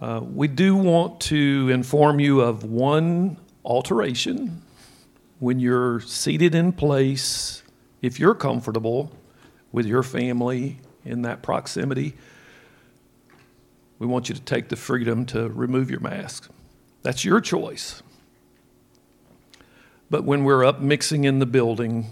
Uh, 0.00 0.20
we 0.22 0.46
do 0.46 0.76
want 0.76 1.20
to 1.20 1.68
inform 1.70 2.20
you 2.20 2.40
of 2.40 2.62
one 2.62 3.36
alteration 3.64 4.62
when 5.40 5.58
you're 5.58 6.00
seated 6.00 6.54
in 6.54 6.72
place, 6.72 7.62
if 8.00 8.20
you're 8.20 8.34
comfortable 8.34 9.10
with 9.72 9.86
your 9.86 10.02
family 10.02 10.78
in 11.04 11.22
that 11.22 11.42
proximity, 11.42 12.14
we 13.98 14.06
want 14.06 14.28
you 14.28 14.34
to 14.34 14.40
take 14.40 14.68
the 14.68 14.76
freedom 14.76 15.26
to 15.26 15.48
remove 15.48 15.90
your 15.90 16.00
mask. 16.00 16.48
That's 17.02 17.24
your 17.24 17.40
choice. 17.40 18.02
But 20.10 20.24
when 20.24 20.44
we're 20.44 20.64
up 20.64 20.80
mixing 20.80 21.24
in 21.24 21.38
the 21.38 21.46
building, 21.46 22.06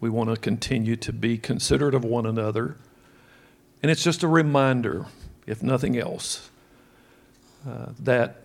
we 0.00 0.10
want 0.10 0.30
to 0.30 0.36
continue 0.36 0.96
to 0.96 1.12
be 1.12 1.38
considerate 1.38 1.94
of 1.94 2.04
one 2.04 2.26
another. 2.26 2.76
And 3.82 3.90
it's 3.90 4.02
just 4.02 4.22
a 4.22 4.28
reminder, 4.28 5.06
if 5.46 5.62
nothing 5.62 5.98
else, 5.98 6.50
uh, 7.68 7.92
that 8.00 8.42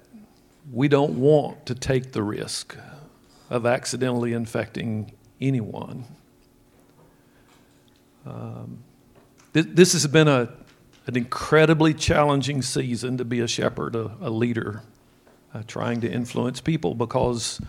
we 0.71 0.87
don't 0.87 1.19
want 1.19 1.65
to 1.65 1.75
take 1.75 2.11
the 2.11 2.21
risk 2.21 2.77
of 3.49 3.65
accidentally 3.65 4.33
infecting 4.33 5.11
anyone. 5.39 6.05
Um, 8.25 8.83
th- 9.53 9.67
this 9.69 9.93
has 9.93 10.05
been 10.07 10.27
a, 10.27 10.53
an 11.07 11.17
incredibly 11.17 11.93
challenging 11.93 12.61
season 12.61 13.17
to 13.17 13.25
be 13.25 13.39
a 13.39 13.47
shepherd, 13.47 13.95
a, 13.95 14.15
a 14.21 14.29
leader, 14.29 14.83
uh, 15.53 15.63
trying 15.67 16.01
to 16.01 16.11
influence 16.11 16.61
people 16.61 16.93
because 16.93 17.59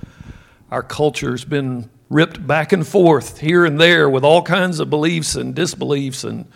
our 0.71 0.83
culture's 0.83 1.45
been 1.45 1.91
ripped 2.09 2.47
back 2.47 2.73
and 2.73 2.87
forth 2.87 3.39
here 3.39 3.65
and 3.65 3.81
there 3.81 4.09
with 4.09 4.23
all 4.23 4.43
kinds 4.43 4.81
of 4.81 4.91
beliefs 4.91 5.35
and 5.35 5.55
disbeliefs 5.55 6.25
and 6.25 6.47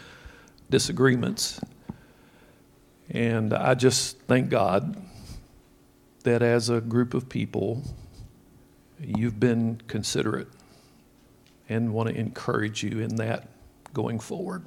disagreements. 0.70 1.60
And 3.10 3.54
I 3.54 3.74
just 3.74 4.18
thank 4.22 4.50
God 4.50 4.96
that 6.24 6.42
as 6.42 6.68
a 6.68 6.80
group 6.80 7.14
of 7.14 7.28
people, 7.28 7.82
you've 9.00 9.38
been 9.38 9.80
considerate 9.86 10.48
and 11.68 11.92
want 11.92 12.08
to 12.08 12.14
encourage 12.16 12.82
you 12.82 13.00
in 13.00 13.16
that 13.16 13.48
going 13.92 14.18
forward. 14.18 14.64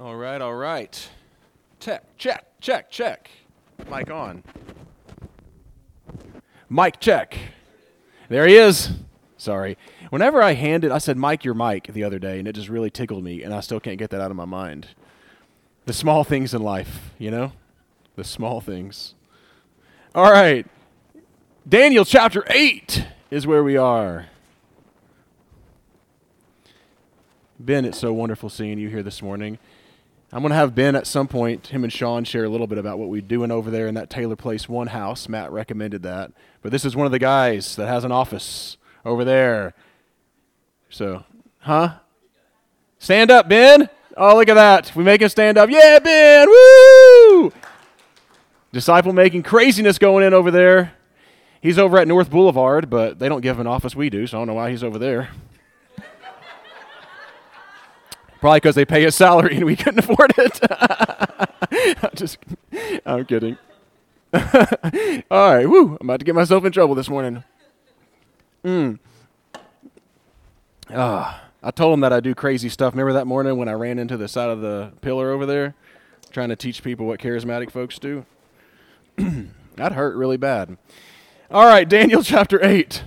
All 0.00 0.16
right, 0.16 0.40
all 0.42 0.54
right. 0.54 1.08
Check, 1.80 2.16
check, 2.18 2.46
check, 2.60 2.90
check. 2.90 3.30
Mic 3.90 4.10
on. 4.10 4.42
Mic 6.68 7.00
check. 7.00 7.36
There 8.28 8.46
he 8.46 8.56
is. 8.56 8.90
Sorry. 9.44 9.76
Whenever 10.08 10.42
I 10.42 10.54
handed, 10.54 10.90
I 10.90 10.96
said, 10.96 11.18
Mike, 11.18 11.44
your 11.44 11.52
mic 11.52 11.88
the 11.92 12.02
other 12.02 12.18
day, 12.18 12.38
and 12.38 12.48
it 12.48 12.54
just 12.54 12.70
really 12.70 12.90
tickled 12.90 13.22
me, 13.22 13.42
and 13.42 13.52
I 13.52 13.60
still 13.60 13.78
can't 13.78 13.98
get 13.98 14.08
that 14.08 14.22
out 14.22 14.30
of 14.30 14.36
my 14.38 14.46
mind. 14.46 14.88
The 15.84 15.92
small 15.92 16.24
things 16.24 16.54
in 16.54 16.62
life, 16.62 17.10
you 17.18 17.30
know? 17.30 17.52
The 18.16 18.24
small 18.24 18.62
things. 18.62 19.12
All 20.14 20.32
right. 20.32 20.66
Daniel 21.68 22.06
chapter 22.06 22.42
8 22.48 23.06
is 23.30 23.46
where 23.46 23.62
we 23.62 23.76
are. 23.76 24.28
Ben, 27.60 27.84
it's 27.84 27.98
so 27.98 28.14
wonderful 28.14 28.48
seeing 28.48 28.78
you 28.78 28.88
here 28.88 29.02
this 29.02 29.20
morning. 29.20 29.58
I'm 30.32 30.40
going 30.40 30.52
to 30.52 30.56
have 30.56 30.74
Ben 30.74 30.96
at 30.96 31.06
some 31.06 31.28
point, 31.28 31.66
him 31.66 31.84
and 31.84 31.92
Sean, 31.92 32.24
share 32.24 32.44
a 32.44 32.48
little 32.48 32.66
bit 32.66 32.78
about 32.78 32.98
what 32.98 33.10
we're 33.10 33.20
doing 33.20 33.50
over 33.50 33.70
there 33.70 33.88
in 33.88 33.94
that 33.94 34.08
Taylor 34.08 34.36
Place 34.36 34.70
one 34.70 34.86
house. 34.86 35.28
Matt 35.28 35.52
recommended 35.52 36.02
that. 36.02 36.32
But 36.62 36.72
this 36.72 36.86
is 36.86 36.96
one 36.96 37.04
of 37.04 37.12
the 37.12 37.18
guys 37.18 37.76
that 37.76 37.88
has 37.88 38.04
an 38.04 38.10
office 38.10 38.78
over 39.04 39.24
there. 39.24 39.74
So, 40.88 41.24
huh? 41.58 41.94
Stand 42.98 43.30
up, 43.30 43.48
Ben. 43.48 43.88
Oh, 44.16 44.36
look 44.36 44.48
at 44.48 44.54
that. 44.54 44.94
We 44.94 45.04
make 45.04 45.20
him 45.20 45.28
stand 45.28 45.58
up. 45.58 45.68
Yeah, 45.68 45.98
Ben. 45.98 46.48
Woo! 46.48 47.52
Disciple 48.72 49.12
making 49.12 49.42
craziness 49.42 49.98
going 49.98 50.24
in 50.24 50.32
over 50.32 50.50
there. 50.50 50.94
He's 51.60 51.78
over 51.78 51.98
at 51.98 52.06
North 52.06 52.30
Boulevard, 52.30 52.90
but 52.90 53.18
they 53.18 53.28
don't 53.28 53.40
give 53.40 53.56
him 53.56 53.62
an 53.62 53.66
office 53.66 53.96
we 53.96 54.10
do, 54.10 54.26
so 54.26 54.36
I 54.36 54.40
don't 54.40 54.48
know 54.48 54.54
why 54.54 54.70
he's 54.70 54.84
over 54.84 54.98
there. 54.98 55.30
Probably 58.40 58.58
because 58.58 58.74
they 58.74 58.84
pay 58.84 59.02
his 59.02 59.14
salary 59.14 59.56
and 59.56 59.64
we 59.64 59.74
couldn't 59.74 59.98
afford 60.10 60.34
it. 60.36 60.60
I'm 62.02 62.10
just, 62.14 62.38
I'm 63.06 63.24
kidding. 63.24 63.56
All 65.30 65.54
right, 65.54 65.66
woo! 65.66 65.96
I'm 66.00 66.06
about 66.06 66.18
to 66.18 66.24
get 66.26 66.34
myself 66.34 66.64
in 66.64 66.72
trouble 66.72 66.94
this 66.94 67.08
morning. 67.08 67.42
Mm. 68.64 68.98
Ah, 70.90 71.44
I 71.62 71.70
told 71.70 71.94
him 71.94 72.00
that 72.00 72.12
I 72.12 72.20
do 72.20 72.34
crazy 72.34 72.68
stuff. 72.68 72.94
Remember 72.94 73.12
that 73.12 73.26
morning 73.26 73.56
when 73.58 73.68
I 73.68 73.72
ran 73.72 73.98
into 73.98 74.16
the 74.16 74.28
side 74.28 74.48
of 74.48 74.60
the 74.60 74.92
pillar 75.02 75.30
over 75.30 75.44
there, 75.44 75.74
trying 76.30 76.48
to 76.48 76.56
teach 76.56 76.82
people 76.82 77.06
what 77.06 77.20
charismatic 77.20 77.70
folks 77.70 77.98
do? 77.98 78.24
that 79.16 79.92
hurt 79.92 80.16
really 80.16 80.38
bad. 80.38 80.78
All 81.50 81.66
right, 81.66 81.88
Daniel 81.88 82.22
chapter 82.24 82.64
8. 82.64 83.04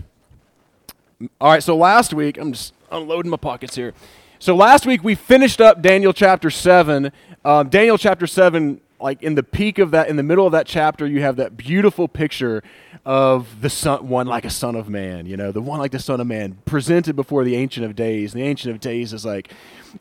All 1.42 1.52
right, 1.52 1.64
so 1.64 1.76
last 1.76 2.14
week, 2.14 2.38
I'm 2.38 2.54
just 2.54 2.74
unloading 2.92 3.32
my 3.32 3.38
pockets 3.38 3.76
here. 3.76 3.94
So 4.40 4.56
last 4.56 4.86
week 4.86 5.04
we 5.04 5.16
finished 5.16 5.60
up 5.60 5.82
Daniel 5.82 6.14
chapter 6.14 6.52
7. 6.52 7.12
Um, 7.44 7.70
Daniel 7.70 7.98
chapter 7.98 8.28
7, 8.28 8.80
like 9.00 9.22
in 9.22 9.36
the 9.36 9.44
peak 9.44 9.78
of 9.80 9.92
that, 9.92 10.10
in 10.10 10.16
the 10.16 10.24
middle 10.24 10.46
of 10.46 10.52
that 10.54 10.66
chapter, 10.66 11.06
you 11.06 11.22
have 11.22 11.36
that 11.36 11.56
beautiful 11.56 12.08
picture 12.08 12.64
of 13.06 13.62
the 13.62 13.70
son, 13.70 14.10
one 14.10 14.28
like 14.28 14.44
a 14.44 14.50
son 14.50 14.76
of 14.76 14.90
man, 14.90 15.26
you 15.26 15.38
know, 15.38 15.52
the 15.52 15.62
one 15.62 15.80
like 15.80 15.92
the 15.92 16.00
son 16.00 16.20
of 16.20 16.28
man 16.28 16.58
presented 16.66 17.16
before 17.16 17.44
the 17.44 17.56
Ancient 17.56 17.86
of 17.86 17.96
Days. 17.96 18.34
The 18.34 18.44
Ancient 18.44 18.74
of 18.74 18.80
Days 18.80 19.14
is 19.14 19.26
like 19.26 19.54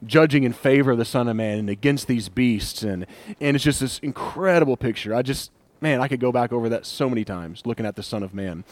judging 0.04 0.44
in 0.44 0.52
favor 0.52 0.92
of 0.92 0.98
the 0.98 1.04
Son 1.04 1.28
of 1.28 1.36
Man 1.36 1.58
and 1.58 1.70
against 1.70 2.08
these 2.08 2.28
beasts. 2.28 2.82
And, 2.82 3.06
and 3.40 3.54
it's 3.54 3.64
just 3.64 3.80
this 3.80 3.98
incredible 4.00 4.76
picture. 4.76 5.14
I 5.14 5.22
just, 5.22 5.50
man, 5.80 6.00
I 6.00 6.08
could 6.08 6.20
go 6.20 6.32
back 6.32 6.52
over 6.52 6.68
that 6.68 6.86
so 6.86 7.08
many 7.08 7.24
times 7.24 7.62
looking 7.64 7.86
at 7.86 7.96
the 7.96 8.02
Son 8.02 8.22
of 8.22 8.34
Man. 8.34 8.64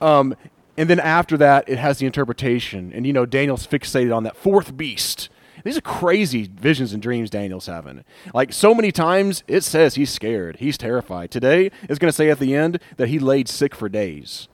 Um, 0.00 0.36
and 0.76 0.90
then 0.90 1.00
after 1.00 1.36
that, 1.38 1.68
it 1.68 1.78
has 1.78 1.98
the 1.98 2.06
interpretation. 2.06 2.92
And, 2.92 3.06
you 3.06 3.12
know, 3.12 3.24
Daniel's 3.24 3.66
fixated 3.66 4.14
on 4.14 4.24
that 4.24 4.36
fourth 4.36 4.76
beast. 4.76 5.28
These 5.66 5.78
are 5.78 5.82
crazy 5.82 6.48
visions 6.48 6.92
and 6.92 7.02
dreams 7.02 7.28
Daniel's 7.28 7.66
having. 7.66 8.04
Like, 8.32 8.52
so 8.52 8.72
many 8.72 8.92
times, 8.92 9.42
it 9.48 9.64
says 9.64 9.96
he's 9.96 10.10
scared. 10.10 10.58
He's 10.60 10.78
terrified. 10.78 11.32
Today, 11.32 11.72
it's 11.82 11.98
going 11.98 12.08
to 12.08 12.16
say 12.16 12.30
at 12.30 12.38
the 12.38 12.54
end 12.54 12.78
that 12.98 13.08
he 13.08 13.18
laid 13.18 13.48
sick 13.48 13.74
for 13.74 13.88
days. 13.88 14.46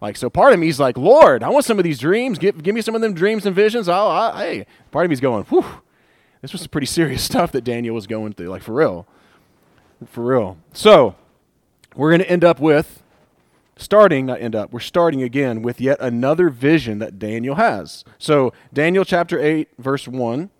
Like, 0.00 0.16
so 0.16 0.30
part 0.30 0.54
of 0.54 0.58
me 0.58 0.68
is 0.68 0.80
like, 0.80 0.96
Lord, 0.96 1.42
I 1.42 1.50
want 1.50 1.66
some 1.66 1.78
of 1.78 1.84
these 1.84 1.98
dreams. 1.98 2.38
Give, 2.38 2.62
give 2.62 2.74
me 2.74 2.80
some 2.80 2.94
of 2.94 3.02
them 3.02 3.12
dreams 3.12 3.44
and 3.44 3.54
visions. 3.54 3.86
I'll, 3.86 4.06
I, 4.06 4.42
hey. 4.42 4.66
Part 4.90 5.04
of 5.04 5.10
me's 5.10 5.20
going, 5.20 5.44
whew, 5.44 5.66
this 6.40 6.52
was 6.52 6.62
some 6.62 6.70
pretty 6.70 6.86
serious 6.98 7.22
stuff 7.22 7.52
that 7.52 7.62
Daniel 7.62 7.94
was 7.94 8.06
going 8.06 8.32
through. 8.32 8.48
Like, 8.48 8.62
for 8.62 8.72
real. 8.72 9.06
For 10.06 10.24
real. 10.24 10.56
So, 10.72 11.16
we're 11.94 12.10
going 12.10 12.22
to 12.22 12.30
end 12.30 12.44
up 12.44 12.60
with 12.60 13.02
starting, 13.80 14.26
not 14.26 14.40
end 14.40 14.54
up, 14.54 14.72
we're 14.72 14.80
starting 14.80 15.22
again 15.22 15.62
with 15.62 15.80
yet 15.80 15.98
another 16.00 16.50
vision 16.50 16.98
that 16.98 17.18
Daniel 17.18 17.56
has. 17.56 18.04
So, 18.18 18.52
Daniel 18.72 19.04
chapter 19.04 19.38
8, 19.38 19.68
verse 19.78 20.06
1. 20.06 20.50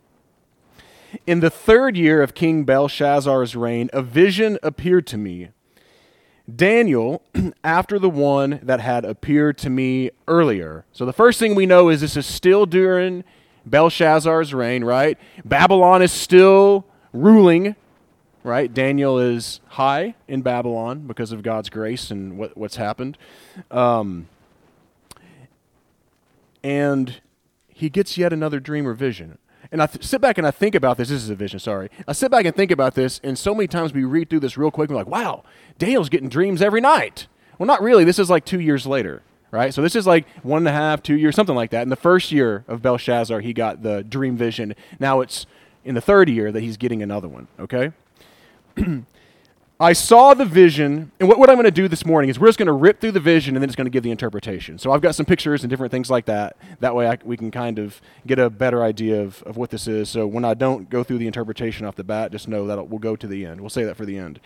In 1.26 1.40
the 1.40 1.50
third 1.50 1.96
year 1.96 2.22
of 2.22 2.34
King 2.34 2.64
Belshazzar's 2.64 3.56
reign, 3.56 3.90
a 3.92 4.02
vision 4.02 4.58
appeared 4.62 5.06
to 5.08 5.18
me. 5.18 5.48
Daniel, 6.54 7.22
after 7.64 7.98
the 7.98 8.10
one 8.10 8.60
that 8.62 8.80
had 8.80 9.04
appeared 9.04 9.58
to 9.58 9.70
me 9.70 10.10
earlier. 10.28 10.84
So, 10.92 11.04
the 11.04 11.12
first 11.12 11.38
thing 11.38 11.54
we 11.54 11.66
know 11.66 11.88
is 11.88 12.00
this 12.00 12.16
is 12.16 12.26
still 12.26 12.66
during 12.66 13.24
Belshazzar's 13.66 14.54
reign, 14.54 14.84
right? 14.84 15.18
Babylon 15.44 16.02
is 16.02 16.12
still 16.12 16.86
ruling 17.12 17.76
right? 18.42 18.72
Daniel 18.72 19.18
is 19.18 19.60
high 19.68 20.14
in 20.26 20.42
Babylon 20.42 21.06
because 21.06 21.32
of 21.32 21.42
God's 21.42 21.68
grace 21.68 22.10
and 22.10 22.38
what, 22.38 22.56
what's 22.56 22.76
happened. 22.76 23.18
Um, 23.70 24.28
and 26.62 27.20
he 27.68 27.88
gets 27.88 28.16
yet 28.18 28.32
another 28.32 28.60
dream 28.60 28.86
or 28.86 28.94
vision. 28.94 29.38
And 29.72 29.82
I 29.82 29.86
th- 29.86 30.04
sit 30.04 30.20
back 30.20 30.38
and 30.38 30.46
I 30.46 30.50
think 30.50 30.74
about 30.74 30.96
this. 30.96 31.08
This 31.10 31.22
is 31.22 31.30
a 31.30 31.34
vision, 31.34 31.58
sorry. 31.60 31.90
I 32.08 32.12
sit 32.12 32.30
back 32.30 32.44
and 32.44 32.54
think 32.54 32.70
about 32.70 32.94
this, 32.94 33.20
and 33.22 33.38
so 33.38 33.54
many 33.54 33.68
times 33.68 33.92
we 33.92 34.04
read 34.04 34.28
through 34.28 34.40
this 34.40 34.56
real 34.56 34.70
quick 34.70 34.88
and 34.90 34.96
we're 34.96 35.04
like, 35.04 35.12
wow, 35.12 35.44
Daniel's 35.78 36.08
getting 36.08 36.28
dreams 36.28 36.60
every 36.60 36.80
night. 36.80 37.26
Well, 37.58 37.66
not 37.66 37.82
really. 37.82 38.04
This 38.04 38.18
is 38.18 38.30
like 38.30 38.44
two 38.44 38.60
years 38.60 38.86
later, 38.86 39.22
right? 39.50 39.72
So 39.72 39.82
this 39.82 39.94
is 39.94 40.06
like 40.06 40.26
one 40.42 40.58
and 40.58 40.68
a 40.68 40.72
half, 40.72 41.02
two 41.02 41.16
years, 41.16 41.36
something 41.36 41.54
like 41.54 41.70
that. 41.70 41.82
In 41.82 41.88
the 41.88 41.96
first 41.96 42.32
year 42.32 42.64
of 42.66 42.82
Belshazzar, 42.82 43.40
he 43.40 43.52
got 43.52 43.82
the 43.82 44.02
dream 44.02 44.36
vision. 44.36 44.74
Now 44.98 45.20
it's 45.20 45.46
in 45.84 45.94
the 45.94 46.00
third 46.00 46.28
year 46.28 46.50
that 46.52 46.60
he's 46.60 46.76
getting 46.76 47.02
another 47.02 47.28
one, 47.28 47.48
okay? 47.58 47.92
I 49.80 49.94
saw 49.94 50.34
the 50.34 50.44
vision, 50.44 51.10
and 51.18 51.26
what, 51.26 51.38
what 51.38 51.48
I'm 51.48 51.56
going 51.56 51.64
to 51.64 51.70
do 51.70 51.88
this 51.88 52.04
morning 52.04 52.28
is 52.28 52.38
we're 52.38 52.48
just 52.48 52.58
going 52.58 52.66
to 52.66 52.72
rip 52.72 53.00
through 53.00 53.12
the 53.12 53.20
vision 53.20 53.56
and 53.56 53.62
then 53.62 53.70
it's 53.70 53.76
going 53.76 53.86
to 53.86 53.90
give 53.90 54.02
the 54.02 54.10
interpretation. 54.10 54.78
So 54.78 54.92
I've 54.92 55.00
got 55.00 55.14
some 55.14 55.24
pictures 55.24 55.62
and 55.62 55.70
different 55.70 55.90
things 55.90 56.10
like 56.10 56.26
that. 56.26 56.58
That 56.80 56.94
way 56.94 57.08
I, 57.08 57.16
we 57.24 57.38
can 57.38 57.50
kind 57.50 57.78
of 57.78 57.98
get 58.26 58.38
a 58.38 58.50
better 58.50 58.82
idea 58.82 59.22
of, 59.22 59.42
of 59.44 59.56
what 59.56 59.70
this 59.70 59.88
is. 59.88 60.10
So 60.10 60.26
when 60.26 60.44
I 60.44 60.52
don't 60.52 60.90
go 60.90 61.02
through 61.02 61.16
the 61.16 61.26
interpretation 61.26 61.86
off 61.86 61.96
the 61.96 62.04
bat, 62.04 62.30
just 62.30 62.46
know 62.46 62.66
that 62.66 62.88
we'll 62.88 62.98
go 62.98 63.16
to 63.16 63.26
the 63.26 63.46
end. 63.46 63.62
We'll 63.62 63.70
say 63.70 63.84
that 63.84 63.96
for 63.96 64.04
the 64.04 64.18
end. 64.18 64.38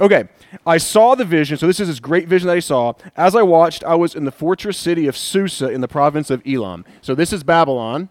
Okay, 0.00 0.24
I 0.66 0.78
saw 0.78 1.14
the 1.14 1.24
vision. 1.24 1.56
So 1.56 1.68
this 1.68 1.78
is 1.78 1.86
this 1.86 2.00
great 2.00 2.26
vision 2.26 2.48
that 2.48 2.56
I 2.56 2.60
saw. 2.60 2.94
As 3.16 3.36
I 3.36 3.42
watched, 3.42 3.84
I 3.84 3.94
was 3.94 4.16
in 4.16 4.24
the 4.24 4.32
fortress 4.32 4.76
city 4.76 5.06
of 5.06 5.16
Susa 5.16 5.68
in 5.68 5.82
the 5.82 5.88
province 5.88 6.30
of 6.30 6.42
Elam. 6.44 6.84
So 7.00 7.14
this 7.14 7.32
is 7.32 7.44
Babylon. 7.44 8.08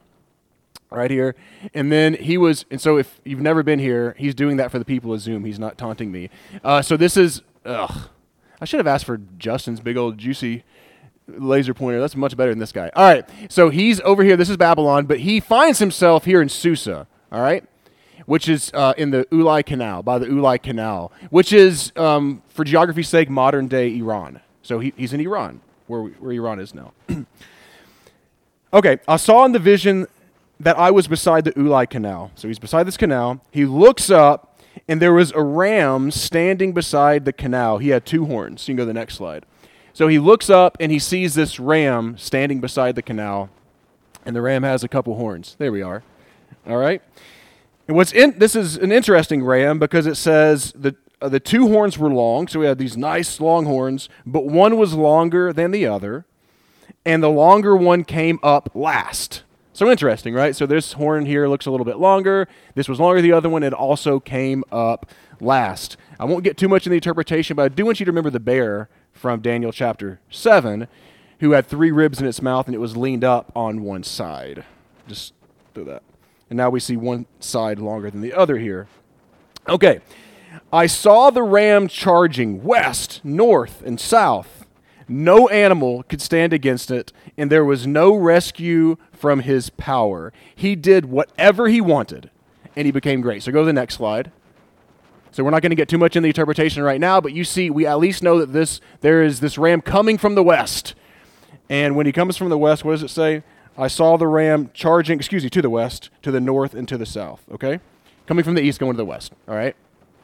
Right 0.96 1.12
here. 1.12 1.36
And 1.74 1.92
then 1.92 2.14
he 2.14 2.38
was, 2.38 2.66
and 2.72 2.80
so 2.80 2.98
if 2.98 3.20
you've 3.24 3.42
never 3.42 3.64
been 3.64 3.80
here, 3.80 4.16
he's 4.18 4.36
doing 4.36 4.58
that 4.58 4.72
for 4.72 4.80
the 4.80 4.86
people 4.86 5.14
of 5.14 5.22
Zoom. 5.22 5.46
He's 5.46 5.60
not 5.60 5.78
taunting 5.78 6.12
me. 6.12 6.30
Uh, 6.64 6.82
so 6.82 6.98
this 6.98 7.18
is, 7.18 7.42
ugh. 7.66 8.10
I 8.62 8.66
should 8.66 8.80
have 8.80 8.88
asked 8.88 9.06
for 9.06 9.20
Justin's 9.38 9.82
big 9.82 9.98
old 9.98 10.18
juicy 10.18 10.64
laser 11.28 11.74
pointer. 11.74 12.00
That's 12.00 12.16
much 12.16 12.38
better 12.38 12.52
than 12.52 12.60
this 12.60 12.72
guy. 12.72 12.90
All 12.96 13.04
right. 13.04 13.28
So 13.50 13.70
he's 13.70 14.00
over 14.02 14.24
here. 14.24 14.38
This 14.38 14.50
is 14.50 14.58
Babylon, 14.58 15.06
but 15.06 15.20
he 15.20 15.40
finds 15.40 15.80
himself 15.80 16.26
here 16.26 16.42
in 16.42 16.50
Susa. 16.50 17.08
All 17.32 17.42
right. 17.42 17.64
Which 18.26 18.48
is 18.48 18.72
uh, 18.74 18.94
in 18.98 19.12
the 19.12 19.26
Ulai 19.26 19.66
Canal, 19.66 20.02
by 20.02 20.18
the 20.18 20.28
Ulai 20.28 20.62
Canal, 20.62 21.12
which 21.30 21.52
is, 21.52 21.92
um, 21.98 22.42
for 22.48 22.64
geography's 22.64 23.10
sake, 23.10 23.30
modern 23.30 23.68
day 23.68 23.98
Iran. 23.98 24.40
So 24.62 24.80
he, 24.80 24.94
he's 24.96 25.12
in 25.12 25.20
Iran, 25.20 25.60
where, 25.88 26.04
where 26.04 26.32
Iran 26.32 26.60
is 26.60 26.74
now. 26.74 26.94
okay. 28.74 29.00
I 29.08 29.18
saw 29.18 29.44
in 29.44 29.52
the 29.52 29.60
vision 29.60 30.08
that 30.64 30.78
I 30.78 30.92
was 30.92 31.08
beside 31.08 31.46
the 31.46 31.52
Ulai 31.54 31.90
Canal. 31.90 32.32
So 32.36 32.48
he's 32.48 32.60
beside 32.60 32.88
this 32.88 32.98
canal. 32.98 33.42
He 33.52 33.66
looks 33.66 34.10
up, 34.10 34.60
and 34.88 35.02
there 35.02 35.14
was 35.14 35.32
a 35.32 35.42
ram 35.42 36.12
standing 36.12 36.74
beside 36.74 37.26
the 37.26 37.34
canal. 37.34 37.78
He 37.78 37.90
had 37.90 38.06
two 38.06 38.26
horns. 38.26 38.68
You 38.68 38.74
can 38.74 38.78
go 38.78 38.84
to 38.84 38.88
the 38.88 38.94
next 38.94 39.16
slide. 39.16 39.46
So 39.94 40.08
he 40.08 40.18
looks 40.18 40.50
up 40.50 40.76
and 40.80 40.92
he 40.92 40.98
sees 40.98 41.36
this 41.36 41.60
ram 41.60 42.18
standing 42.18 42.60
beside 42.60 42.96
the 42.96 43.04
canal, 43.04 43.50
and 44.26 44.36
the 44.36 44.42
ram 44.42 44.64
has 44.64 44.84
a 44.84 44.88
couple 44.88 45.16
horns. 45.16 45.56
There 45.60 45.72
we 45.72 45.84
are. 45.84 46.04
All 46.68 46.78
right. 46.78 47.02
And 47.88 47.96
what's 47.96 48.12
in 48.12 48.40
this 48.40 48.56
is 48.56 48.78
an 48.78 48.92
interesting 48.92 49.44
ram 49.44 49.78
because 49.78 50.08
it 50.08 50.16
says 50.16 50.72
the 50.76 50.96
uh, 51.22 51.30
the 51.30 51.40
two 51.40 51.68
horns 51.68 51.98
were 51.98 52.10
long, 52.10 52.48
so 52.48 52.60
we 52.60 52.66
had 52.66 52.78
these 52.78 52.98
nice 52.98 53.40
long 53.40 53.66
horns, 53.66 54.10
but 54.26 54.46
one 54.46 54.78
was 54.78 54.94
longer 54.94 55.54
than 55.54 55.72
the 55.72 55.86
other, 55.86 56.26
and 57.06 57.22
the 57.22 57.30
longer 57.30 57.76
one 57.76 58.04
came 58.04 58.40
up 58.42 58.72
last. 58.74 59.44
So 59.74 59.90
interesting, 59.90 60.36
right? 60.36 60.56
So 60.56 60.68
this 60.68 60.94
horn 60.94 61.26
here 61.26 61.48
looks 61.48 61.66
a 61.66 61.72
little 61.72 61.86
bit 61.86 61.98
longer. 61.98 62.48
This 62.76 62.88
was 62.88 63.00
longer. 63.00 63.22
Than 63.22 63.32
the 63.32 63.36
other 63.36 63.50
one, 63.50 63.64
it 63.64 63.74
also 63.74 64.20
came 64.20 64.64
up 64.72 65.10
last. 65.42 65.98
I 66.20 66.26
won't 66.26 66.44
get 66.44 66.58
too 66.58 66.70
much 66.70 66.86
in 66.86 66.92
the 66.92 66.98
interpretation, 66.98 67.56
but 67.56 67.64
I 67.64 67.70
do 67.70 67.84
want 67.84 68.00
you 68.00 68.06
to 68.06 68.12
remember 68.12 68.30
the 68.30 68.40
bear 68.40 68.88
from 69.12 69.42
Daniel 69.42 69.72
chapter 69.72 70.20
7, 70.30 70.88
who 71.40 71.52
had 71.52 71.66
three 71.66 71.90
ribs 71.90 72.22
in 72.22 72.28
its 72.28 72.42
mouth 72.42 72.68
and 72.68 72.76
it 72.76 72.80
was 72.80 72.96
leaned 72.96 73.24
up 73.24 73.52
on 73.56 73.82
one 73.82 74.04
side. 74.04 74.64
Just 75.08 75.34
do 75.74 75.84
that. 75.86 76.04
And 76.52 76.58
now 76.58 76.70
we 76.70 76.80
see 76.80 76.96
one 76.96 77.26
side 77.40 77.80
longer 77.80 78.12
than 78.12 78.22
the 78.22 78.34
other 78.34 78.58
here. 78.58 78.88
Okay. 79.68 80.02
I 80.72 80.86
saw 80.86 81.32
the 81.32 81.42
ram 81.42 81.88
charging 81.88 82.64
west, 82.64 83.22
north, 83.24 83.82
and 83.84 84.00
south 84.00 84.63
no 85.14 85.48
animal 85.50 86.04
could 86.04 86.22
stand 86.22 86.54
against 86.54 86.92
it, 86.92 87.14
and 87.38 87.52
there 87.52 87.66
was 87.66 87.88
no 87.88 88.16
rescue 88.16 88.98
from 89.12 89.42
his 89.42 89.70
power. 89.70 90.34
He 90.56 90.76
did 90.76 91.06
whatever 91.06 91.68
he 91.68 91.82
wanted, 91.82 92.30
and 92.76 92.86
he 92.86 92.92
became 92.92 93.22
great. 93.22 93.44
So 93.44 93.52
go 93.52 93.62
to 93.62 93.66
the 93.66 93.74
next 93.74 93.96
slide. 93.96 94.32
So 95.32 95.44
we're 95.44 95.50
not 95.50 95.62
going 95.64 95.72
to 95.72 95.76
get 95.76 95.90
too 95.90 95.98
much 95.98 96.16
in 96.16 96.22
the 96.22 96.30
interpretation 96.30 96.84
right 96.84 97.00
now, 97.00 97.20
but 97.20 97.34
you 97.34 97.44
see, 97.44 97.70
we 97.70 97.88
at 97.88 97.98
least 97.98 98.22
know 98.22 98.38
that 98.40 98.54
this 98.54 98.82
there 99.02 99.24
is 99.24 99.40
this 99.40 99.58
ram 99.58 99.82
coming 99.82 100.18
from 100.18 100.36
the 100.36 100.44
west. 100.44 100.94
And 101.70 101.96
when 101.96 102.06
he 102.06 102.12
comes 102.12 102.38
from 102.38 102.50
the 102.50 102.58
west, 102.58 102.86
what 102.86 102.92
does 102.92 103.04
it 103.04 103.10
say? 103.10 103.44
I 103.76 103.88
saw 103.88 104.18
the 104.18 104.28
ram 104.28 104.70
charging, 104.74 105.18
excuse 105.18 105.44
me, 105.44 105.50
to 105.50 105.62
the 105.62 105.70
west, 105.70 106.12
to 106.22 106.30
the 106.30 106.40
north, 106.40 106.76
and 106.76 106.88
to 106.88 106.98
the 106.98 107.06
south. 107.06 107.44
Okay? 107.52 107.80
Coming 108.28 108.44
from 108.44 108.54
the 108.54 108.62
east, 108.62 108.80
going 108.80 108.94
to 108.94 108.98
the 108.98 109.06
west. 109.06 109.34
All 109.48 109.56
right? 109.56 109.76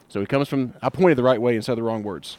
So 0.08 0.20
he 0.20 0.26
comes 0.26 0.48
from, 0.48 0.74
I 0.80 0.90
pointed 0.90 1.18
the 1.18 1.22
right 1.24 1.40
way 1.40 1.56
and 1.56 1.64
said 1.64 1.76
the 1.76 1.82
wrong 1.82 2.02
words. 2.02 2.36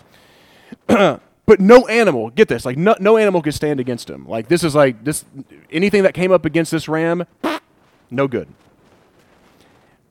But 1.46 1.60
no 1.60 1.88
animal, 1.88 2.30
get 2.30 2.48
this, 2.48 2.66
like 2.66 2.78
no, 2.78 2.96
no 3.00 3.18
animal 3.18 3.42
could 3.42 3.54
stand 3.54 3.80
against 3.80 4.10
him. 4.10 4.28
Like 4.28 4.48
this 4.48 4.64
is 4.64 4.76
like 4.76 5.04
this 5.04 5.26
anything 5.72 6.04
that 6.04 6.14
came 6.14 6.32
up 6.32 6.46
against 6.46 6.72
this 6.72 6.88
ram, 6.88 7.26
no 8.12 8.28
good. 8.28 8.48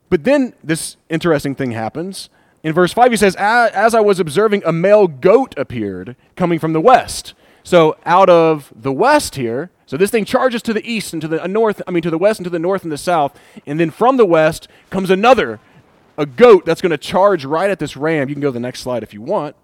But 0.09 0.25
then 0.25 0.53
this 0.63 0.97
interesting 1.09 1.55
thing 1.55 1.71
happens. 1.71 2.29
In 2.63 2.73
verse 2.73 2.93
5, 2.93 3.11
he 3.11 3.17
says, 3.17 3.35
As 3.37 3.95
I 3.95 4.01
was 4.01 4.19
observing, 4.19 4.61
a 4.65 4.71
male 4.71 5.07
goat 5.07 5.55
appeared 5.57 6.15
coming 6.35 6.59
from 6.59 6.73
the 6.73 6.81
west. 6.81 7.33
So 7.63 7.95
out 8.05 8.29
of 8.29 8.71
the 8.75 8.91
west 8.91 9.35
here, 9.35 9.71
so 9.85 9.97
this 9.97 10.11
thing 10.11 10.25
charges 10.25 10.61
to 10.63 10.73
the 10.73 10.85
east 10.89 11.13
and 11.13 11.21
to 11.21 11.27
the 11.27 11.43
uh, 11.43 11.47
north, 11.47 11.81
I 11.87 11.91
mean 11.91 12.03
to 12.03 12.09
the 12.09 12.17
west 12.17 12.39
and 12.39 12.43
to 12.45 12.49
the 12.49 12.59
north 12.59 12.83
and 12.83 12.91
the 12.91 12.97
south. 12.97 13.37
And 13.65 13.79
then 13.79 13.91
from 13.91 14.17
the 14.17 14.25
west 14.25 14.67
comes 14.89 15.09
another, 15.09 15.59
a 16.17 16.25
goat 16.25 16.65
that's 16.65 16.81
going 16.81 16.91
to 16.91 16.97
charge 16.97 17.45
right 17.45 17.69
at 17.69 17.79
this 17.79 17.95
ram. 17.95 18.29
You 18.29 18.35
can 18.35 18.41
go 18.41 18.49
to 18.49 18.53
the 18.53 18.59
next 18.59 18.81
slide 18.81 19.03
if 19.03 19.13
you 19.13 19.21
want. 19.21 19.55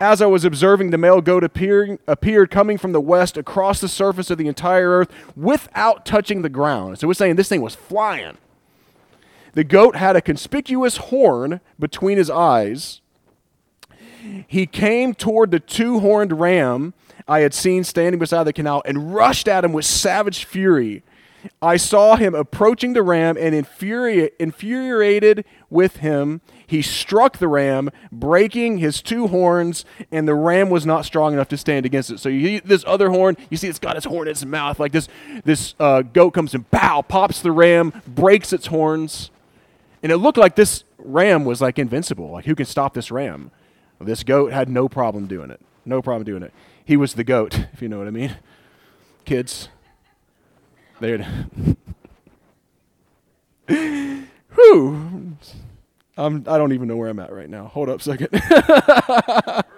As 0.00 0.22
I 0.22 0.26
was 0.26 0.44
observing, 0.44 0.90
the 0.90 0.98
male 0.98 1.20
goat 1.20 1.44
appearing, 1.44 1.98
appeared 2.06 2.50
coming 2.50 2.78
from 2.78 2.92
the 2.92 3.00
west 3.00 3.36
across 3.36 3.80
the 3.80 3.88
surface 3.88 4.30
of 4.30 4.38
the 4.38 4.48
entire 4.48 4.90
earth 4.90 5.10
without 5.36 6.06
touching 6.06 6.42
the 6.42 6.48
ground. 6.48 6.98
So 6.98 7.08
we're 7.08 7.14
saying 7.14 7.36
this 7.36 7.48
thing 7.48 7.62
was 7.62 7.74
flying. 7.74 8.38
The 9.54 9.64
goat 9.64 9.96
had 9.96 10.16
a 10.16 10.22
conspicuous 10.22 10.96
horn 10.96 11.60
between 11.78 12.16
his 12.18 12.30
eyes. 12.30 13.00
He 14.46 14.66
came 14.66 15.14
toward 15.14 15.50
the 15.50 15.60
two 15.60 16.00
horned 16.00 16.40
ram 16.40 16.94
I 17.28 17.40
had 17.40 17.54
seen 17.54 17.84
standing 17.84 18.18
beside 18.18 18.44
the 18.44 18.52
canal 18.52 18.82
and 18.84 19.14
rushed 19.14 19.48
at 19.48 19.64
him 19.64 19.72
with 19.72 19.84
savage 19.84 20.44
fury. 20.44 21.02
I 21.60 21.76
saw 21.76 22.16
him 22.16 22.34
approaching 22.34 22.92
the 22.92 23.02
ram 23.02 23.36
and 23.36 23.54
infuri- 23.54 24.30
infuriated 24.38 25.44
with 25.70 25.96
him. 25.98 26.40
He 26.72 26.80
struck 26.80 27.36
the 27.36 27.48
ram, 27.48 27.90
breaking 28.10 28.78
his 28.78 29.02
two 29.02 29.26
horns, 29.26 29.84
and 30.10 30.26
the 30.26 30.34
ram 30.34 30.70
was 30.70 30.86
not 30.86 31.04
strong 31.04 31.34
enough 31.34 31.48
to 31.48 31.58
stand 31.58 31.84
against 31.84 32.10
it. 32.10 32.18
So 32.18 32.30
you 32.30 32.62
this 32.62 32.82
other 32.86 33.10
horn, 33.10 33.36
you 33.50 33.58
see 33.58 33.68
it's 33.68 33.78
got 33.78 33.98
its 33.98 34.06
horn 34.06 34.26
in 34.26 34.30
its 34.30 34.42
mouth. 34.42 34.80
Like 34.80 34.92
this, 34.92 35.06
this 35.44 35.74
uh, 35.78 36.00
goat 36.00 36.30
comes 36.30 36.54
and 36.54 36.70
pow, 36.70 37.02
pops 37.02 37.42
the 37.42 37.52
ram, 37.52 37.92
breaks 38.06 38.54
its 38.54 38.68
horns. 38.68 39.30
And 40.02 40.10
it 40.10 40.16
looked 40.16 40.38
like 40.38 40.56
this 40.56 40.84
ram 40.96 41.44
was 41.44 41.60
like 41.60 41.78
invincible. 41.78 42.30
Like 42.30 42.46
who 42.46 42.54
can 42.54 42.64
stop 42.64 42.94
this 42.94 43.10
ram? 43.10 43.50
Well, 43.98 44.06
this 44.06 44.22
goat 44.22 44.54
had 44.54 44.70
no 44.70 44.88
problem 44.88 45.26
doing 45.26 45.50
it. 45.50 45.60
No 45.84 46.00
problem 46.00 46.24
doing 46.24 46.42
it. 46.42 46.54
He 46.82 46.96
was 46.96 47.12
the 47.12 47.24
goat, 47.24 47.66
if 47.74 47.82
you 47.82 47.90
know 47.90 47.98
what 47.98 48.06
I 48.06 48.12
mean. 48.12 48.34
Kids, 49.26 49.68
there. 51.00 51.18
Whew. 54.54 55.36
I'm, 56.16 56.44
I 56.46 56.58
don't 56.58 56.72
even 56.72 56.88
know 56.88 56.96
where 56.96 57.08
I'm 57.08 57.18
at 57.18 57.32
right 57.32 57.48
now. 57.48 57.66
Hold 57.68 57.88
up 57.88 58.00
a 58.00 58.02
second. 58.02 58.28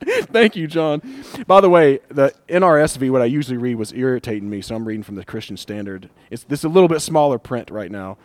Thank 0.00 0.54
you, 0.56 0.66
John. 0.66 1.02
By 1.46 1.60
the 1.60 1.68
way, 1.68 2.00
the 2.08 2.32
NRSV, 2.48 3.10
what 3.10 3.20
I 3.20 3.24
usually 3.24 3.56
read, 3.56 3.76
was 3.76 3.92
irritating 3.92 4.48
me, 4.48 4.60
so 4.60 4.76
I'm 4.76 4.86
reading 4.86 5.02
from 5.02 5.16
the 5.16 5.24
Christian 5.24 5.56
Standard. 5.56 6.08
It's 6.30 6.44
this 6.44 6.62
a 6.64 6.68
little 6.68 6.88
bit 6.88 7.00
smaller 7.00 7.38
print 7.38 7.70
right 7.70 7.90
now 7.90 8.16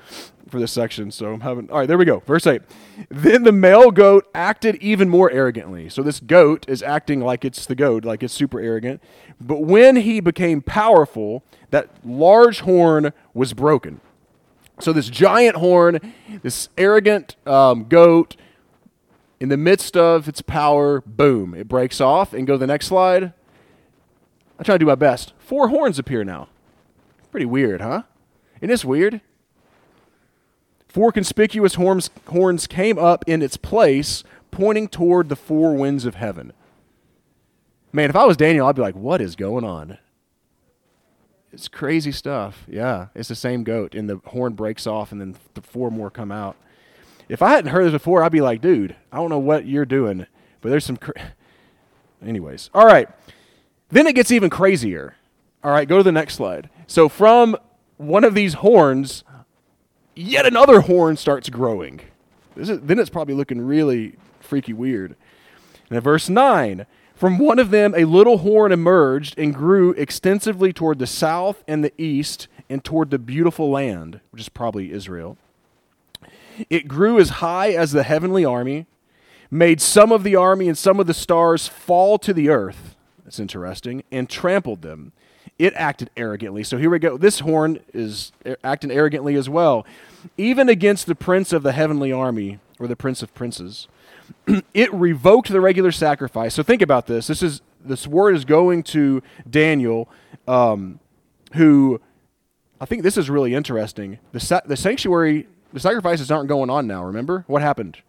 for 0.50 0.60
this 0.60 0.72
section, 0.72 1.10
so 1.10 1.34
I'm 1.34 1.42
having. 1.42 1.70
All 1.72 1.80
right, 1.80 1.88
there 1.88 1.98
we 1.98 2.06
go. 2.06 2.20
Verse 2.20 2.46
eight. 2.46 2.62
Then 3.10 3.44
the 3.44 3.52
male 3.52 3.92
goat 3.92 4.28
acted 4.36 4.76
even 4.78 5.10
more 5.10 5.32
arrogantly. 5.32 5.90
So 5.90 6.04
this 6.04 6.20
goat 6.20 6.66
is 6.68 6.84
acting 6.84 7.22
like 7.22 7.44
it's 7.44 7.66
the 7.66 7.76
goat, 7.76 8.06
like 8.06 8.22
it's 8.22 8.34
super 8.34 8.60
arrogant. 8.60 9.02
But 9.42 9.62
when 9.62 9.96
he 9.98 10.20
became 10.20 10.62
powerful, 10.62 11.44
that 11.72 11.90
large 12.06 12.62
horn 12.62 13.14
was 13.34 13.54
broken. 13.54 14.00
So 14.80 14.92
this 14.92 15.10
giant 15.10 15.58
horn, 15.58 16.14
this 16.42 16.70
arrogant 16.78 17.36
um, 17.46 17.86
goat, 17.86 18.36
in 19.40 19.50
the 19.50 19.58
midst 19.58 19.98
of 19.98 20.28
its 20.28 20.42
power, 20.42 21.02
boom, 21.02 21.54
it 21.54 21.68
breaks 21.68 22.00
off. 22.00 22.34
And 22.34 22.48
go 22.48 22.54
to 22.54 22.58
the 22.58 22.68
next 22.68 22.88
slide. 22.88 23.34
I 24.58 24.64
try 24.64 24.76
to 24.76 24.80
do 24.80 24.86
my 24.86 24.96
best. 24.96 25.34
Four 25.38 25.68
horns 25.68 26.00
appear 26.00 26.24
now. 26.24 26.48
Pretty 27.32 27.46
weird, 27.46 27.82
huh? 27.82 28.04
Isn't 28.58 28.70
this 28.70 28.86
weird? 28.86 29.22
Four 30.88 31.12
conspicuous 31.12 31.76
horns, 31.76 32.10
horns 32.28 32.68
came 32.68 32.98
up 32.98 33.26
in 33.28 33.42
its 33.42 33.58
place, 33.58 34.24
pointing 34.52 34.88
toward 34.88 35.28
the 35.28 35.36
four 35.36 35.74
winds 35.76 36.06
of 36.06 36.16
heaven. 36.16 36.54
Man, 37.92 38.10
if 38.10 38.16
I 38.16 38.26
was 38.26 38.38
Daniel, 38.38 38.68
I'd 38.68 38.76
be 38.76 38.82
like, 38.82 38.96
what 38.96 39.20
is 39.20 39.36
going 39.36 39.64
on? 39.64 39.98
It's 41.54 41.68
crazy 41.68 42.12
stuff. 42.12 42.66
Yeah, 42.68 43.08
it's 43.14 43.30
the 43.30 43.36
same 43.36 43.64
goat, 43.64 43.94
and 43.94 44.10
the 44.10 44.20
horn 44.26 44.54
breaks 44.54 44.88
off, 44.88 45.12
and 45.12 45.22
then 45.22 45.36
the 45.54 45.62
four 45.62 45.92
more 45.92 46.10
come 46.10 46.32
out. 46.32 46.56
If 47.30 47.44
I 47.44 47.52
hadn't 47.52 47.72
heard 47.72 47.86
this 47.86 47.94
before, 47.94 48.24
I'd 48.24 48.32
be 48.32 48.42
like, 48.42 48.60
dude, 48.60 48.96
I 49.12 49.18
don't 49.18 49.30
know 49.30 49.40
what 49.40 49.68
you're 49.68 49.86
doing, 49.86 50.26
but 50.62 50.70
there's 50.70 50.84
some. 50.84 50.98
Anyways, 52.26 52.72
all 52.74 52.88
right. 52.88 53.08
Then 53.90 54.08
it 54.08 54.16
gets 54.16 54.32
even 54.32 54.50
crazier. 54.50 55.16
All 55.64 55.72
right, 55.72 55.88
go 55.88 55.98
to 55.98 56.04
the 56.04 56.12
next 56.12 56.36
slide. 56.36 56.70
So 56.88 57.08
from 57.08 57.56
one 57.98 58.24
of 58.24 58.34
these 58.34 58.56
horns, 58.56 59.24
yet 60.16 60.48
another 60.48 60.82
horn 60.82 61.18
starts 61.18 61.50
growing. 61.50 62.02
Is, 62.56 62.68
then 62.80 62.98
it's 62.98 63.10
probably 63.10 63.36
looking 63.36 63.62
really 63.62 64.16
freaky 64.40 64.74
weird. 64.74 65.16
And 65.90 65.98
at 65.98 66.04
verse 66.04 66.30
9, 66.30 66.86
from 67.24 67.38
one 67.38 67.58
of 67.58 67.70
them, 67.72 67.96
a 67.96 68.04
little 68.04 68.40
horn 68.40 68.74
emerged 68.74 69.40
and 69.40 69.56
grew 69.56 69.92
extensively 69.92 70.74
toward 70.74 71.00
the 71.00 71.08
south 71.08 71.64
and 71.70 71.82
the 71.82 71.94
east 71.98 72.50
and 72.70 72.84
toward 72.84 73.12
the 73.12 73.18
beautiful 73.18 73.72
land, 73.72 74.20
which 74.32 74.42
is 74.42 74.50
probably 74.50 74.92
Israel. 74.92 75.38
It 76.70 76.86
grew 76.86 77.22
as 77.22 77.30
high 77.40 77.70
as 77.70 77.94
the 77.94 78.04
heavenly 78.04 78.44
army, 78.44 78.88
made 79.50 79.80
some 79.80 80.12
of 80.12 80.24
the 80.24 80.36
army 80.36 80.68
and 80.68 80.78
some 80.78 81.00
of 81.00 81.08
the 81.08 81.14
stars 81.14 81.66
fall 81.66 82.18
to 82.18 82.34
the 82.34 82.50
earth. 82.50 82.98
That's 83.24 83.40
interesting, 83.40 84.04
and 84.12 84.30
trampled 84.30 84.82
them. 84.82 85.14
it 85.58 85.74
acted 85.78 86.10
arrogantly. 86.18 86.66
So 86.66 86.78
here 86.78 86.90
we 86.90 87.00
go. 87.00 87.16
This 87.16 87.40
horn 87.40 87.80
is 87.94 88.34
acting 88.66 88.92
arrogantly 88.92 89.36
as 89.36 89.48
well, 89.48 89.86
even 90.38 90.68
against 90.68 91.06
the 91.06 91.16
prince 91.16 91.54
of 91.54 91.64
the 91.64 91.72
heavenly 91.72 92.12
army 92.12 92.60
or 92.80 92.88
the 92.88 92.98
prince 92.98 93.24
of 93.24 93.34
princes. 93.34 93.88
it 94.74 94.94
revoked 94.94 95.50
the 95.50 95.62
regular 95.62 95.92
sacrifice. 95.92 96.54
So 96.54 96.64
think 96.64 96.82
about 96.82 97.08
this. 97.08 97.28
This 97.28 97.44
is 97.44 97.62
this 97.84 98.08
word 98.08 98.36
is 98.36 98.46
going 98.46 98.84
to 98.84 99.22
Daniel, 99.50 100.10
um, 100.48 101.00
who 101.54 102.02
I 102.80 102.86
think 102.86 103.04
this 103.04 103.18
is 103.18 103.30
really 103.30 103.54
interesting. 103.54 104.20
The 104.32 104.40
sa- 104.40 104.62
the 104.66 104.78
sanctuary, 104.78 105.48
the 105.72 105.80
sacrifices 105.80 106.32
aren't 106.32 106.50
going 106.50 106.70
on 106.70 106.88
now. 106.88 107.04
Remember 107.04 107.44
what 107.48 107.62
happened? 107.62 108.00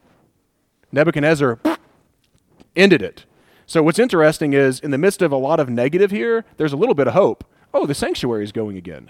Nebuchadnezzar 0.92 1.58
ended 2.76 3.02
it. 3.02 3.24
So 3.66 3.82
what's 3.82 3.98
interesting 3.98 4.52
is 4.52 4.80
in 4.80 4.90
the 4.90 4.98
midst 4.98 5.22
of 5.22 5.32
a 5.32 5.36
lot 5.36 5.58
of 5.58 5.68
negative 5.68 6.10
here, 6.10 6.44
there's 6.56 6.72
a 6.72 6.76
little 6.76 6.94
bit 6.94 7.06
of 7.06 7.14
hope. 7.14 7.44
Oh, 7.72 7.86
the 7.86 7.94
sanctuary 7.94 8.44
is 8.44 8.52
going 8.52 8.76
again. 8.76 9.08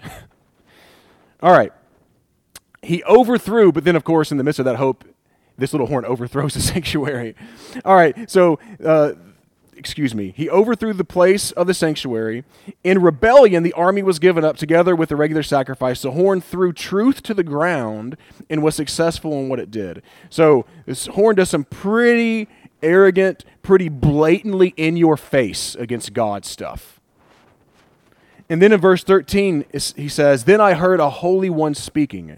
All 1.41 1.51
right. 1.51 1.73
He 2.81 3.03
overthrew, 3.03 3.71
but 3.71 3.83
then 3.83 3.95
of 3.95 4.03
course 4.03 4.31
in 4.31 4.37
the 4.37 4.43
midst 4.43 4.59
of 4.59 4.65
that 4.65 4.77
hope, 4.77 5.03
this 5.57 5.73
little 5.73 5.87
horn 5.87 6.05
overthrows 6.05 6.53
the 6.53 6.61
sanctuary. 6.73 7.35
All 7.83 7.95
right. 7.95 8.29
So 8.29 8.59
uh, 8.83 9.13
excuse 9.77 10.15
me, 10.15 10.33
he 10.35 10.49
overthrew 10.49 10.93
the 10.93 11.03
place 11.03 11.51
of 11.51 11.67
the 11.67 11.73
sanctuary. 11.73 12.43
In 12.83 13.01
rebellion, 13.01 13.63
the 13.63 13.73
army 13.73 14.03
was 14.03 14.19
given 14.19 14.43
up 14.43 14.57
together 14.57 14.95
with 14.95 15.09
the 15.09 15.15
regular 15.15 15.43
sacrifice. 15.43 16.01
The 16.01 16.11
horn 16.11 16.41
threw 16.41 16.73
truth 16.73 17.21
to 17.23 17.33
the 17.33 17.43
ground 17.43 18.17
and 18.49 18.63
was 18.63 18.75
successful 18.75 19.33
in 19.33 19.49
what 19.49 19.59
it 19.59 19.71
did. 19.71 20.01
So 20.29 20.65
this 20.85 21.07
horn 21.07 21.35
does 21.35 21.49
some 21.49 21.65
pretty 21.65 22.47
arrogant, 22.81 23.45
pretty 23.61 23.89
blatantly 23.89 24.73
in 24.77 24.97
your 24.97 25.17
face 25.17 25.75
against 25.75 26.13
God 26.13 26.45
stuff. 26.45 26.99
And 28.49 28.61
then 28.61 28.71
in 28.71 28.79
verse 28.79 29.03
13, 29.03 29.65
he 29.95 30.07
says, 30.07 30.43
Then 30.43 30.61
I 30.61 30.75
heard 30.75 30.99
a 30.99 31.09
holy 31.09 31.49
one 31.49 31.73
speaking. 31.73 32.37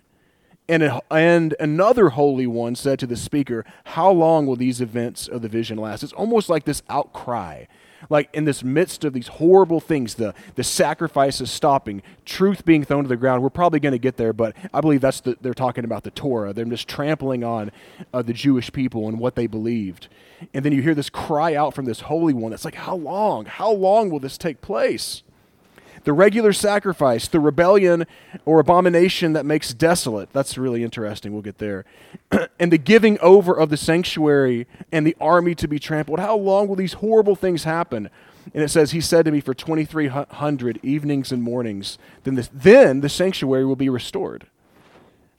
And, 0.69 0.83
a, 0.83 1.01
and 1.09 1.55
another 1.59 2.09
holy 2.09 2.47
one 2.47 2.75
said 2.75 2.99
to 2.99 3.07
the 3.07 3.15
speaker, 3.15 3.63
How 3.85 4.11
long 4.11 4.45
will 4.45 4.57
these 4.57 4.81
events 4.81 5.27
of 5.27 5.41
the 5.41 5.47
vision 5.47 5.77
last? 5.77 6.03
It's 6.03 6.13
almost 6.13 6.49
like 6.49 6.65
this 6.65 6.83
outcry. 6.89 7.65
Like 8.09 8.29
in 8.33 8.45
this 8.45 8.63
midst 8.63 9.03
of 9.03 9.13
these 9.13 9.27
horrible 9.27 9.79
things, 9.79 10.15
the, 10.15 10.33
the 10.55 10.63
sacrifices 10.63 11.49
stopping, 11.49 12.03
truth 12.25 12.63
being 12.63 12.83
thrown 12.83 13.03
to 13.03 13.07
the 13.07 13.17
ground. 13.17 13.41
We're 13.41 13.49
probably 13.49 13.79
going 13.79 13.93
to 13.93 13.97
get 13.99 14.17
there, 14.17 14.33
but 14.33 14.55
I 14.73 14.81
believe 14.81 15.01
that's 15.01 15.21
the, 15.21 15.37
they're 15.41 15.53
talking 15.53 15.83
about 15.83 16.03
the 16.03 16.11
Torah. 16.11 16.53
They're 16.53 16.65
just 16.65 16.87
trampling 16.87 17.43
on 17.43 17.71
uh, 18.13 18.21
the 18.21 18.33
Jewish 18.33 18.71
people 18.71 19.07
and 19.07 19.19
what 19.19 19.35
they 19.35 19.47
believed. 19.47 20.09
And 20.53 20.63
then 20.63 20.73
you 20.73 20.81
hear 20.81 20.93
this 20.93 21.09
cry 21.09 21.55
out 21.55 21.73
from 21.73 21.85
this 21.85 22.01
holy 22.01 22.33
one. 22.33 22.53
It's 22.53 22.65
like, 22.65 22.75
How 22.75 22.95
long? 22.95 23.45
How 23.45 23.71
long 23.71 24.09
will 24.09 24.19
this 24.19 24.37
take 24.37 24.61
place? 24.61 25.23
The 26.07 26.13
regular 26.13 26.53
sacrifice, 26.53 27.27
the 27.27 27.39
rebellion 27.41 28.07
or 28.45 28.61
abomination 28.61 29.33
that 29.33 29.45
makes 29.45 29.73
desolate. 29.73 30.31
That's 30.31 30.57
really 30.57 30.81
interesting. 30.81 31.33
We'll 31.33 31.41
get 31.41 31.57
there. 31.57 31.83
and 32.61 32.71
the 32.71 32.77
giving 32.77 33.19
over 33.19 33.53
of 33.53 33.69
the 33.69 33.75
sanctuary 33.75 34.67
and 34.89 35.05
the 35.05 35.17
army 35.19 35.53
to 35.55 35.67
be 35.67 35.79
trampled. 35.79 36.19
How 36.19 36.37
long 36.37 36.69
will 36.69 36.77
these 36.77 36.93
horrible 36.93 37.35
things 37.35 37.65
happen? 37.65 38.09
And 38.53 38.63
it 38.63 38.69
says, 38.69 38.91
He 38.91 39.01
said 39.01 39.25
to 39.25 39.31
me, 39.31 39.41
For 39.41 39.53
2,300 39.53 40.79
evenings 40.81 41.33
and 41.33 41.43
mornings, 41.43 41.97
then, 42.23 42.35
this, 42.35 42.49
then 42.53 43.01
the 43.01 43.09
sanctuary 43.09 43.65
will 43.65 43.75
be 43.75 43.89
restored. 43.89 44.47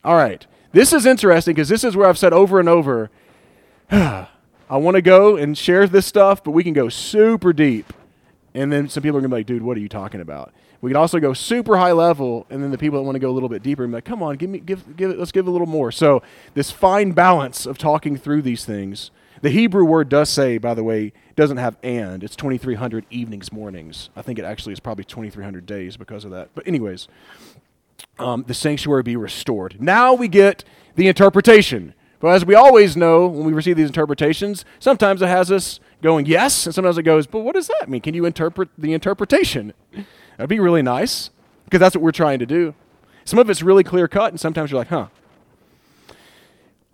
All 0.05 0.17
right. 0.17 0.47
This 0.73 0.93
is 0.93 1.07
interesting 1.07 1.55
because 1.55 1.71
this 1.71 1.83
is 1.83 1.97
where 1.97 2.07
I've 2.07 2.19
said 2.19 2.35
over 2.35 2.61
and 2.61 2.69
over 2.69 3.11
I 3.91 4.27
want 4.69 4.97
to 4.97 5.03
go 5.03 5.35
and 5.35 5.57
share 5.57 5.87
this 5.87 6.05
stuff, 6.05 6.45
but 6.45 6.51
we 6.51 6.63
can 6.63 6.75
go 6.75 6.91
super 6.91 7.55
deep 7.55 7.91
and 8.55 8.73
then 8.73 8.89
some 8.89 9.03
people 9.03 9.19
are 9.19 9.21
going 9.21 9.31
to 9.31 9.35
be 9.37 9.41
like, 9.41 9.47
dude, 9.47 9.63
what 9.63 9.77
are 9.77 9.81
you 9.81 9.89
talking 9.89 10.21
about? 10.21 10.53
We 10.81 10.91
can 10.91 10.97
also 10.97 11.19
go 11.19 11.33
super 11.33 11.77
high 11.77 11.93
level, 11.93 12.47
and 12.51 12.63
then 12.63 12.71
the 12.71 12.79
people 12.79 12.99
that 12.99 13.03
want 13.05 13.17
to 13.17 13.21
go 13.21 13.31
a 13.31 13.33
little 13.33 13.49
bit 13.49 13.63
deeper 13.63 13.83
and 13.83 13.93
be 13.93 13.97
like, 13.97 14.05
come 14.05 14.23
on, 14.23 14.37
give 14.37 14.49
me, 14.49 14.61
give, 14.61 14.97
give 14.97 15.11
it, 15.11 15.19
let's 15.19 15.33
give 15.33 15.47
it 15.47 15.49
a 15.49 15.53
little 15.53 15.67
more. 15.67 15.91
So 15.91 16.23
this 16.55 16.71
fine 16.71 17.13
balance 17.13 17.67
of 17.67 17.79
talking 17.79 18.17
through 18.17 18.43
these 18.43 18.65
things. 18.65 19.11
The 19.41 19.51
Hebrew 19.51 19.85
word 19.85 20.09
does 20.09 20.29
say, 20.31 20.59
by 20.59 20.75
the 20.75 20.83
way, 20.83 21.13
doesn't 21.37 21.59
have 21.59 21.77
and. 21.83 22.25
It's 22.25 22.35
2,300 22.35 23.07
evenings, 23.11 23.53
mornings. 23.53 24.11
I 24.17 24.23
think 24.23 24.39
it 24.39 24.45
actually 24.45 24.73
is 24.73 24.81
probably 24.81 25.05
2,300 25.05 25.65
days 25.65 25.97
because 25.97 26.25
of 26.25 26.33
that. 26.33 26.49
But 26.55 26.67
anyways, 26.67 27.07
um, 28.19 28.45
the 28.47 28.55
sanctuary 28.55 29.03
be 29.03 29.17
restored. 29.17 29.81
Now 29.81 30.15
we 30.15 30.27
get 30.29 30.65
the 30.97 31.07
interpretation. 31.07 31.95
But 32.21 32.29
as 32.29 32.45
we 32.45 32.55
always 32.55 32.97
know, 32.97 33.27
when 33.27 33.47
we 33.47 33.53
receive 33.53 33.77
these 33.77 33.89
interpretations, 33.89 34.65
sometimes 34.81 35.23
it 35.23 35.29
has 35.29 35.53
us 35.53 35.79
going 36.03 36.27
yes, 36.27 36.67
and 36.67 36.75
sometimes 36.75 36.99
it 36.99 37.05
goes, 37.05 37.27
but 37.27 37.41
what 37.41 37.55
does 37.55 37.69
that 37.69 37.89
mean? 37.89 38.01
Can 38.01 38.15
you 38.15 38.25
interpret 38.25 38.69
the 38.77 38.93
interpretation? 38.93 39.73
That'd 40.37 40.49
be 40.49 40.61
really 40.61 40.83
nice 40.83 41.31
because 41.65 41.81
that's 41.81 41.95
what 41.95 42.03
we're 42.03 42.13
trying 42.13 42.39
to 42.41 42.47
do. 42.47 42.75
Some 43.25 43.39
of 43.39 43.51
it's 43.51 43.63
really 43.63 43.85
clear 43.85 44.09
cut, 44.09 44.33
and 44.33 44.41
sometimes 44.41 44.71
you're 44.71 44.81
like, 44.81 44.89
huh. 44.89 45.09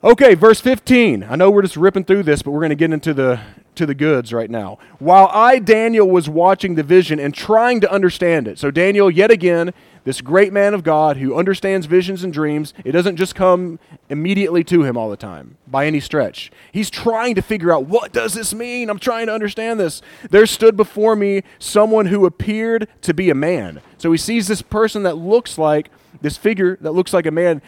Okay, 0.02 0.35
verse 0.35 0.61
15. 0.61 1.25
I 1.25 1.37
know 1.37 1.50
we're 1.50 1.62
just 1.62 1.76
ripping 1.76 2.04
through 2.04 2.25
this, 2.25 2.43
but 2.43 2.50
we're 2.50 2.61
going 2.61 2.71
to 2.71 2.76
get 2.76 2.93
into 2.93 3.14
the 3.14 3.40
to 3.75 3.87
the 3.87 3.95
goods 3.95 4.33
right 4.33 4.50
now. 4.50 4.78
While 4.99 5.28
I, 5.33 5.59
Daniel, 5.59 6.09
was 6.09 6.28
watching 6.28 6.75
the 6.75 6.83
vision 6.83 7.19
and 7.19 7.35
trying 7.35 7.81
to 7.81 7.90
understand 7.90 8.47
it. 8.47 8.59
So, 8.59 8.71
Daniel, 8.71 9.11
yet 9.11 9.31
again, 9.31 9.73
this 10.05 10.21
great 10.21 10.53
man 10.53 10.75
of 10.75 10.85
God 10.85 11.17
who 11.17 11.37
understands 11.37 11.87
visions 11.87 12.23
and 12.23 12.33
dreams, 12.33 12.75
it 12.85 12.93
doesn't 12.93 13.17
just 13.17 13.35
come 13.35 13.79
immediately 14.09 14.63
to 14.65 14.83
him 14.83 14.97
all 14.97 15.11
the 15.11 15.17
time 15.17 15.57
by 15.67 15.87
any 15.87 16.01
stretch. 16.01 16.53
He's 16.71 16.91
trying 16.91 17.35
to 17.35 17.43
figure 17.43 17.73
out 17.73 17.87
what 17.87 18.13
does 18.13 18.35
this 18.35 18.55
mean? 18.55 18.91
I'm 18.91 18.99
trying 18.99 19.27
to 19.27 19.35
understand 19.35 19.81
this. 19.81 20.03
There 20.31 20.47
stood 20.47 20.77
before 20.77 21.17
me 21.17 21.43
someone 21.59 22.07
who 22.07 22.27
appeared 22.27 22.89
to 23.03 23.15
be 23.15 23.31
a 23.31 23.35
man. 23.35 23.81
So 23.99 24.13
he 24.13 24.19
sees 24.19 24.47
this 24.47 24.63
person 24.63 25.03
that 25.05 25.17
looks 25.17 25.59
like 25.59 25.91
this 26.21 26.37
figure 26.37 26.79
that 26.81 26.93
looks 26.93 27.13
like 27.13 27.27
a 27.27 27.31
man, 27.31 27.61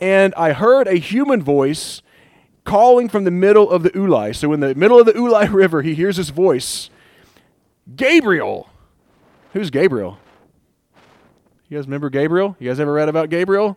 and 0.00 0.34
I 0.36 0.52
heard 0.52 0.86
a 0.86 0.96
human 0.96 1.42
voice 1.42 2.02
calling 2.64 3.08
from 3.08 3.24
the 3.24 3.30
middle 3.30 3.70
of 3.70 3.82
the 3.82 3.90
Ulai. 3.90 4.34
So 4.34 4.52
in 4.52 4.60
the 4.60 4.74
middle 4.74 4.98
of 4.98 5.06
the 5.06 5.12
Ulai 5.12 5.52
River, 5.52 5.82
he 5.82 5.94
hears 5.94 6.16
this 6.16 6.30
voice 6.30 6.90
Gabriel. 7.94 8.68
Who's 9.52 9.70
Gabriel? 9.70 10.18
You 11.74 11.80
guys 11.80 11.88
remember 11.88 12.08
Gabriel? 12.08 12.54
You 12.60 12.70
guys 12.70 12.78
ever 12.78 12.92
read 12.92 13.08
about 13.08 13.30
Gabriel? 13.30 13.76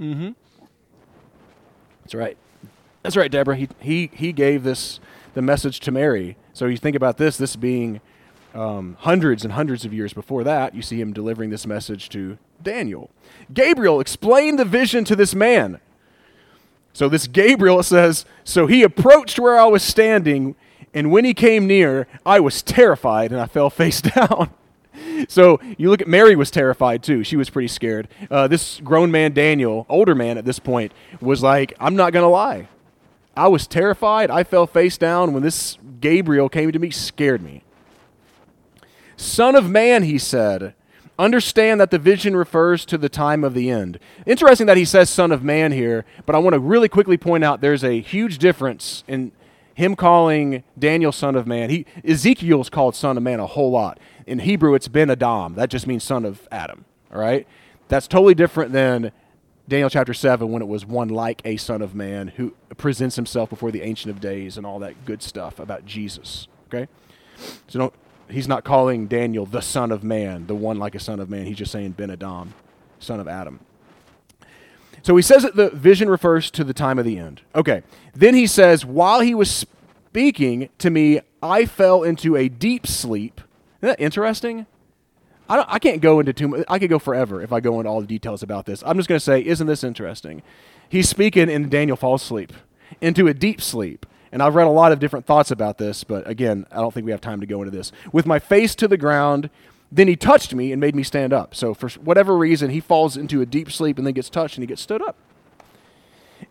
Mm 0.00 0.14
hmm. 0.14 0.30
That's 2.00 2.14
right. 2.14 2.38
That's 3.02 3.14
right, 3.14 3.30
Deborah. 3.30 3.56
He, 3.56 3.68
he, 3.78 4.10
he 4.14 4.32
gave 4.32 4.62
this 4.62 5.00
the 5.34 5.42
message 5.42 5.80
to 5.80 5.90
Mary. 5.90 6.38
So 6.54 6.64
you 6.64 6.78
think 6.78 6.96
about 6.96 7.18
this, 7.18 7.36
this 7.36 7.56
being 7.56 8.00
um, 8.54 8.96
hundreds 9.00 9.44
and 9.44 9.52
hundreds 9.52 9.84
of 9.84 9.92
years 9.92 10.14
before 10.14 10.44
that, 10.44 10.74
you 10.74 10.80
see 10.80 10.98
him 10.98 11.12
delivering 11.12 11.50
this 11.50 11.66
message 11.66 12.08
to 12.08 12.38
Daniel. 12.62 13.10
Gabriel 13.52 14.00
explained 14.00 14.58
the 14.58 14.64
vision 14.64 15.04
to 15.04 15.14
this 15.14 15.34
man. 15.34 15.78
So 16.94 17.06
this 17.06 17.26
Gabriel 17.26 17.82
says, 17.82 18.24
So 18.44 18.66
he 18.66 18.82
approached 18.82 19.38
where 19.38 19.58
I 19.58 19.66
was 19.66 19.82
standing, 19.82 20.56
and 20.94 21.12
when 21.12 21.26
he 21.26 21.34
came 21.34 21.66
near, 21.66 22.06
I 22.24 22.40
was 22.40 22.62
terrified 22.62 23.30
and 23.30 23.38
I 23.38 23.44
fell 23.44 23.68
face 23.68 24.00
down. 24.00 24.54
So 25.28 25.60
you 25.78 25.90
look 25.90 26.00
at 26.00 26.08
Mary 26.08 26.36
was 26.36 26.50
terrified 26.50 27.02
too. 27.02 27.24
She 27.24 27.36
was 27.36 27.50
pretty 27.50 27.68
scared. 27.68 28.08
Uh, 28.30 28.48
this 28.48 28.80
grown 28.82 29.10
man, 29.10 29.32
Daniel, 29.32 29.86
older 29.88 30.14
man 30.14 30.38
at 30.38 30.44
this 30.44 30.58
point, 30.58 30.92
was 31.20 31.42
like, 31.42 31.72
I'm 31.80 31.96
not 31.96 32.12
going 32.12 32.24
to 32.24 32.28
lie. 32.28 32.68
I 33.36 33.48
was 33.48 33.66
terrified. 33.66 34.30
I 34.30 34.44
fell 34.44 34.66
face 34.66 34.98
down 34.98 35.32
when 35.32 35.42
this 35.42 35.78
Gabriel 36.00 36.48
came 36.48 36.72
to 36.72 36.78
me, 36.78 36.90
scared 36.90 37.42
me. 37.42 37.62
Son 39.16 39.54
of 39.54 39.70
man, 39.70 40.02
he 40.02 40.18
said, 40.18 40.74
understand 41.18 41.80
that 41.80 41.90
the 41.90 41.98
vision 41.98 42.34
refers 42.34 42.84
to 42.86 42.96
the 42.96 43.08
time 43.08 43.44
of 43.44 43.54
the 43.54 43.70
end. 43.70 43.98
Interesting 44.26 44.66
that 44.66 44.78
he 44.78 44.84
says 44.84 45.10
Son 45.10 45.30
of 45.30 45.44
Man 45.44 45.72
here, 45.72 46.04
but 46.24 46.34
I 46.34 46.38
want 46.38 46.54
to 46.54 46.60
really 46.60 46.88
quickly 46.88 47.18
point 47.18 47.44
out 47.44 47.60
there's 47.60 47.84
a 47.84 48.00
huge 48.00 48.38
difference 48.38 49.04
in 49.06 49.32
him 49.80 49.96
calling 49.96 50.62
Daniel 50.78 51.10
Son 51.10 51.34
of 51.34 51.46
Man. 51.46 51.70
He, 51.70 51.86
Ezekiel's 52.04 52.70
called 52.70 52.94
Son 52.94 53.16
of 53.16 53.22
Man 53.22 53.40
a 53.40 53.46
whole 53.46 53.70
lot. 53.70 53.98
In 54.26 54.40
Hebrew, 54.40 54.74
it's 54.74 54.88
Ben 54.88 55.10
Adam. 55.10 55.54
That 55.54 55.70
just 55.70 55.86
means 55.86 56.04
son 56.04 56.24
of 56.24 56.46
Adam. 56.52 56.84
All 57.12 57.20
right? 57.20 57.46
That's 57.88 58.06
totally 58.06 58.34
different 58.34 58.72
than 58.72 59.10
Daniel 59.68 59.90
chapter 59.90 60.14
7 60.14 60.50
when 60.50 60.62
it 60.62 60.68
was 60.68 60.86
one 60.86 61.08
like 61.08 61.42
a 61.44 61.56
Son 61.56 61.82
of 61.82 61.94
Man 61.94 62.28
who 62.28 62.54
presents 62.76 63.16
himself 63.16 63.50
before 63.50 63.70
the 63.70 63.82
Ancient 63.82 64.10
of 64.10 64.20
Days 64.20 64.56
and 64.56 64.64
all 64.64 64.78
that 64.78 65.04
good 65.04 65.22
stuff 65.22 65.58
about 65.58 65.86
Jesus. 65.86 66.46
Okay? 66.68 66.86
So 67.66 67.78
don't 67.78 67.94
he's 68.30 68.48
not 68.48 68.64
calling 68.64 69.06
Daniel 69.06 69.46
the 69.46 69.60
son 69.60 69.92
of 69.92 70.04
man, 70.04 70.46
the 70.46 70.54
one 70.54 70.78
like 70.78 70.94
a 70.94 71.00
son 71.00 71.20
of 71.20 71.28
man. 71.28 71.46
He's 71.46 71.58
just 71.58 71.72
saying 71.72 71.92
Ben 71.92 72.10
Adam, 72.10 72.54
son 72.98 73.20
of 73.20 73.28
Adam. 73.28 73.60
So 75.02 75.16
he 75.16 75.22
says 75.22 75.42
that 75.42 75.56
the 75.56 75.70
vision 75.70 76.08
refers 76.08 76.50
to 76.52 76.64
the 76.64 76.74
time 76.74 76.98
of 76.98 77.04
the 77.04 77.18
end. 77.18 77.42
Okay. 77.54 77.82
Then 78.14 78.34
he 78.34 78.46
says, 78.46 78.84
while 78.84 79.20
he 79.20 79.34
was 79.34 79.50
speaking 79.50 80.68
to 80.78 80.90
me, 80.90 81.20
I 81.42 81.64
fell 81.64 82.02
into 82.02 82.36
a 82.36 82.48
deep 82.48 82.86
sleep. 82.86 83.40
Isn't 83.80 83.96
that 83.96 84.00
interesting? 84.00 84.66
I, 85.48 85.64
I 85.66 85.78
can't 85.78 86.02
go 86.02 86.20
into 86.20 86.32
too 86.32 86.48
much. 86.48 86.64
I 86.68 86.78
could 86.78 86.90
go 86.90 86.98
forever 86.98 87.40
if 87.42 87.52
I 87.52 87.60
go 87.60 87.80
into 87.80 87.90
all 87.90 88.00
the 88.00 88.06
details 88.06 88.42
about 88.42 88.66
this. 88.66 88.82
I'm 88.84 88.96
just 88.98 89.08
going 89.08 89.18
to 89.18 89.24
say, 89.24 89.44
isn't 89.44 89.66
this 89.66 89.82
interesting? 89.82 90.42
He's 90.88 91.08
speaking, 91.08 91.48
and 91.48 91.70
Daniel 91.70 91.96
falls 91.96 92.22
asleep 92.22 92.52
into 93.00 93.26
a 93.26 93.34
deep 93.34 93.62
sleep. 93.62 94.04
and 94.32 94.42
I've 94.42 94.54
read 94.54 94.66
a 94.66 94.70
lot 94.70 94.92
of 94.92 94.98
different 94.98 95.26
thoughts 95.26 95.50
about 95.50 95.78
this, 95.78 96.04
but 96.04 96.28
again, 96.28 96.66
I 96.70 96.76
don't 96.76 96.94
think 96.94 97.04
we 97.04 97.10
have 97.12 97.20
time 97.20 97.40
to 97.40 97.46
go 97.46 97.62
into 97.62 97.76
this. 97.76 97.90
With 98.12 98.26
my 98.26 98.38
face 98.38 98.74
to 98.76 98.88
the 98.88 98.96
ground, 98.96 99.50
then 99.92 100.08
he 100.08 100.16
touched 100.16 100.54
me 100.54 100.72
and 100.72 100.80
made 100.80 100.94
me 100.94 101.02
stand 101.02 101.32
up. 101.32 101.54
So, 101.54 101.74
for 101.74 101.88
whatever 102.00 102.36
reason, 102.36 102.70
he 102.70 102.80
falls 102.80 103.16
into 103.16 103.40
a 103.40 103.46
deep 103.46 103.70
sleep 103.72 103.98
and 103.98 104.06
then 104.06 104.14
gets 104.14 104.30
touched 104.30 104.56
and 104.56 104.62
he 104.62 104.66
gets 104.66 104.82
stood 104.82 105.02
up. 105.02 105.16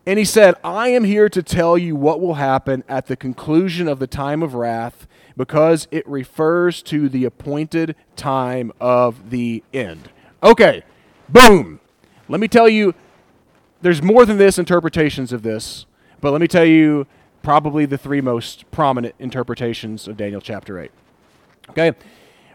And 0.06 0.20
he 0.20 0.26
said, 0.26 0.56
I 0.64 0.90
am 0.90 1.04
here 1.04 1.30
to 1.30 1.44
tell 1.44 1.78
you 1.78 1.96
what 1.96 2.20
will 2.20 2.36
happen 2.36 2.84
at 2.88 3.08
the 3.08 3.16
conclusion 3.16 3.88
of 3.88 4.00
the 4.00 4.08
time 4.08 4.44
of 4.44 4.54
wrath 4.54 5.08
because 5.36 5.88
it 5.92 6.08
refers 6.08 6.82
to 6.84 7.10
the 7.10 7.26
appointed 7.26 7.96
time 8.16 8.72
of 8.80 9.30
the 9.30 9.64
end. 9.74 10.10
Okay, 10.44 10.84
boom. 11.28 11.80
Let 12.28 12.40
me 12.40 12.48
tell 12.48 12.70
you, 12.70 12.94
there's 13.82 14.02
more 14.02 14.26
than 14.26 14.38
this 14.38 14.60
interpretations 14.60 15.32
of 15.32 15.42
this, 15.42 15.86
but 16.22 16.32
let 16.32 16.42
me 16.42 16.48
tell 16.48 16.66
you 16.66 17.08
probably 17.42 17.86
the 17.86 17.98
three 17.98 18.22
most 18.22 18.70
prominent 18.72 19.16
interpretations 19.18 20.08
of 20.08 20.18
Daniel 20.18 20.42
chapter 20.42 20.80
8. 20.80 20.92
Okay? 21.70 21.94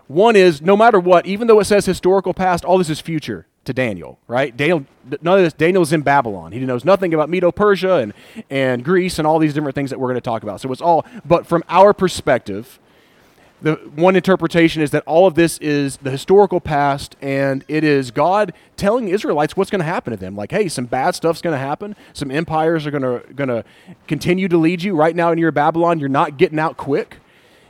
One 0.06 0.37
is 0.37 0.61
no 0.61 0.76
matter 0.76 1.00
what, 1.00 1.26
even 1.26 1.46
though 1.46 1.61
it 1.61 1.64
says 1.64 1.87
historical 1.87 2.34
past, 2.34 2.64
all 2.64 2.78
this 2.78 2.90
is 2.90 3.00
future 3.00 3.46
to 3.64 3.73
Daniel, 3.73 4.18
right? 4.28 4.54
Daniel, 4.54 4.84
none 5.23 5.38
of 5.38 5.44
this. 5.44 5.54
Daniel's 5.54 5.92
in 5.92 6.02
Babylon. 6.02 6.52
He 6.52 6.61
knows 6.61 6.84
nothing 6.84 7.14
about 7.14 7.30
Medo-Persia 7.30 7.94
and 7.94 8.12
and 8.50 8.84
Greece 8.84 9.18
and 9.18 9.26
all 9.26 9.38
these 9.38 9.54
different 9.54 9.75
things 9.75 9.90
that 9.90 9.99
we're 9.99 10.08
going 10.08 10.16
to 10.16 10.20
talk 10.20 10.42
about. 10.42 10.61
So 10.61 10.70
it's 10.70 10.82
all. 10.82 11.06
But 11.25 11.46
from 11.46 11.64
our 11.68 11.94
perspective, 11.94 12.78
the 13.62 13.76
one 13.94 14.14
interpretation 14.14 14.82
is 14.82 14.90
that 14.90 15.02
all 15.06 15.26
of 15.26 15.37
this 15.37 15.56
is 15.58 15.96
the 15.96 16.11
historical 16.11 16.61
past, 16.61 17.16
and 17.23 17.64
it 17.66 17.82
is 17.82 18.11
God 18.11 18.52
telling 18.76 19.08
Israelites 19.08 19.56
what's 19.56 19.70
going 19.70 19.80
to 19.80 19.87
happen 19.87 20.11
to 20.11 20.18
them. 20.18 20.37
Like, 20.37 20.50
hey, 20.50 20.68
some 20.68 20.84
bad 20.84 21.14
stuff's 21.14 21.40
going 21.40 21.54
to 21.54 21.58
happen. 21.58 21.96
Some 22.12 22.30
empires 22.30 22.87
are 22.87 22.90
going 22.90 23.02
to 23.02 23.32
going 23.32 23.49
to 23.49 23.64
continue 24.06 24.49
to 24.49 24.58
lead 24.58 24.82
you. 24.82 24.94
Right 24.94 25.16
now 25.16 25.32
in 25.32 25.38
your 25.38 25.50
Babylon, 25.52 25.99
you're 25.99 26.11
not 26.11 26.37
getting 26.37 26.58
out 26.58 26.76
quick. 26.76 27.20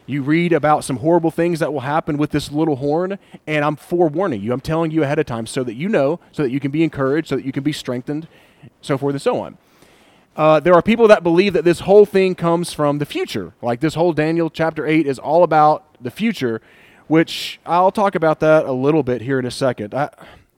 You 0.06 0.22
read 0.22 0.52
about 0.52 0.84
some 0.84 0.98
horrible 0.98 1.30
things 1.30 1.60
that 1.60 1.72
will 1.72 1.80
happen 1.80 2.18
with 2.18 2.30
this 2.30 2.52
little 2.52 2.76
horn, 2.76 3.18
and 3.46 3.64
I'm 3.64 3.76
forewarning 3.76 4.42
you. 4.42 4.52
I'm 4.52 4.60
telling 4.60 4.90
you 4.90 5.02
ahead 5.02 5.18
of 5.18 5.26
time 5.26 5.46
so 5.46 5.64
that 5.64 5.74
you 5.74 5.88
know, 5.88 6.20
so 6.30 6.42
that 6.42 6.50
you 6.50 6.60
can 6.60 6.70
be 6.70 6.84
encouraged, 6.84 7.28
so 7.28 7.36
that 7.36 7.44
you 7.44 7.52
can 7.52 7.62
be 7.62 7.72
strengthened, 7.72 8.28
so 8.82 8.98
forth 8.98 9.14
and 9.14 9.22
so 9.22 9.40
on. 9.40 9.56
Uh, 10.36 10.60
there 10.60 10.74
are 10.74 10.82
people 10.82 11.08
that 11.08 11.22
believe 11.22 11.52
that 11.52 11.64
this 11.64 11.80
whole 11.80 12.04
thing 12.04 12.34
comes 12.34 12.72
from 12.72 12.98
the 12.98 13.06
future. 13.06 13.54
Like 13.62 13.80
this 13.80 13.94
whole 13.94 14.12
Daniel 14.12 14.50
chapter 14.50 14.86
8 14.86 15.06
is 15.06 15.18
all 15.18 15.42
about 15.42 15.96
the 16.02 16.10
future, 16.10 16.60
which 17.06 17.60
I'll 17.64 17.92
talk 17.92 18.14
about 18.14 18.40
that 18.40 18.66
a 18.66 18.72
little 18.72 19.02
bit 19.02 19.22
here 19.22 19.38
in 19.38 19.46
a 19.46 19.50
second. 19.50 19.94
I, 19.94 20.10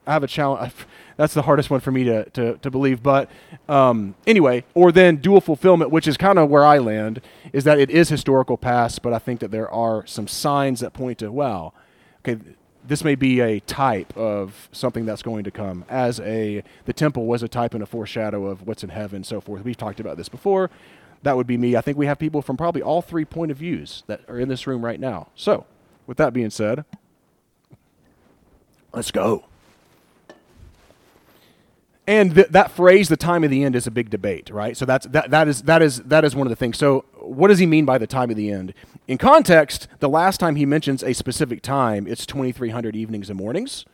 I 0.07 0.13
have 0.15 0.25
a 0.25 0.29
challenge. 0.29 0.73
That's 1.17 1.35
the 1.35 1.43
hardest 1.43 1.71
one 1.71 1.81
for 1.81 1.91
me 1.91 2.05
to, 2.05 2.29
to, 2.31 2.59
to 2.59 2.71
believe. 2.71 3.03
But 3.03 3.31
um, 3.69 4.15
anyway, 4.27 4.65
or 4.75 4.93
then 4.93 5.17
dual 5.17 5.41
fulfillment, 5.41 5.91
which 5.91 6.07
is 6.07 6.17
kind 6.17 6.39
of 6.39 6.51
where 6.51 6.65
I 6.65 6.79
land, 6.79 7.21
is 7.53 7.65
that 7.65 7.79
it 7.79 7.91
is 7.91 8.09
historical 8.09 8.57
past, 8.57 9.03
but 9.03 9.13
I 9.13 9.19
think 9.19 9.41
that 9.41 9.51
there 9.51 9.71
are 9.71 10.07
some 10.07 10.29
signs 10.29 10.81
that 10.81 10.93
point 10.93 11.19
to, 11.19 11.33
wow, 11.33 11.73
okay, 12.21 12.39
this 12.87 13.03
may 13.03 13.15
be 13.15 13.41
a 13.41 13.61
type 13.61 14.17
of 14.17 14.69
something 14.73 15.07
that's 15.07 15.23
going 15.23 15.45
to 15.45 15.51
come. 15.51 15.85
As 15.89 16.21
a 16.21 16.63
the 16.85 16.93
temple 16.93 17.27
was 17.27 17.43
a 17.43 17.49
type 17.49 17.75
and 17.75 17.83
a 17.83 17.87
foreshadow 17.87 18.47
of 18.47 18.67
what's 18.67 18.85
in 18.85 18.91
heaven 18.91 19.25
so 19.25 19.41
forth. 19.41 19.65
We've 19.65 19.77
talked 19.77 19.99
about 19.99 20.17
this 20.17 20.29
before. 20.29 20.71
That 21.23 21.37
would 21.37 21.49
be 21.49 21.57
me. 21.57 21.75
I 21.75 21.81
think 21.81 21.99
we 21.99 22.07
have 22.07 22.19
people 22.19 22.43
from 22.43 22.57
probably 22.57 22.83
all 22.83 23.03
three 23.03 23.25
point 23.25 23.51
of 23.51 23.57
views 23.57 24.05
that 24.07 24.21
are 24.29 24.39
in 24.39 24.49
this 24.49 24.67
room 24.67 24.85
right 24.85 25.01
now. 25.01 25.29
So 25.35 25.67
with 26.07 26.19
that 26.19 26.33
being 26.33 26.51
said 26.51 26.85
let's 28.93 29.11
go 29.11 29.45
and 32.07 32.35
th- 32.35 32.49
that 32.49 32.71
phrase 32.71 33.09
the 33.09 33.17
time 33.17 33.43
of 33.45 33.51
the 33.51 33.65
end 33.65 33.75
is 33.75 33.87
a 33.87 33.91
big 33.91 34.11
debate 34.11 34.51
right? 34.51 34.77
So 34.77 34.85
that's 34.85 35.07
that, 35.09 35.31
that 35.31 35.49
is 35.49 35.63
that 35.63 35.83
is 35.83 35.99
that 36.03 36.25
is 36.25 36.37
one 36.37 36.47
of 36.47 36.51
the 36.51 36.57
things. 36.57 36.79
So 36.79 37.05
what 37.19 37.49
does 37.49 37.59
he 37.59 37.67
mean 37.67 37.85
by 37.85 37.99
the 37.99 38.07
time 38.07 38.31
of 38.31 38.37
the 38.37 38.51
end? 38.51 38.75
In 39.09 39.19
context 39.19 39.89
the 39.99 40.09
last 40.09 40.39
time 40.39 40.57
he 40.57 40.67
mentions 40.67 41.03
a 41.03 41.13
specific 41.13 41.63
time 41.63 42.07
it's 42.07 42.27
2300 42.27 42.95
evenings 42.97 43.31
and 43.31 43.39
mornings. 43.39 43.85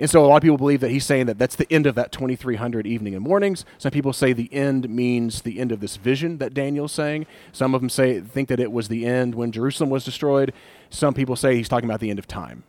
And 0.00 0.08
so 0.08 0.24
a 0.24 0.26
lot 0.26 0.36
of 0.36 0.42
people 0.42 0.56
believe 0.56 0.80
that 0.80 0.90
he's 0.90 1.04
saying 1.04 1.26
that 1.26 1.38
that's 1.38 1.54
the 1.54 1.70
end 1.70 1.86
of 1.86 1.94
that 1.96 2.12
2300 2.12 2.86
evening 2.86 3.14
and 3.14 3.22
mornings. 3.22 3.66
Some 3.76 3.90
people 3.90 4.14
say 4.14 4.32
the 4.32 4.50
end 4.50 4.88
means 4.88 5.42
the 5.42 5.60
end 5.60 5.70
of 5.70 5.80
this 5.80 5.96
vision 5.98 6.38
that 6.38 6.54
daniel's 6.54 6.92
saying. 6.92 7.26
Some 7.52 7.74
of 7.74 7.82
them 7.82 7.90
say 7.90 8.20
think 8.20 8.48
that 8.48 8.58
it 8.58 8.72
was 8.72 8.88
the 8.88 9.04
end 9.04 9.34
when 9.34 9.52
jerusalem 9.52 9.90
was 9.90 10.04
destroyed. 10.04 10.54
Some 10.88 11.12
people 11.12 11.36
say 11.36 11.56
he's 11.56 11.68
talking 11.68 11.88
about 11.88 12.00
the 12.00 12.10
end 12.10 12.18
of 12.18 12.26
time. 12.26 12.64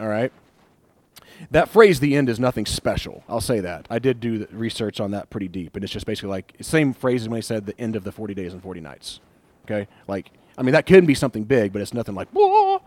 All 0.00 0.08
right 0.08 0.32
that 1.50 1.68
phrase 1.68 2.00
the 2.00 2.16
end 2.16 2.28
is 2.28 2.38
nothing 2.38 2.66
special. 2.66 3.24
I'll 3.28 3.40
say 3.40 3.60
that. 3.60 3.86
I 3.90 3.98
did 3.98 4.20
do 4.20 4.46
research 4.50 5.00
on 5.00 5.10
that 5.12 5.30
pretty 5.30 5.48
deep 5.48 5.74
and 5.74 5.84
it's 5.84 5.92
just 5.92 6.06
basically 6.06 6.30
like 6.30 6.54
same 6.60 6.92
phrase 6.92 7.22
as 7.22 7.28
when 7.28 7.38
he 7.38 7.42
said 7.42 7.66
the 7.66 7.78
end 7.80 7.96
of 7.96 8.04
the 8.04 8.12
40 8.12 8.34
days 8.34 8.52
and 8.52 8.62
40 8.62 8.80
nights. 8.80 9.20
Okay? 9.64 9.88
Like 10.08 10.30
i 10.58 10.62
mean 10.62 10.72
that 10.72 10.84
could 10.84 11.06
be 11.06 11.14
something 11.14 11.44
big 11.44 11.72
but 11.72 11.80
it's 11.80 11.94
nothing 11.94 12.14
like 12.14 12.28
Whoa! 12.28 12.82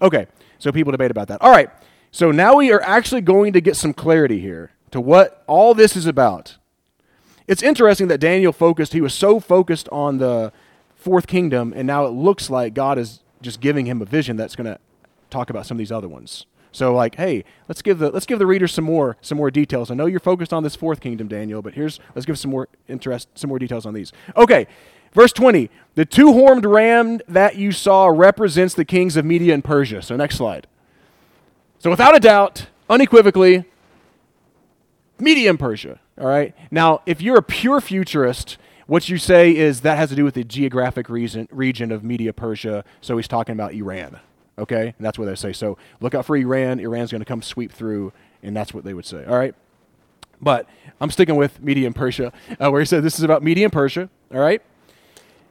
okay 0.00 0.28
so 0.60 0.72
people 0.72 0.92
debate 0.92 1.10
about 1.10 1.28
that. 1.28 1.40
All 1.42 1.50
right 1.50 1.70
so 2.10 2.30
now 2.30 2.56
we 2.56 2.72
are 2.72 2.80
actually 2.82 3.20
going 3.20 3.52
to 3.52 3.60
get 3.60 3.76
some 3.76 3.92
clarity 3.92 4.40
here 4.40 4.72
to 4.90 5.00
what 5.00 5.42
all 5.46 5.74
this 5.74 5.94
is 5.96 6.06
about. 6.06 6.56
It's 7.46 7.62
interesting 7.62 8.08
that 8.08 8.18
daniel 8.18 8.52
focused 8.52 8.92
he 8.92 9.00
was 9.00 9.14
so 9.14 9.40
focused 9.40 9.88
on 9.90 10.18
the 10.18 10.52
fourth 10.96 11.26
kingdom 11.26 11.72
and 11.76 11.86
now 11.86 12.06
it 12.06 12.10
looks 12.10 12.50
like 12.50 12.74
god 12.74 12.98
is 12.98 13.20
just 13.40 13.60
giving 13.60 13.86
him 13.86 14.02
a 14.02 14.04
vision 14.04 14.36
that's 14.36 14.56
going 14.56 14.66
to 14.66 14.78
talk 15.30 15.48
about 15.48 15.64
some 15.64 15.76
of 15.76 15.78
these 15.78 15.92
other 15.92 16.08
ones 16.08 16.46
so 16.78 16.94
like, 16.94 17.16
hey, 17.16 17.42
let's 17.66 17.82
give 17.82 17.98
the 17.98 18.08
let's 18.08 18.24
give 18.24 18.38
the 18.38 18.46
reader 18.46 18.68
some 18.68 18.84
more 18.84 19.16
some 19.20 19.36
more 19.36 19.50
details. 19.50 19.90
I 19.90 19.94
know 19.94 20.06
you're 20.06 20.20
focused 20.20 20.52
on 20.52 20.62
this 20.62 20.76
fourth 20.76 21.00
kingdom, 21.00 21.26
Daniel, 21.26 21.60
but 21.60 21.74
here's 21.74 21.98
let's 22.14 22.24
give 22.24 22.38
some 22.38 22.52
more 22.52 22.68
interest 22.86 23.28
some 23.34 23.48
more 23.48 23.58
details 23.58 23.84
on 23.84 23.94
these. 23.94 24.12
Okay. 24.36 24.68
Verse 25.12 25.32
20, 25.32 25.70
the 25.96 26.04
two 26.04 26.32
horned 26.34 26.64
ram 26.64 27.18
that 27.26 27.56
you 27.56 27.72
saw 27.72 28.06
represents 28.06 28.74
the 28.74 28.84
kings 28.84 29.16
of 29.16 29.24
Media 29.24 29.54
and 29.54 29.64
Persia. 29.64 30.02
So, 30.02 30.14
next 30.16 30.36
slide. 30.36 30.66
So, 31.78 31.88
without 31.88 32.14
a 32.14 32.20
doubt, 32.20 32.66
unequivocally, 32.90 33.64
Media 35.18 35.48
and 35.48 35.58
Persia. 35.58 35.98
All 36.20 36.26
right. 36.26 36.54
Now, 36.70 37.00
if 37.06 37.22
you're 37.22 37.38
a 37.38 37.42
pure 37.42 37.80
futurist, 37.80 38.58
what 38.86 39.08
you 39.08 39.16
say 39.16 39.56
is 39.56 39.80
that 39.80 39.96
has 39.96 40.10
to 40.10 40.14
do 40.14 40.24
with 40.24 40.34
the 40.34 40.44
geographic 40.44 41.08
reason, 41.08 41.48
region 41.50 41.90
of 41.90 42.04
Media 42.04 42.34
Persia. 42.34 42.84
So, 43.00 43.16
he's 43.16 43.26
talking 43.26 43.54
about 43.54 43.72
Iran. 43.72 44.20
Okay? 44.58 44.94
And 44.96 45.06
that's 45.06 45.18
what 45.18 45.26
they 45.26 45.34
say. 45.34 45.52
So 45.52 45.78
look 46.00 46.14
out 46.14 46.26
for 46.26 46.36
Iran. 46.36 46.80
Iran's 46.80 47.10
going 47.10 47.20
to 47.20 47.26
come 47.26 47.42
sweep 47.42 47.72
through, 47.72 48.12
and 48.42 48.56
that's 48.56 48.74
what 48.74 48.84
they 48.84 48.94
would 48.94 49.06
say. 49.06 49.24
All 49.24 49.38
right? 49.38 49.54
But 50.40 50.68
I'm 51.00 51.10
sticking 51.10 51.36
with 51.36 51.60
Media 51.62 51.86
and 51.86 51.94
Persia, 51.96 52.32
uh, 52.60 52.70
where 52.70 52.80
he 52.80 52.86
said 52.86 53.02
this 53.02 53.18
is 53.18 53.24
about 53.24 53.42
Media 53.42 53.64
and 53.66 53.72
Persia. 53.72 54.08
All 54.32 54.40
right? 54.40 54.62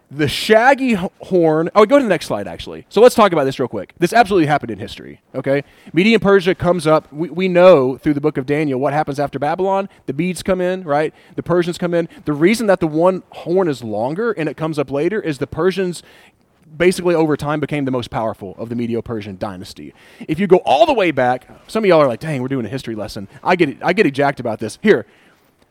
The 0.10 0.30
shaggy 0.30 0.94
horn. 0.94 1.70
Oh, 1.76 1.86
go 1.86 1.98
to 1.98 2.04
the 2.04 2.08
next 2.08 2.28
slide, 2.28 2.48
actually. 2.48 2.86
So 2.88 3.02
let's 3.02 3.14
talk 3.14 3.34
about 3.34 3.44
this 3.44 3.60
real 3.60 3.68
quick. 3.68 3.94
This 4.00 4.14
absolutely 4.14 4.48
happened 4.48 4.72
in 4.72 4.80
history, 4.80 5.20
okay? 5.36 5.66
Media 5.92 6.14
and 6.14 6.22
Persia 6.22 6.56
comes 6.56 6.88
up. 6.88 7.12
We, 7.12 7.30
we 7.30 7.50
know 7.50 7.98
through 7.98 8.14
the 8.14 8.22
book 8.22 8.38
of 8.38 8.46
Daniel 8.46 8.80
what 8.80 8.94
happens 8.94 9.20
after 9.20 9.38
Babylon. 9.38 9.90
The 10.06 10.14
Medes 10.14 10.44
come 10.44 10.62
in, 10.62 10.86
right? 10.86 11.14
The 11.36 11.44
Persians 11.44 11.78
come 11.78 11.94
in. 11.94 12.08
The 12.24 12.32
reason 12.32 12.68
that 12.68 12.80
the 12.80 12.88
one 12.88 13.24
horn 13.32 13.68
is 13.68 13.84
longer 13.84 14.32
and 14.32 14.48
it 14.48 14.56
comes 14.56 14.80
up 14.80 14.90
later 14.90 15.20
is 15.20 15.40
the 15.40 15.48
Persians 15.48 16.04
basically 16.76 17.16
over 17.16 17.38
time 17.38 17.60
became 17.60 17.86
the 17.86 17.92
most 17.92 18.10
powerful 18.10 18.56
of 18.58 18.70
the 18.70 18.76
Medo-Persian 18.76 19.38
dynasty. 19.38 19.94
If 20.28 20.40
you 20.40 20.48
go 20.48 20.58
all 20.58 20.86
the 20.86 20.94
way 20.94 21.12
back, 21.12 21.48
some 21.68 21.84
of 21.84 21.88
y'all 21.88 22.02
are 22.02 22.08
like, 22.08 22.20
"Dang, 22.20 22.42
we're 22.42 22.48
doing 22.48 22.66
a 22.66 22.70
history 22.70 22.96
lesson." 22.96 23.28
I 23.44 23.56
get 23.56 23.78
I 23.82 23.94
get 23.94 24.06
ejected 24.06 24.46
about 24.46 24.60
this. 24.60 24.78
Here, 24.82 25.06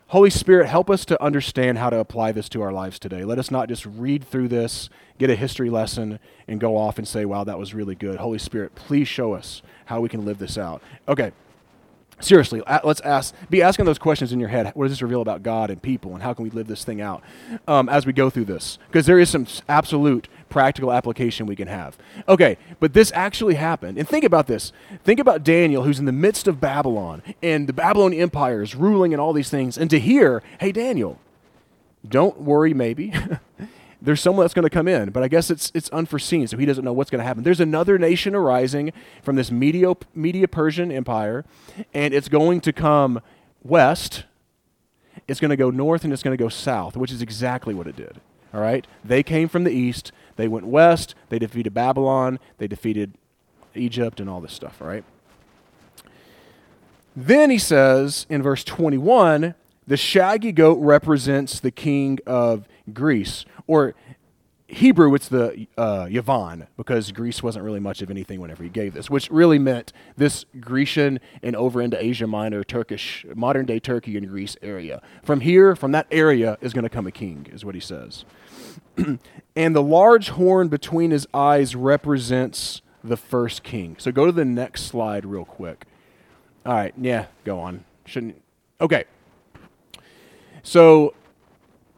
Holy 0.07 0.29
Spirit, 0.29 0.67
help 0.67 0.89
us 0.89 1.03
to 1.05 1.21
understand 1.21 1.77
how 1.77 1.89
to 1.89 1.99
apply 1.99 2.31
this 2.31 2.47
to 2.49 2.61
our 2.61 2.71
lives 2.71 2.97
today. 2.97 3.23
Let 3.25 3.39
us 3.39 3.51
not 3.51 3.67
just 3.67 3.85
read 3.85 4.23
through 4.23 4.47
this, 4.47 4.89
get 5.17 5.29
a 5.29 5.35
history 5.35 5.69
lesson, 5.69 6.19
and 6.47 6.59
go 6.59 6.77
off 6.77 6.97
and 6.97 7.07
say, 7.07 7.25
"Wow, 7.25 7.43
that 7.43 7.59
was 7.59 7.73
really 7.73 7.95
good." 7.95 8.19
Holy 8.19 8.39
Spirit, 8.39 8.73
please 8.75 9.07
show 9.07 9.33
us 9.33 9.61
how 9.85 9.99
we 9.99 10.09
can 10.09 10.25
live 10.25 10.39
this 10.39 10.57
out. 10.57 10.81
Okay. 11.07 11.31
Seriously, 12.19 12.63
let's 12.83 12.99
ask, 13.01 13.35
be 13.47 13.61
asking 13.61 13.85
those 13.85 13.99
questions 13.99 14.33
in 14.33 14.39
your 14.39 14.49
head. 14.49 14.71
What 14.73 14.85
does 14.85 14.93
this 14.93 15.03
reveal 15.03 15.21
about 15.21 15.43
God 15.43 15.69
and 15.69 15.79
people, 15.79 16.15
and 16.15 16.23
how 16.23 16.33
can 16.33 16.45
we 16.45 16.49
live 16.49 16.65
this 16.65 16.83
thing 16.83 16.99
out 16.99 17.21
um, 17.67 17.89
as 17.89 18.07
we 18.07 18.11
go 18.11 18.31
through 18.31 18.45
this? 18.45 18.79
Because 18.87 19.05
there 19.05 19.19
is 19.19 19.29
some 19.29 19.45
absolute 19.69 20.27
practical 20.49 20.91
application 20.91 21.45
we 21.45 21.55
can 21.55 21.67
have. 21.67 21.97
Okay, 22.27 22.57
but 22.79 22.93
this 22.93 23.11
actually 23.13 23.55
happened. 23.55 23.97
And 23.97 24.07
think 24.07 24.23
about 24.23 24.47
this. 24.47 24.71
Think 25.03 25.19
about 25.19 25.43
Daniel, 25.43 25.83
who's 25.83 25.99
in 25.99 26.05
the 26.05 26.11
midst 26.11 26.47
of 26.47 26.59
Babylon, 26.59 27.21
and 27.41 27.67
the 27.67 27.73
Babylonian 27.73 28.21
Empire 28.21 28.61
is 28.61 28.75
ruling 28.75 29.13
and 29.13 29.21
all 29.21 29.33
these 29.33 29.49
things. 29.49 29.77
And 29.77 29.89
to 29.89 29.99
hear, 29.99 30.43
hey, 30.59 30.71
Daniel, 30.71 31.19
don't 32.07 32.41
worry, 32.41 32.73
maybe. 32.73 33.13
There's 34.01 34.21
someone 34.21 34.43
that's 34.43 34.53
going 34.53 34.63
to 34.63 34.69
come 34.69 34.87
in, 34.87 35.09
but 35.09 35.23
I 35.23 35.27
guess 35.27 35.49
it's, 35.49 35.71
it's 35.73 35.89
unforeseen, 35.89 36.47
so 36.47 36.57
he 36.57 36.67
doesn't 36.67 36.85
know 36.85 36.93
what's 36.93 37.09
going 37.09 37.19
to 37.19 37.25
happen. 37.25 37.43
There's 37.43 37.59
another 37.59 37.97
nation 37.97 38.35
arising 38.35 38.93
from 39.23 39.35
this 39.35 39.49
Media, 39.49 39.93
Media 40.13 40.47
Persian 40.47 40.91
Empire, 40.91 41.45
and 41.95 42.13
it's 42.13 42.29
going 42.29 42.61
to 42.61 42.71
come 42.71 43.21
west, 43.63 44.25
it's 45.27 45.39
going 45.39 45.49
to 45.49 45.57
go 45.57 45.71
north, 45.71 46.03
and 46.03 46.13
it's 46.13 46.21
going 46.21 46.37
to 46.37 46.41
go 46.41 46.47
south, 46.47 46.95
which 46.95 47.11
is 47.11 47.23
exactly 47.23 47.73
what 47.73 47.87
it 47.87 47.95
did. 47.95 48.21
All 48.53 48.61
right? 48.61 48.85
They 49.03 49.23
came 49.23 49.49
from 49.49 49.63
the 49.63 49.71
east. 49.71 50.11
They 50.37 50.47
went 50.47 50.65
west. 50.65 51.13
They 51.29 51.39
defeated 51.39 51.73
Babylon. 51.73 52.39
They 52.57 52.67
defeated 52.67 53.13
Egypt 53.75 54.19
and 54.19 54.29
all 54.29 54.39
this 54.39 54.53
stuff. 54.53 54.81
All 54.81 54.87
right? 54.87 55.03
Then 57.15 57.49
he 57.49 57.57
says 57.57 58.25
in 58.29 58.41
verse 58.41 58.63
21 58.63 59.55
the 59.87 59.97
shaggy 59.97 60.51
goat 60.51 60.79
represents 60.79 61.59
the 61.59 61.71
king 61.71 62.19
of 62.27 62.67
Greece. 62.93 63.45
Or 63.65 63.95
Hebrew, 64.69 65.15
it's 65.15 65.29
the 65.29 65.65
uh, 65.77 66.05
Yavon 66.05 66.67
because 66.75 67.13
Greece 67.13 67.41
wasn't 67.41 67.63
really 67.63 67.79
much 67.79 68.01
of 68.01 68.11
anything 68.11 68.41
whenever 68.41 68.63
he 68.63 68.69
gave 68.69 68.93
this, 68.93 69.09
which 69.09 69.29
really 69.29 69.57
meant 69.57 69.93
this 70.17 70.45
Grecian 70.59 71.21
and 71.41 71.55
over 71.55 71.81
into 71.81 72.01
Asia 72.03 72.27
Minor, 72.27 72.65
Turkish, 72.65 73.25
modern 73.33 73.65
day 73.65 73.79
Turkey 73.79 74.17
and 74.17 74.27
Greece 74.27 74.57
area. 74.61 75.01
From 75.23 75.39
here, 75.39 75.73
from 75.75 75.93
that 75.93 76.05
area, 76.11 76.57
is 76.59 76.73
going 76.73 76.83
to 76.83 76.89
come 76.89 77.07
a 77.07 77.11
king, 77.11 77.47
is 77.53 77.63
what 77.63 77.75
he 77.75 77.81
says. 77.81 78.25
and 79.55 79.75
the 79.75 79.81
large 79.81 80.29
horn 80.29 80.67
between 80.67 81.11
his 81.11 81.27
eyes 81.33 81.73
represents 81.73 82.81
the 83.01 83.17
first 83.17 83.63
king. 83.63 83.95
So 83.99 84.11
go 84.11 84.25
to 84.25 84.33
the 84.33 84.45
next 84.45 84.83
slide 84.83 85.25
real 85.25 85.45
quick. 85.45 85.85
All 86.65 86.73
right, 86.73 86.93
yeah, 86.99 87.27
go 87.45 87.59
on. 87.59 87.85
Shouldn't. 88.05 88.41
Okay. 88.81 89.05
So 90.61 91.13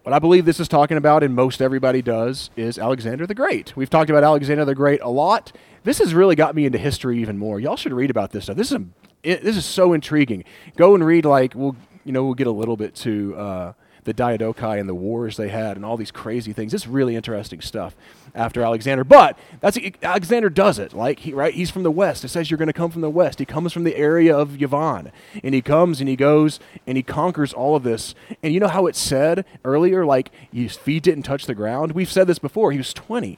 what 0.03 0.13
I 0.13 0.19
believe 0.19 0.45
this 0.45 0.59
is 0.59 0.67
talking 0.67 0.97
about, 0.97 1.23
and 1.23 1.35
most 1.35 1.61
everybody 1.61 2.01
does, 2.01 2.49
is 2.55 2.79
Alexander 2.79 3.27
the 3.27 3.35
Great. 3.35 3.75
We've 3.75 3.89
talked 3.89 4.09
about 4.09 4.23
Alexander 4.23 4.65
the 4.65 4.75
Great 4.75 5.01
a 5.01 5.09
lot. 5.09 5.51
This 5.83 5.99
has 5.99 6.13
really 6.13 6.35
got 6.35 6.55
me 6.55 6.65
into 6.65 6.77
history 6.77 7.19
even 7.19 7.37
more. 7.37 7.59
Y'all 7.59 7.75
should 7.75 7.93
read 7.93 8.09
about 8.09 8.31
this 8.31 8.45
stuff. 8.45 8.57
This 8.57 8.71
is 8.71 8.77
a, 8.77 8.85
it, 9.23 9.43
this 9.43 9.57
is 9.57 9.65
so 9.65 9.93
intriguing. 9.93 10.43
Go 10.77 10.95
and 10.95 11.05
read 11.05 11.25
like 11.25 11.53
we'll 11.55 11.75
you 12.05 12.11
know 12.11 12.23
we'll 12.23 12.33
get 12.33 12.47
a 12.47 12.51
little 12.51 12.77
bit 12.77 12.95
to 12.95 13.35
uh, 13.35 13.73
the 14.09 14.13
Diadochi 14.23 14.79
and 14.79 14.89
the 14.89 14.95
wars 14.95 15.37
they 15.37 15.49
had 15.49 15.77
and 15.77 15.85
all 15.85 15.95
these 15.95 16.09
crazy 16.09 16.51
things. 16.51 16.73
It's 16.73 16.87
really 16.87 17.15
interesting 17.15 17.61
stuff 17.61 17.95
after 18.33 18.63
Alexander. 18.63 19.03
But 19.03 19.37
that's 19.61 19.77
Alexander 20.01 20.49
does 20.49 20.79
it. 20.79 20.93
Like 20.93 21.19
he 21.19 21.33
right, 21.33 21.53
he's 21.53 21.69
from 21.69 21.83
the 21.83 21.91
west. 21.91 22.25
It 22.25 22.29
says 22.29 22.49
you're 22.49 22.57
going 22.57 22.67
to 22.67 22.73
come 22.73 22.89
from 22.89 23.01
the 23.01 23.09
west. 23.09 23.37
He 23.37 23.45
comes 23.45 23.71
from 23.71 23.83
the 23.83 23.95
area 23.95 24.35
of 24.35 24.49
Yavon, 24.49 25.11
and 25.43 25.53
he 25.53 25.61
comes 25.61 25.99
and 25.99 26.09
he 26.09 26.15
goes 26.15 26.59
and 26.87 26.97
he 26.97 27.03
conquers 27.03 27.53
all 27.53 27.75
of 27.75 27.83
this. 27.83 28.15
And 28.41 28.51
you 28.51 28.59
know 28.59 28.67
how 28.67 28.87
it 28.87 28.95
said 28.95 29.45
earlier, 29.63 30.05
like 30.07 30.31
his 30.51 30.75
feet 30.75 31.03
didn't 31.03 31.23
touch 31.23 31.45
the 31.45 31.53
ground. 31.53 31.91
We've 31.91 32.11
said 32.11 32.25
this 32.25 32.39
before. 32.39 32.71
He 32.71 32.79
was 32.79 32.93
20. 32.93 33.37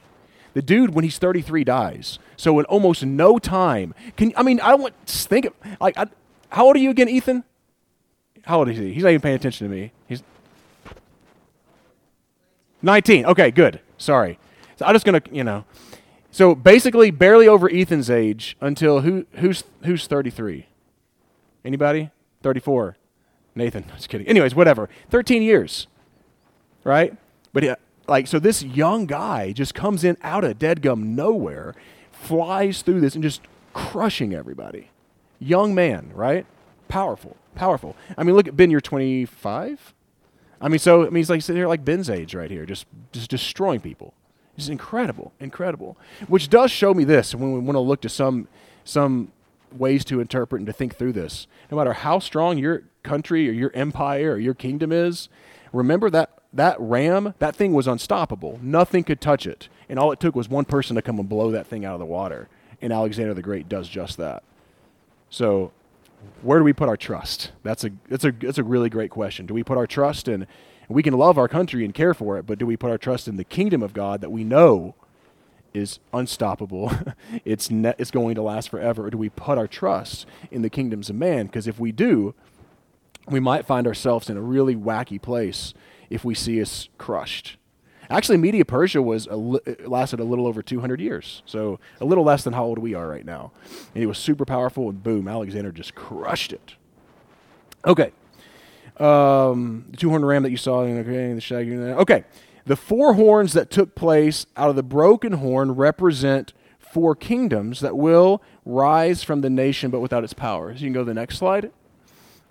The 0.54 0.62
dude, 0.62 0.94
when 0.94 1.04
he's 1.04 1.18
33, 1.18 1.64
dies. 1.64 2.18
So 2.36 2.58
in 2.58 2.64
almost 2.64 3.04
no 3.04 3.38
time, 3.38 3.94
can 4.16 4.32
I 4.38 4.42
mean 4.42 4.58
I 4.60 4.70
don't 4.70 4.80
want 4.80 4.94
think 5.06 5.44
of, 5.44 5.52
like 5.80 5.98
I, 5.98 6.06
how 6.48 6.64
old 6.64 6.76
are 6.76 6.80
you 6.80 6.88
again, 6.88 7.10
Ethan? 7.10 7.44
How 8.44 8.58
old 8.58 8.70
is 8.70 8.78
he? 8.78 8.94
He's 8.94 9.02
not 9.02 9.10
even 9.10 9.20
paying 9.20 9.36
attention 9.36 9.68
to 9.68 9.74
me. 9.74 9.92
He's 10.08 10.22
19. 12.82 13.26
Okay, 13.26 13.50
good. 13.50 13.80
Sorry. 13.96 14.38
So 14.76 14.86
I'm 14.86 14.94
just 14.94 15.04
going 15.04 15.20
to, 15.20 15.34
you 15.34 15.44
know. 15.44 15.64
So 16.30 16.54
basically, 16.54 17.10
barely 17.10 17.46
over 17.46 17.70
Ethan's 17.70 18.10
age 18.10 18.56
until 18.60 19.00
who, 19.00 19.26
who's, 19.34 19.64
who's 19.84 20.06
33? 20.06 20.66
Anybody? 21.64 22.10
34. 22.42 22.96
Nathan. 23.54 23.84
Just 23.96 24.08
kidding. 24.08 24.26
Anyways, 24.26 24.54
whatever. 24.54 24.88
13 25.10 25.42
years. 25.42 25.86
Right? 26.84 27.16
But 27.52 27.64
uh, 27.64 27.76
like, 28.08 28.26
so 28.26 28.38
this 28.38 28.62
young 28.62 29.06
guy 29.06 29.52
just 29.52 29.74
comes 29.74 30.04
in 30.04 30.16
out 30.22 30.42
of 30.42 30.58
dead 30.58 30.82
gum 30.82 31.14
nowhere, 31.14 31.74
flies 32.10 32.82
through 32.82 33.00
this 33.00 33.14
and 33.14 33.22
just 33.22 33.42
crushing 33.72 34.34
everybody. 34.34 34.90
Young 35.38 35.74
man, 35.74 36.10
right? 36.14 36.46
Powerful. 36.88 37.36
Powerful. 37.54 37.96
I 38.16 38.24
mean, 38.24 38.34
look 38.34 38.48
at 38.48 38.56
Ben, 38.56 38.70
you're 38.70 38.80
25? 38.80 39.94
I 40.62 40.68
mean, 40.68 40.78
so 40.78 41.02
I 41.02 41.04
mean, 41.06 41.16
he's 41.16 41.28
like 41.28 41.42
sitting 41.42 41.58
here 41.58 41.68
like 41.68 41.84
Ben's 41.84 42.08
age 42.08 42.34
right 42.34 42.50
here, 42.50 42.64
just 42.64 42.86
just 43.10 43.28
destroying 43.28 43.80
people. 43.80 44.14
It's 44.56 44.68
incredible, 44.68 45.32
incredible. 45.40 45.96
Which 46.28 46.48
does 46.48 46.70
show 46.70 46.94
me 46.94 47.04
this 47.04 47.34
when 47.34 47.52
we 47.52 47.58
want 47.58 47.74
to 47.74 47.80
look 47.80 48.00
to 48.02 48.08
some 48.08 48.48
some 48.84 49.32
ways 49.72 50.04
to 50.04 50.20
interpret 50.20 50.60
and 50.60 50.66
to 50.66 50.72
think 50.72 50.96
through 50.96 51.14
this. 51.14 51.46
No 51.70 51.76
matter 51.76 51.92
how 51.94 52.18
strong 52.20 52.58
your 52.58 52.84
country 53.02 53.48
or 53.48 53.52
your 53.52 53.72
empire 53.74 54.32
or 54.32 54.38
your 54.38 54.54
kingdom 54.54 54.92
is, 54.92 55.28
remember 55.72 56.10
that 56.10 56.30
that 56.52 56.76
ram, 56.78 57.34
that 57.38 57.56
thing 57.56 57.72
was 57.72 57.86
unstoppable. 57.86 58.60
Nothing 58.62 59.04
could 59.04 59.20
touch 59.20 59.46
it. 59.46 59.68
And 59.88 59.98
all 59.98 60.12
it 60.12 60.20
took 60.20 60.36
was 60.36 60.48
one 60.48 60.66
person 60.66 60.96
to 60.96 61.02
come 61.02 61.18
and 61.18 61.28
blow 61.28 61.50
that 61.50 61.66
thing 61.66 61.84
out 61.84 61.94
of 61.94 62.00
the 62.00 62.06
water. 62.06 62.48
And 62.80 62.92
Alexander 62.92 63.34
the 63.34 63.42
Great 63.42 63.68
does 63.68 63.88
just 63.88 64.16
that. 64.18 64.42
So 65.30 65.72
where 66.42 66.58
do 66.58 66.64
we 66.64 66.72
put 66.72 66.88
our 66.88 66.96
trust? 66.96 67.52
That's 67.62 67.84
a 67.84 67.90
that's 68.08 68.24
a 68.24 68.32
that's 68.32 68.58
a 68.58 68.64
really 68.64 68.88
great 68.88 69.10
question. 69.10 69.46
Do 69.46 69.54
we 69.54 69.62
put 69.62 69.78
our 69.78 69.86
trust 69.86 70.28
in 70.28 70.46
we 70.92 71.02
can 71.02 71.14
love 71.14 71.38
our 71.38 71.48
country 71.48 71.84
and 71.84 71.94
care 71.94 72.14
for 72.14 72.38
it, 72.38 72.46
but 72.46 72.58
do 72.58 72.66
we 72.66 72.76
put 72.76 72.90
our 72.90 72.98
trust 72.98 73.28
in 73.28 73.36
the 73.36 73.44
kingdom 73.44 73.82
of 73.82 73.94
God 73.94 74.20
that 74.20 74.30
we 74.30 74.44
know 74.44 74.94
is 75.74 75.98
unstoppable? 76.12 76.92
it's 77.44 77.70
ne- 77.70 77.94
it's 77.98 78.10
going 78.10 78.34
to 78.34 78.42
last 78.42 78.68
forever, 78.68 79.06
or 79.06 79.10
do 79.10 79.18
we 79.18 79.28
put 79.28 79.58
our 79.58 79.66
trust 79.66 80.26
in 80.50 80.62
the 80.62 80.70
kingdoms 80.70 81.10
of 81.10 81.16
man? 81.16 81.46
Because 81.46 81.66
if 81.66 81.80
we 81.80 81.92
do, 81.92 82.34
we 83.28 83.40
might 83.40 83.66
find 83.66 83.86
ourselves 83.86 84.28
in 84.28 84.36
a 84.36 84.42
really 84.42 84.76
wacky 84.76 85.20
place 85.20 85.74
if 86.10 86.24
we 86.24 86.34
see 86.34 86.60
us 86.60 86.88
crushed. 86.98 87.56
Actually, 88.12 88.36
Media 88.36 88.64
Persia 88.64 89.00
was 89.00 89.26
a 89.26 89.36
li- 89.36 89.60
lasted 89.86 90.20
a 90.20 90.24
little 90.24 90.46
over 90.46 90.62
200 90.62 91.00
years, 91.00 91.42
so 91.46 91.80
a 92.00 92.04
little 92.04 92.24
less 92.24 92.44
than 92.44 92.52
how 92.52 92.64
old 92.64 92.78
we 92.78 92.94
are 92.94 93.08
right 93.08 93.24
now. 93.24 93.52
And 93.94 94.00
he 94.02 94.06
was 94.06 94.18
super 94.18 94.44
powerful, 94.44 94.90
and 94.90 95.02
boom, 95.02 95.26
Alexander 95.26 95.72
just 95.72 95.94
crushed 95.94 96.52
it. 96.52 96.74
Okay, 97.86 98.12
um, 98.98 99.86
the 99.90 99.96
two 99.96 100.10
horn 100.10 100.24
ram 100.24 100.42
that 100.42 100.50
you 100.50 100.56
saw, 100.56 100.80
okay, 100.80 101.32
the 101.32 101.40
shaggy. 101.40 101.74
Okay, 101.76 102.24
the 102.66 102.76
four 102.76 103.14
horns 103.14 103.54
that 103.54 103.70
took 103.70 103.94
place 103.94 104.46
out 104.56 104.68
of 104.68 104.76
the 104.76 104.82
broken 104.82 105.32
horn 105.32 105.72
represent 105.72 106.52
four 106.78 107.16
kingdoms 107.16 107.80
that 107.80 107.96
will 107.96 108.42
rise 108.66 109.22
from 109.22 109.40
the 109.40 109.50
nation, 109.50 109.90
but 109.90 110.00
without 110.00 110.22
its 110.22 110.34
powers. 110.34 110.82
You 110.82 110.86
can 110.86 110.92
go 110.92 111.00
to 111.00 111.06
the 111.06 111.14
next 111.14 111.38
slide, 111.38 111.64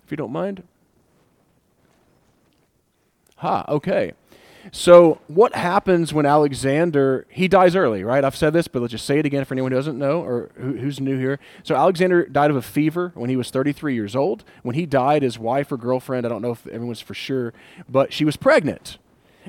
if 0.04 0.10
you 0.10 0.16
don't 0.16 0.32
mind. 0.32 0.64
Ha, 3.36 3.64
okay. 3.68 4.12
So, 4.70 5.20
what 5.26 5.54
happens 5.54 6.12
when 6.14 6.24
Alexander 6.24 7.26
he 7.28 7.48
dies 7.48 7.74
early, 7.74 8.04
right? 8.04 8.24
I've 8.24 8.36
said 8.36 8.52
this, 8.52 8.68
but 8.68 8.80
let's 8.80 8.92
just 8.92 9.04
say 9.04 9.18
it 9.18 9.26
again 9.26 9.44
for 9.44 9.54
anyone 9.54 9.72
who 9.72 9.78
doesn't 9.78 9.98
know 9.98 10.22
or 10.22 10.50
who, 10.54 10.76
who's 10.76 11.00
new 11.00 11.18
here. 11.18 11.38
So, 11.62 11.74
Alexander 11.74 12.26
died 12.26 12.50
of 12.50 12.56
a 12.56 12.62
fever 12.62 13.12
when 13.14 13.28
he 13.28 13.36
was 13.36 13.50
33 13.50 13.94
years 13.94 14.14
old. 14.14 14.44
When 14.62 14.76
he 14.76 14.86
died, 14.86 15.22
his 15.22 15.38
wife 15.38 15.72
or 15.72 15.76
girlfriend, 15.76 16.24
I 16.24 16.28
don't 16.28 16.42
know 16.42 16.52
if 16.52 16.66
everyone's 16.68 17.00
for 17.00 17.14
sure, 17.14 17.52
but 17.88 18.12
she 18.12 18.24
was 18.24 18.36
pregnant. 18.36 18.98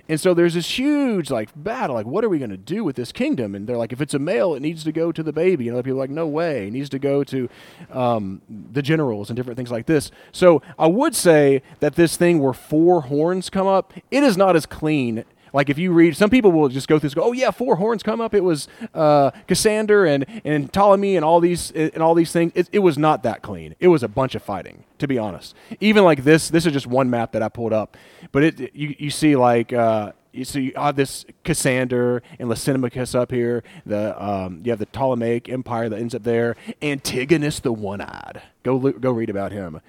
And 0.10 0.20
so 0.20 0.34
there's 0.34 0.54
this 0.54 0.78
huge 0.78 1.30
like 1.30 1.50
battle, 1.56 1.96
like 1.96 2.06
what 2.06 2.24
are 2.24 2.30
we 2.30 2.40
going 2.40 2.50
to 2.50 2.58
do 2.58 2.84
with 2.84 2.96
this 2.96 3.12
kingdom? 3.12 3.56
And 3.56 3.68
they're 3.68 3.78
like, 3.78 3.94
if 3.94 4.02
it's 4.02 4.14
a 4.14 4.20
male, 4.20 4.56
it 4.56 4.60
needs 4.62 4.84
to 4.84 4.92
go 4.92 5.12
to 5.12 5.24
the 5.24 5.34
baby. 5.34 5.68
And 5.68 5.76
other 5.76 5.84
people 5.84 6.00
are 6.00 6.04
like, 6.04 6.10
no 6.10 6.28
way, 6.28 6.68
it 6.68 6.72
needs 6.72 6.90
to 6.90 7.00
go 7.00 7.24
to 7.26 7.50
um, 7.92 8.42
the 8.50 8.82
generals 8.82 9.30
and 9.30 9.38
different 9.38 9.58
things 9.58 9.72
like 9.72 9.86
this. 9.86 10.12
So 10.32 10.62
I 10.78 10.88
would 10.88 11.16
say 11.16 11.62
that 11.80 11.96
this 11.96 12.18
thing 12.18 12.40
where 12.40 12.54
four 12.54 13.02
horns 13.02 13.50
come 13.50 13.68
up, 13.68 13.94
it 14.12 14.24
is 14.24 14.38
not 14.38 14.56
as 14.56 14.66
clean 14.66 15.26
like 15.54 15.70
if 15.70 15.78
you 15.78 15.94
read, 15.94 16.18
some 16.18 16.32
people 16.32 16.52
will 16.52 16.68
just 16.68 16.88
go 16.88 16.98
through 16.98 17.10
this, 17.10 17.14
go, 17.14 17.24
oh 17.24 17.32
yeah, 17.32 17.52
four 17.52 17.76
horns 17.76 18.02
come 18.02 18.20
up. 18.20 18.34
It 18.34 18.44
was 18.44 18.68
uh, 18.94 19.32
Cassander 19.48 20.06
and, 20.06 20.26
and 20.44 20.74
Ptolemy 20.74 21.16
and 21.16 21.24
all 21.24 21.40
these 21.40 21.72
and 21.72 22.02
all 22.02 22.16
these 22.16 22.32
things. 22.32 22.52
It, 22.56 22.70
it 22.72 22.80
was 22.80 22.98
not 22.98 23.24
that 23.24 23.44
clean. 23.44 23.76
It 23.80 23.88
was 23.90 24.02
a 24.02 24.08
bunch 24.08 24.34
of 24.36 24.42
fighting, 24.42 24.84
to 24.98 25.08
be 25.08 25.18
honest. 25.18 25.56
Even 25.80 26.04
like 26.04 26.24
this, 26.24 26.50
this 26.50 26.66
is 26.66 26.74
just 26.74 26.88
one 26.88 27.10
map 27.10 27.32
that 27.34 27.44
I 27.44 27.50
pulled 27.50 27.72
up, 27.74 27.96
but 28.32 28.44
it 28.44 28.76
you 28.76 28.96
you 28.98 29.10
see 29.10 29.36
like. 29.36 29.72
Uh, 29.72 30.12
you 30.36 30.46
see 30.46 30.62
you 30.62 30.72
have 30.76 30.96
this 30.96 31.26
Cassander 31.44 32.24
and 32.40 32.50
Lysimachus 32.50 33.14
up 33.14 33.30
here. 33.30 33.64
The 33.86 34.20
um, 34.20 34.62
you 34.64 34.72
have 34.72 34.80
the 34.80 34.88
Ptolemaic 34.88 35.48
Empire 35.48 35.90
that 35.90 36.00
ends 36.00 36.16
up 36.16 36.24
there. 36.24 36.56
Antigonus 36.82 37.60
the 37.60 37.72
One-Eyed. 37.72 38.42
Go 38.64 38.80
go 38.94 39.12
read 39.12 39.30
about 39.30 39.52
him. 39.52 39.80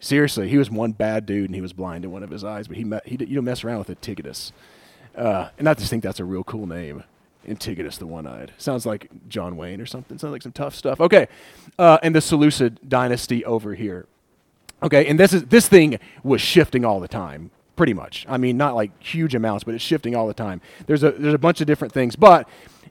Seriously, 0.00 0.48
he 0.48 0.56
was 0.56 0.70
one 0.70 0.92
bad 0.92 1.26
dude 1.26 1.46
and 1.46 1.54
he 1.54 1.60
was 1.60 1.74
blind 1.74 2.04
in 2.04 2.10
one 2.10 2.22
of 2.22 2.30
his 2.30 2.44
eyes, 2.44 2.66
but 2.66 2.78
he 2.78 2.84
met, 2.84 3.06
he 3.06 3.16
you 3.20 3.36
don't 3.36 3.44
mess 3.44 3.62
around 3.62 3.78
with 3.78 3.90
Antigonus. 3.90 4.52
Uh, 5.16 5.48
and 5.58 5.68
I 5.68 5.74
just 5.74 5.90
think 5.90 6.02
that's 6.02 6.20
a 6.20 6.24
real 6.24 6.44
cool 6.44 6.66
name. 6.66 7.04
Antigonus 7.48 7.98
the 7.98 8.06
One 8.06 8.26
Eyed. 8.26 8.52
Sounds 8.58 8.86
like 8.86 9.08
John 9.28 9.56
Wayne 9.56 9.80
or 9.80 9.86
something. 9.86 10.18
Sounds 10.18 10.32
like 10.32 10.42
some 10.42 10.52
tough 10.52 10.74
stuff. 10.74 11.00
Okay. 11.00 11.28
Uh, 11.78 11.98
and 12.02 12.14
the 12.14 12.20
Seleucid 12.20 12.88
dynasty 12.88 13.44
over 13.44 13.74
here. 13.74 14.06
Okay. 14.82 15.06
And 15.06 15.18
this 15.18 15.32
is 15.32 15.44
this 15.44 15.68
thing 15.68 15.98
was 16.22 16.40
shifting 16.40 16.84
all 16.84 17.00
the 17.00 17.08
time, 17.08 17.50
pretty 17.76 17.92
much. 17.92 18.24
I 18.28 18.38
mean, 18.38 18.56
not 18.56 18.74
like 18.74 18.90
huge 19.02 19.34
amounts, 19.34 19.64
but 19.64 19.74
it's 19.74 19.84
shifting 19.84 20.16
all 20.16 20.26
the 20.26 20.34
time. 20.34 20.60
There's 20.86 21.02
a 21.02 21.12
there's 21.12 21.34
a 21.34 21.38
bunch 21.38 21.60
of 21.60 21.66
different 21.66 21.92
things. 21.92 22.16
But 22.16 22.48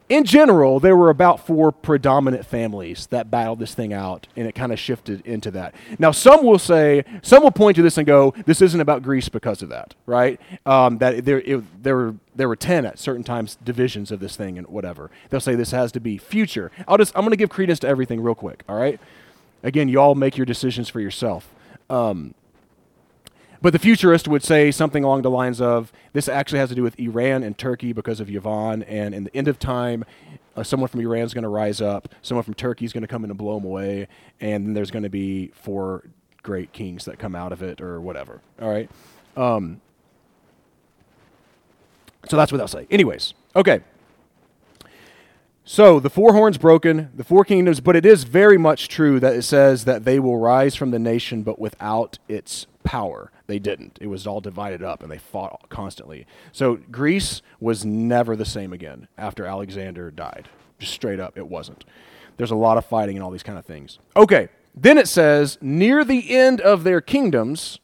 in 0.10 0.26
general, 0.26 0.80
there 0.80 0.96
were 0.96 1.10
about 1.10 1.46
four 1.46 1.72
predominant 1.72 2.46
families 2.46 3.08
that 3.08 3.32
battled 3.32 3.60
this 3.60 3.74
thing 3.74 3.94
out, 3.94 4.28
and 4.36 4.48
it 4.48 4.54
kind 4.54 4.72
of 4.72 4.80
shifted 4.80 5.26
into 5.26 5.50
that. 5.52 5.74
Now, 5.98 6.12
some 6.12 6.44
will 6.44 6.60
say, 6.60 7.04
some 7.22 7.44
will 7.44 7.52
point 7.52 7.76
to 7.78 7.82
this 7.82 7.98
and 7.98 8.06
go, 8.06 8.34
"This 8.46 8.62
isn't 8.62 8.80
about 8.80 9.02
Greece 9.02 9.30
because 9.30 9.62
of 9.62 9.70
that, 9.70 9.96
right? 10.06 10.40
Um, 10.66 10.98
that 11.00 11.26
there, 11.26 11.42
it, 11.42 11.84
there 11.84 11.96
were 11.96 12.16
there 12.36 12.48
were 12.48 12.56
ten 12.56 12.86
at 12.86 13.00
certain 13.00 13.24
times 13.24 13.58
divisions 13.64 14.12
of 14.12 14.20
this 14.20 14.36
thing 14.36 14.58
and 14.58 14.68
whatever. 14.68 15.10
They'll 15.30 15.40
say 15.40 15.56
this 15.56 15.72
has 15.72 15.92
to 15.94 16.00
be 16.00 16.18
future. 16.18 16.72
I'll 16.88 16.98
just 16.98 17.16
I'm 17.16 17.22
going 17.22 17.32
to 17.32 17.38
give 17.38 17.50
credence 17.50 17.80
to 17.80 17.88
everything 17.88 18.22
real 18.22 18.36
quick. 18.36 18.64
All 18.68 18.76
right. 18.76 19.00
Again, 19.64 19.88
you 19.88 20.00
all 20.00 20.16
make 20.16 20.36
your 20.38 20.46
decisions 20.46 20.90
for 20.90 21.00
yourself. 21.00 21.48
Um, 21.90 22.34
but 23.64 23.72
the 23.72 23.80
futurist 23.80 24.28
would 24.28 24.44
say 24.44 24.72
something 24.72 25.06
along 25.06 25.22
the 25.22 25.30
lines 25.30 25.62
of 25.62 25.94
this 26.12 26.28
actually 26.28 26.60
has 26.60 26.68
to 26.68 26.76
do 26.76 26.84
with 26.84 27.00
Iran 27.00 27.44
and 27.44 27.58
Turkey 27.58 27.94
because 27.94 28.20
of 28.20 28.28
Yavon, 28.28 28.84
and 28.90 29.16
in 29.16 29.24
the 29.24 29.34
end 29.36 29.48
of 29.48 29.58
time, 29.58 30.04
uh, 30.58 30.64
someone 30.64 30.90
from 30.90 31.00
Iran 31.00 31.24
is 31.24 31.34
going 31.34 31.44
to 31.44 31.50
rise 31.50 31.80
up, 31.80 32.10
someone 32.22 32.44
from 32.44 32.56
Turkey 32.56 32.84
is 32.84 32.92
going 32.92 33.04
to 33.04 33.08
come 33.08 33.24
in 33.24 33.32
and 33.32 33.40
blow 33.40 33.56
them 33.56 33.64
away, 33.64 34.10
and 34.42 34.68
then 34.68 34.74
there's 34.74 34.92
going 34.92 35.04
to 35.04 35.10
be 35.10 35.48
four 35.56 36.04
great 36.44 36.74
kings 36.74 37.06
that 37.06 37.18
come 37.18 37.36
out 37.36 37.54
of 37.54 37.64
it 37.64 37.80
or 37.80 38.02
whatever. 38.02 38.42
All 38.62 38.70
right. 38.70 38.92
Um, 39.38 39.80
so 42.28 42.36
that's 42.36 42.52
what 42.52 42.58
they'll 42.58 42.68
say. 42.68 42.86
Anyways, 42.92 43.34
Okay. 43.56 43.82
So 45.64 46.02
the 46.02 46.10
four 46.10 46.34
horns 46.34 46.58
broken, 46.58 47.12
the 47.16 47.24
four 47.24 47.46
kingdoms, 47.46 47.80
but 47.80 47.96
it 47.96 48.06
is 48.06 48.26
very 48.26 48.58
much 48.58 48.90
true 48.90 49.22
that 49.22 49.34
it 49.34 49.44
says 49.44 49.86
that 49.86 50.04
they 50.04 50.20
will 50.20 50.38
rise 50.38 50.76
from 50.76 50.92
the 50.92 51.00
nation, 51.00 51.44
but 51.44 51.58
without 51.58 52.20
its 52.28 52.68
power. 52.84 53.32
They 53.48 53.60
didn't. 53.60 53.98
It 54.00 54.08
was 54.08 54.26
all 54.26 54.40
divided 54.40 54.82
up, 54.82 55.04
and 55.04 55.12
they 55.12 55.18
fought 55.18 55.70
constantly. 55.70 56.26
So 56.52 56.78
Greece 56.92 57.42
was 57.60 57.84
never 57.84 58.36
the 58.36 58.46
same 58.46 58.72
again 58.72 59.08
after 59.18 59.46
Alexander 59.46 60.12
died. 60.12 60.48
Just 60.80 60.94
straight 60.94 61.20
up, 61.20 61.38
it 61.38 61.48
wasn't. 61.48 61.84
There's 62.38 62.52
a 62.52 62.56
lot 62.56 62.78
of 62.78 62.86
fighting 62.86 63.16
and 63.16 63.24
all 63.24 63.32
these 63.32 63.44
kind 63.44 63.60
of 63.60 63.66
things. 63.66 64.00
Okay. 64.16 64.50
Then 64.76 64.98
it 64.98 65.08
says, 65.08 65.58
near 65.62 66.04
the 66.04 66.36
end 66.36 66.60
of 66.62 66.84
their 66.84 67.00
kingdoms, 67.00 67.80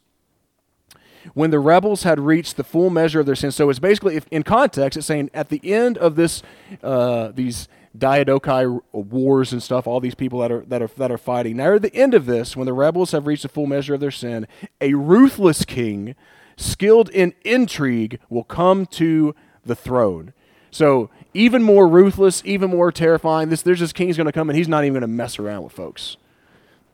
when 1.34 1.50
the 1.50 1.60
rebels 1.60 2.02
had 2.02 2.18
reached 2.18 2.56
the 2.56 2.64
full 2.64 2.90
measure 2.90 3.20
of 3.20 3.26
their 3.26 3.36
sins. 3.36 3.54
So 3.54 3.68
it's 3.70 3.78
basically, 3.78 4.20
in 4.30 4.42
context, 4.42 4.96
it's 4.96 5.06
saying 5.06 5.30
at 5.34 5.50
the 5.50 5.60
end 5.72 5.98
of 5.98 6.16
this, 6.16 6.42
uh, 6.82 7.30
these 7.32 7.68
Diadochi 7.96 8.80
wars 8.92 9.52
and 9.52 9.62
stuff, 9.62 9.86
all 9.86 10.00
these 10.00 10.14
people 10.14 10.40
that 10.40 10.52
are, 10.52 10.64
that, 10.66 10.82
are, 10.82 10.90
that 10.96 11.10
are 11.10 11.18
fighting. 11.18 11.56
Now, 11.56 11.74
at 11.74 11.82
the 11.82 11.94
end 11.94 12.14
of 12.14 12.26
this, 12.26 12.56
when 12.56 12.66
the 12.66 12.72
rebels 12.72 13.12
have 13.12 13.26
reached 13.26 13.42
the 13.42 13.48
full 13.48 13.66
measure 13.66 13.94
of 13.94 14.00
their 14.00 14.10
sin, 14.10 14.46
a 14.80 14.94
ruthless 14.94 15.64
king, 15.64 16.14
skilled 16.56 17.08
in 17.10 17.34
intrigue, 17.44 18.20
will 18.28 18.44
come 18.44 18.86
to 18.86 19.34
the 19.64 19.74
throne. 19.74 20.32
So, 20.70 21.10
even 21.34 21.62
more 21.62 21.88
ruthless, 21.88 22.42
even 22.44 22.70
more 22.70 22.92
terrifying. 22.92 23.48
This, 23.48 23.62
there's 23.62 23.80
this 23.80 23.92
king's 23.92 24.16
going 24.16 24.26
to 24.26 24.32
come, 24.32 24.48
and 24.48 24.56
he's 24.56 24.68
not 24.68 24.84
even 24.84 24.94
going 24.94 25.02
to 25.02 25.08
mess 25.08 25.38
around 25.38 25.64
with 25.64 25.72
folks. 25.72 26.16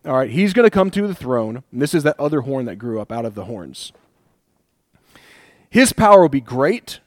All 0.07 0.17
right, 0.17 0.31
he's 0.31 0.53
going 0.53 0.67
to 0.67 0.71
come 0.71 0.91
to 0.93 1.07
the 1.07 1.15
throne. 1.15 1.63
And 1.73 1.83
this 1.83 1.95
is 1.95 2.05
that 2.05 2.19
other 2.19 2.43
horn 2.43 2.65
that 2.67 2.77
grew 2.77 3.01
up 3.01 3.11
out 3.11 3.25
of 3.25 3.35
the 3.35 3.45
horns. 3.45 3.93
His 5.69 5.93
power 5.93 6.23
will 6.23 6.29
be 6.29 6.41
great, 6.41 7.01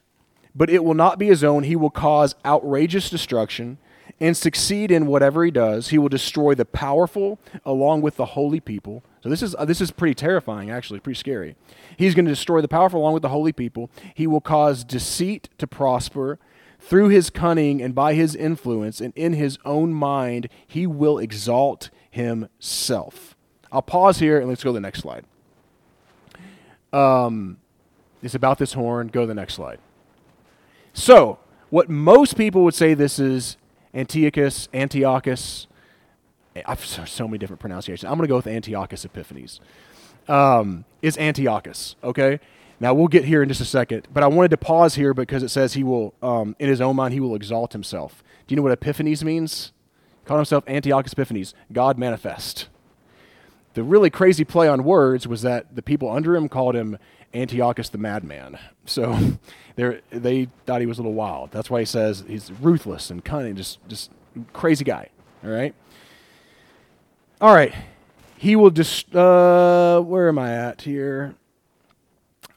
but 0.54 0.70
it 0.70 0.84
will 0.84 0.94
not 0.94 1.18
be 1.18 1.26
his 1.26 1.44
own. 1.44 1.64
He 1.64 1.76
will 1.76 1.90
cause 1.90 2.34
outrageous 2.44 3.10
destruction 3.10 3.78
and 4.20 4.36
succeed 4.36 4.90
in 4.90 5.06
whatever 5.06 5.44
he 5.44 5.50
does. 5.50 5.88
He 5.88 5.98
will 5.98 6.08
destroy 6.08 6.54
the 6.54 6.64
powerful 6.64 7.38
along 7.64 8.02
with 8.02 8.16
the 8.16 8.26
holy 8.26 8.60
people. 8.60 9.02
So 9.22 9.28
this 9.28 9.42
is 9.42 9.54
uh, 9.54 9.64
this 9.64 9.80
is 9.80 9.90
pretty 9.90 10.14
terrifying 10.14 10.70
actually, 10.70 11.00
pretty 11.00 11.18
scary. 11.18 11.56
He's 11.96 12.14
going 12.14 12.26
to 12.26 12.30
destroy 12.30 12.60
the 12.60 12.68
powerful 12.68 13.00
along 13.00 13.14
with 13.14 13.22
the 13.22 13.28
holy 13.30 13.52
people. 13.52 13.90
He 14.14 14.26
will 14.26 14.40
cause 14.40 14.84
deceit 14.84 15.48
to 15.58 15.66
prosper 15.66 16.38
through 16.78 17.08
his 17.08 17.30
cunning 17.30 17.82
and 17.82 17.94
by 17.94 18.14
his 18.14 18.34
influence 18.34 19.00
and 19.00 19.12
in 19.14 19.34
his 19.34 19.58
own 19.64 19.92
mind 19.92 20.48
he 20.66 20.86
will 20.86 21.18
exalt 21.18 21.90
himself. 22.10 23.36
I'll 23.72 23.82
pause 23.82 24.18
here 24.18 24.38
and 24.38 24.48
let's 24.48 24.64
go 24.64 24.70
to 24.70 24.74
the 24.74 24.80
next 24.80 25.00
slide. 25.00 25.24
Um 26.92 27.58
it's 28.22 28.34
about 28.34 28.58
this 28.58 28.74
horn. 28.74 29.08
Go 29.08 29.22
to 29.22 29.26
the 29.26 29.34
next 29.34 29.54
slide. 29.54 29.78
So, 30.92 31.38
what 31.70 31.88
most 31.88 32.36
people 32.36 32.64
would 32.64 32.74
say 32.74 32.94
this 32.94 33.18
is 33.18 33.56
Antiochus, 33.94 34.68
Antiochus. 34.74 35.66
I've 36.66 36.84
so, 36.84 37.04
so 37.04 37.28
many 37.28 37.38
different 37.38 37.60
pronunciations. 37.60 38.10
I'm 38.10 38.16
going 38.16 38.26
to 38.26 38.28
go 38.28 38.36
with 38.36 38.46
Antiochus 38.46 39.04
Epiphanes. 39.04 39.60
Um, 40.28 40.84
is 41.00 41.16
Antiochus, 41.16 41.96
okay? 42.02 42.40
Now, 42.80 42.94
we'll 42.94 43.08
get 43.08 43.24
here 43.24 43.42
in 43.42 43.48
just 43.48 43.60
a 43.60 43.66
second, 43.66 44.08
but 44.12 44.22
I 44.22 44.26
wanted 44.26 44.50
to 44.52 44.56
pause 44.56 44.94
here 44.94 45.12
because 45.12 45.42
it 45.42 45.50
says 45.50 45.74
he 45.74 45.84
will, 45.84 46.14
um, 46.22 46.56
in 46.58 46.68
his 46.68 46.80
own 46.80 46.96
mind, 46.96 47.14
he 47.14 47.20
will 47.20 47.34
exalt 47.34 47.72
himself. 47.72 48.24
Do 48.46 48.52
you 48.52 48.56
know 48.56 48.62
what 48.62 48.72
Epiphanes 48.72 49.22
means? 49.22 49.72
He 50.22 50.26
Called 50.26 50.38
himself 50.38 50.64
Antiochus 50.66 51.12
Epiphanes, 51.12 51.54
God 51.72 51.98
manifest. 51.98 52.68
The 53.74 53.82
really 53.82 54.10
crazy 54.10 54.44
play 54.44 54.66
on 54.66 54.82
words 54.82 55.28
was 55.28 55.42
that 55.42 55.76
the 55.76 55.82
people 55.82 56.10
under 56.10 56.34
him 56.34 56.48
called 56.48 56.74
him 56.74 56.98
Antiochus 57.34 57.88
the 57.88 57.98
madman. 57.98 58.58
So 58.86 59.16
they 59.76 60.48
thought 60.66 60.80
he 60.80 60.86
was 60.86 60.98
a 60.98 61.02
little 61.02 61.14
wild. 61.14 61.50
That's 61.50 61.70
why 61.70 61.80
he 61.80 61.86
says 61.86 62.24
he's 62.26 62.50
ruthless 62.50 63.10
and 63.10 63.24
cunning, 63.24 63.56
just 63.56 63.78
just 63.88 64.10
crazy 64.52 64.84
guy. 64.84 65.08
All 65.44 65.50
right. 65.50 65.74
All 67.40 67.54
right. 67.54 67.74
He 68.36 68.56
will 68.56 68.70
just. 68.70 69.14
Uh, 69.14 70.00
where 70.00 70.28
am 70.28 70.38
I 70.38 70.52
at 70.52 70.82
here? 70.82 71.34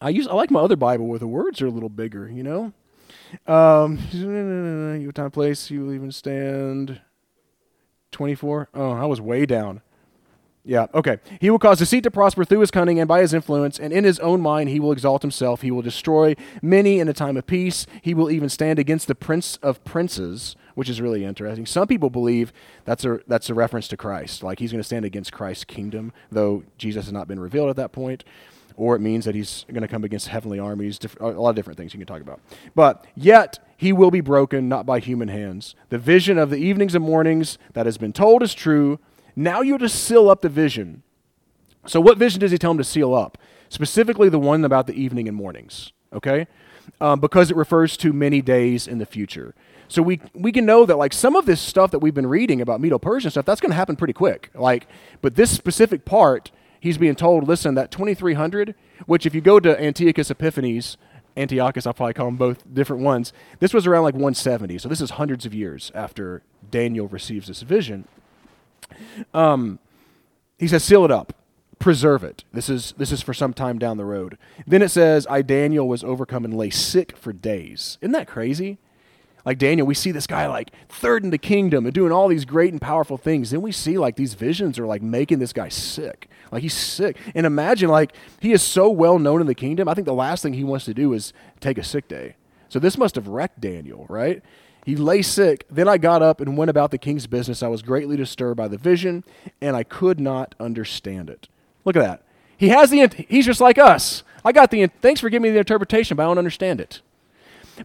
I 0.02 0.10
use 0.10 0.28
I 0.28 0.34
like 0.34 0.52
my 0.52 0.60
other 0.60 0.76
Bible 0.76 1.08
where 1.08 1.20
the 1.20 1.28
words 1.28 1.62
are 1.62 1.68
a 1.68 1.72
little 1.72 1.90
bigger. 1.90 2.30
You 2.30 2.44
know. 2.44 2.74
Um, 3.48 4.00
you 4.12 5.12
time 5.12 5.32
place 5.32 5.70
you 5.72 5.86
will 5.86 5.94
even 5.94 6.12
stand. 6.12 7.02
Twenty 8.12 8.36
four. 8.36 8.70
Oh, 8.74 8.92
I 8.92 9.06
was 9.06 9.20
way 9.22 9.46
down. 9.46 9.82
Yeah, 10.66 10.88
okay. 10.94 11.18
He 11.42 11.50
will 11.50 11.60
cause 11.60 11.80
deceit 11.80 12.04
to 12.06 12.12
prosper 12.12 12.46
through 12.46 12.62
his 12.62 12.72
cunning 12.72 12.98
and 12.98 13.08
by 13.08 13.20
his 13.20 13.34
influence, 13.34 13.78
and 13.78 13.92
in 13.92 14.06
his 14.06 14.18
own 14.20 14.40
mind 14.40 14.70
he 14.70 14.80
will 14.80 14.94
exalt 14.94 15.22
himself. 15.22 15.62
He 15.62 15.72
will 15.72 15.82
destroy 15.82 16.36
many 16.62 17.00
in 17.00 17.10
a 17.10 17.14
time 17.14 17.36
of 17.36 17.46
peace. 17.46 17.86
He 18.02 18.14
will 18.14 18.32
even 18.32 18.48
stand 18.48 18.80
against 18.80 19.08
the 19.08 19.16
prince 19.16 19.58
of 19.58 19.84
princes, 19.84 20.56
which 20.76 20.90
is 20.90 21.02
really 21.02 21.26
interesting. 21.26 21.66
Some 21.66 21.88
people 21.88 22.10
believe 22.10 22.54
that's 22.86 23.04
a 23.04 23.20
that's 23.28 23.50
a 23.50 23.54
reference 23.54 23.90
to 23.90 23.98
Christ, 23.98 24.42
like 24.42 24.60
he's 24.60 24.72
going 24.72 24.80
to 24.80 24.86
stand 24.86 25.04
against 25.04 25.34
Christ's 25.34 25.66
kingdom, 25.66 26.14
though 26.32 26.64
Jesus 26.78 27.06
has 27.06 27.14
not 27.14 27.28
been 27.28 27.42
revealed 27.42 27.70
at 27.70 27.76
that 27.76 27.92
point. 27.92 28.24
Or 28.76 28.96
it 28.96 29.02
means 29.02 29.26
that 29.26 29.36
he's 29.36 29.66
going 29.70 29.84
to 29.84 29.88
come 29.88 30.04
against 30.04 30.30
heavenly 30.30 30.58
armies, 30.58 30.98
a 31.20 31.28
lot 31.28 31.52
of 31.52 31.56
different 31.56 31.78
things 31.78 31.94
you 31.94 32.00
can 32.00 32.08
talk 32.08 32.22
about. 32.22 32.40
But 32.74 33.06
yet 33.16 33.60
he 33.78 33.94
will 33.94 34.10
be 34.10 34.22
broken, 34.22 34.68
not 34.68 34.86
by 34.86 35.00
human 35.00 35.28
hands. 35.28 35.76
The 35.90 36.00
vision 36.00 36.40
of 36.40 36.50
the 36.50 36.56
evenings 36.56 36.96
and 36.96 37.06
mornings 37.06 37.60
that 37.74 37.86
has 37.86 38.00
been 38.00 38.14
told 38.14 38.42
is 38.42 38.56
true 38.56 38.98
now 39.36 39.62
you're 39.62 39.78
to 39.78 39.90
seal 39.90 40.30
up 40.30 40.42
the 40.42 40.50
vision. 40.50 41.04
So, 41.86 42.00
what 42.00 42.18
vision 42.18 42.40
does 42.40 42.52
he 42.52 42.58
tell 42.58 42.72
him 42.72 42.78
to 42.78 42.84
seal 42.84 43.14
up? 43.14 43.38
Specifically, 43.70 44.30
the 44.30 44.40
one 44.40 44.64
about 44.64 44.88
the 44.88 44.94
evening 44.94 45.28
and 45.28 45.36
mornings, 45.36 45.92
okay? 46.14 46.48
Um, 47.02 47.20
because 47.20 47.50
it 47.50 47.58
refers 47.58 47.98
to 47.98 48.14
many 48.14 48.42
days 48.42 48.88
in 48.88 49.00
the 49.00 49.06
future. 49.06 49.56
So 49.88 50.02
we 50.02 50.20
we 50.34 50.52
can 50.52 50.66
know 50.66 50.86
that 50.86 50.98
like 50.98 51.14
some 51.14 51.36
of 51.36 51.46
this 51.46 51.62
stuff 51.62 51.92
that 51.92 52.00
we've 52.00 52.14
been 52.14 52.28
reading 52.28 52.62
about 52.62 52.82
Medo-Persian 52.82 53.32
stuff, 53.32 53.46
that's 53.46 53.62
going 53.62 53.70
to 53.70 53.76
happen 53.76 53.96
pretty 53.96 54.14
quick. 54.14 54.50
Like, 54.56 54.88
but 55.22 55.36
this 55.36 55.52
specific 55.52 56.04
part, 56.04 56.52
he's 56.80 56.98
being 56.98 57.16
told, 57.16 57.48
listen, 57.48 57.76
that 57.76 57.92
2300, 57.92 58.76
which 59.06 59.26
if 59.26 59.36
you 59.36 59.42
go 59.42 59.60
to 59.60 59.80
Antiochus 59.80 60.32
Epiphanes, 60.32 60.98
Antiochus, 61.38 61.86
I'll 61.86 61.94
probably 61.94 62.14
call 62.14 62.26
them 62.28 62.38
both 62.38 62.74
different 62.74 63.04
ones. 63.04 63.34
This 63.60 63.74
was 63.74 63.86
around 63.86 64.04
like 64.04 64.16
170, 64.16 64.80
so 64.80 64.90
this 64.90 65.02
is 65.02 65.12
hundreds 65.12 65.46
of 65.46 65.54
years 65.54 65.92
after 65.94 66.42
Daniel 66.70 67.08
receives 67.08 67.48
this 67.48 67.62
vision. 67.62 68.08
Um, 69.34 69.80
he 70.58 70.68
says, 70.68 70.84
seal 70.84 71.06
it 71.06 71.12
up, 71.12 71.34
preserve 71.80 72.24
it. 72.24 72.44
This 72.54 72.70
is 72.70 72.94
this 72.98 73.12
is 73.12 73.22
for 73.22 73.34
some 73.34 73.54
time 73.54 73.80
down 73.80 73.98
the 73.98 74.06
road. 74.06 74.38
Then 74.66 74.82
it 74.82 74.90
says, 74.90 75.28
I 75.30 75.42
Daniel 75.42 75.88
was 75.88 76.04
overcome 76.04 76.46
and 76.46 76.56
lay 76.56 76.70
sick 76.70 77.18
for 77.18 77.34
days. 77.34 77.98
Isn't 78.02 78.14
that 78.14 78.28
crazy? 78.28 78.78
Like 79.46 79.58
Daniel, 79.58 79.86
we 79.86 79.94
see 79.94 80.12
this 80.12 80.28
guy 80.28 80.48
like 80.48 80.72
third 80.88 81.24
in 81.24 81.30
the 81.30 81.38
kingdom 81.38 81.86
and 81.86 81.94
doing 81.94 82.14
all 82.14 82.30
these 82.30 82.46
great 82.46 82.72
and 82.72 82.82
powerful 82.82 83.18
things. 83.18 83.52
Then 83.52 83.62
we 83.62 83.74
see 83.74 83.98
like 83.98 84.16
these 84.16 84.36
visions 84.36 84.80
are 84.80 84.86
like 84.86 85.02
making 85.02 85.40
this 85.40 85.52
guy 85.52 85.68
sick. 85.68 86.30
Like 86.52 86.62
he's 86.62 86.74
sick. 86.74 87.18
And 87.36 87.46
imagine 87.46 87.90
like 87.90 88.16
he 88.40 88.54
is 88.54 88.64
so 88.64 88.90
well 88.90 89.20
known 89.20 89.42
in 89.42 89.48
the 89.48 89.56
kingdom. 89.56 89.90
I 89.90 89.94
think 89.96 90.06
the 90.06 90.14
last 90.14 90.44
thing 90.44 90.54
he 90.54 90.64
wants 90.64 90.86
to 90.86 90.94
do 90.94 91.12
is 91.12 91.34
take 91.60 91.78
a 91.78 91.84
sick 91.84 92.08
day. 92.08 92.36
So 92.70 92.80
this 92.80 92.98
must 92.98 93.16
have 93.16 93.28
wrecked 93.28 93.60
Daniel, 93.60 94.06
right? 94.10 94.42
He 94.86 94.96
lay 94.96 95.22
sick. 95.22 95.66
Then 95.70 95.88
I 95.88 95.98
got 95.98 96.22
up 96.22 96.42
and 96.42 96.58
went 96.58 96.70
about 96.70 96.92
the 96.92 96.98
king's 96.98 97.28
business. 97.28 97.64
I 97.64 97.68
was 97.68 97.82
greatly 97.82 98.18
disturbed 98.18 98.58
by 98.58 98.68
the 98.68 98.78
vision, 98.78 99.24
and 99.62 99.76
I 99.76 99.84
could 99.84 100.20
not 100.20 100.56
understand 100.60 101.30
it. 101.30 101.48
Look 101.86 101.96
at 101.96 102.04
that. 102.04 102.24
He 102.58 102.70
has 102.70 102.90
the. 102.90 103.08
He's 103.30 103.46
just 103.46 103.62
like 103.62 103.78
us. 103.78 104.24
I 104.44 104.52
got 104.52 104.72
the. 104.72 104.88
Thanks 105.02 105.22
for 105.22 105.30
giving 105.30 105.44
me 105.44 105.52
the 105.52 105.60
interpretation, 105.60 106.18
but 106.18 106.24
I 106.24 106.26
don't 106.28 106.38
understand 106.38 106.82
it. 106.82 107.02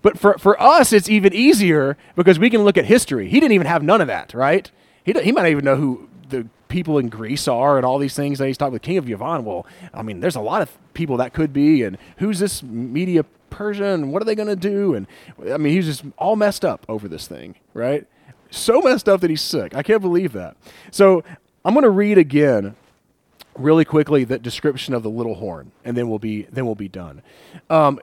But 0.03 0.19
for, 0.19 0.37
for 0.39 0.61
us, 0.61 0.93
it's 0.93 1.09
even 1.09 1.33
easier 1.33 1.97
because 2.15 2.39
we 2.39 2.51
can 2.51 2.63
look 2.63 2.77
at 2.77 2.85
history. 2.85 3.29
He 3.29 3.41
didn't 3.41 3.53
even 3.53 3.67
have 3.67 3.83
none 3.83 4.01
of 4.01 4.07
that, 4.09 4.35
right? 4.35 4.71
He, 5.03 5.13
he 5.13 5.33
might 5.33 5.43
not 5.43 5.51
even 5.51 5.65
know 5.65 5.77
who 5.77 6.09
the 6.29 6.47
people 6.69 6.99
in 6.99 7.09
Greece 7.09 7.49
are 7.49 7.79
and 7.79 7.87
all 7.87 7.99
these 7.99 8.15
things. 8.15 8.41
And 8.41 8.49
he's 8.49 8.59
talking 8.59 8.75
with 8.75 8.83
King 8.83 8.99
of 8.99 9.07
Yavin. 9.07 9.45
Well, 9.45 9.67
I 9.95 10.03
mean, 10.03 10.21
there's 10.21 10.37
a 10.37 10.41
lot 10.41 10.61
of 10.61 10.77
people 10.93 11.17
that 11.19 11.33
could 11.33 11.53
be, 11.53 11.83
and 11.83 11.97
who's 12.19 12.39
this 12.39 12.63
media 12.63 13.25
Persia 13.51 13.87
and 13.87 14.13
what 14.13 14.23
are 14.23 14.25
they 14.25 14.35
going 14.35 14.49
to 14.49 14.57
do? 14.57 14.95
And 14.95 15.07
I 15.51 15.57
mean, 15.57 15.73
he's 15.73 15.87
just 15.87 16.05
all 16.17 16.37
messed 16.37 16.65
up 16.65 16.85
over 16.89 17.09
this 17.09 17.27
thing, 17.27 17.57
right? 17.75 18.07
So 18.51 18.81
messed 18.81 19.09
up 19.09 19.21
that 19.21 19.31
he's 19.31 19.43
sick. 19.43 19.75
I 19.75 19.83
can't 19.83 20.01
believe 20.01 20.33
that. 20.33 20.57
So 20.91 21.25
I'm 21.65 21.75
going 21.75 21.85
to 21.85 21.91
read 21.91 22.19
again 22.19 22.77
really 23.57 23.85
quickly 23.85 24.25
the 24.25 24.39
description 24.39 24.95
of 24.95 25.03
the 25.03 25.11
little 25.11 25.35
horn, 25.35 25.73
and 25.85 25.97
then 25.97 26.09
we'll 26.09 26.19
be 26.19 26.43
then 26.51 26.65
we'll 26.65 26.75
be 26.75 26.89
done. 26.89 27.23
Um, 27.69 28.01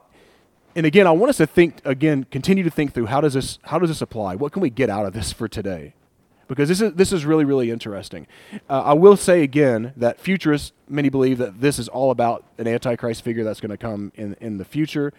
and 0.74 0.84
again, 0.84 1.06
I 1.06 1.10
want 1.10 1.30
us 1.30 1.38
to 1.38 1.46
think 1.46 1.80
again, 1.84 2.24
continue 2.30 2.62
to 2.62 2.70
think 2.70 2.92
through 2.92 3.06
how 3.06 3.20
does 3.20 3.34
this 3.34 3.58
how 3.62 3.78
does 3.78 3.88
this 3.88 4.02
apply? 4.02 4.36
What 4.36 4.52
can 4.52 4.62
we 4.62 4.70
get 4.70 4.90
out 4.90 5.06
of 5.06 5.14
this 5.14 5.32
for 5.32 5.48
today? 5.48 5.94
Because 6.48 6.68
this 6.68 6.80
is 6.80 6.92
this 6.94 7.12
is 7.12 7.24
really 7.24 7.44
really 7.44 7.70
interesting. 7.70 8.26
Uh, 8.68 8.82
I 8.82 8.92
will 8.92 9.16
say 9.16 9.42
again 9.42 9.92
that 9.96 10.20
futurists 10.20 10.72
many 10.88 11.08
believe 11.08 11.38
that 11.38 11.60
this 11.60 11.78
is 11.78 11.88
all 11.88 12.10
about 12.10 12.44
an 12.58 12.66
antichrist 12.68 13.22
figure 13.22 13.44
that's 13.44 13.60
going 13.60 13.70
to 13.70 13.76
come 13.76 14.12
in 14.14 14.36
in 14.40 14.58
the 14.58 14.64
future. 14.64 15.12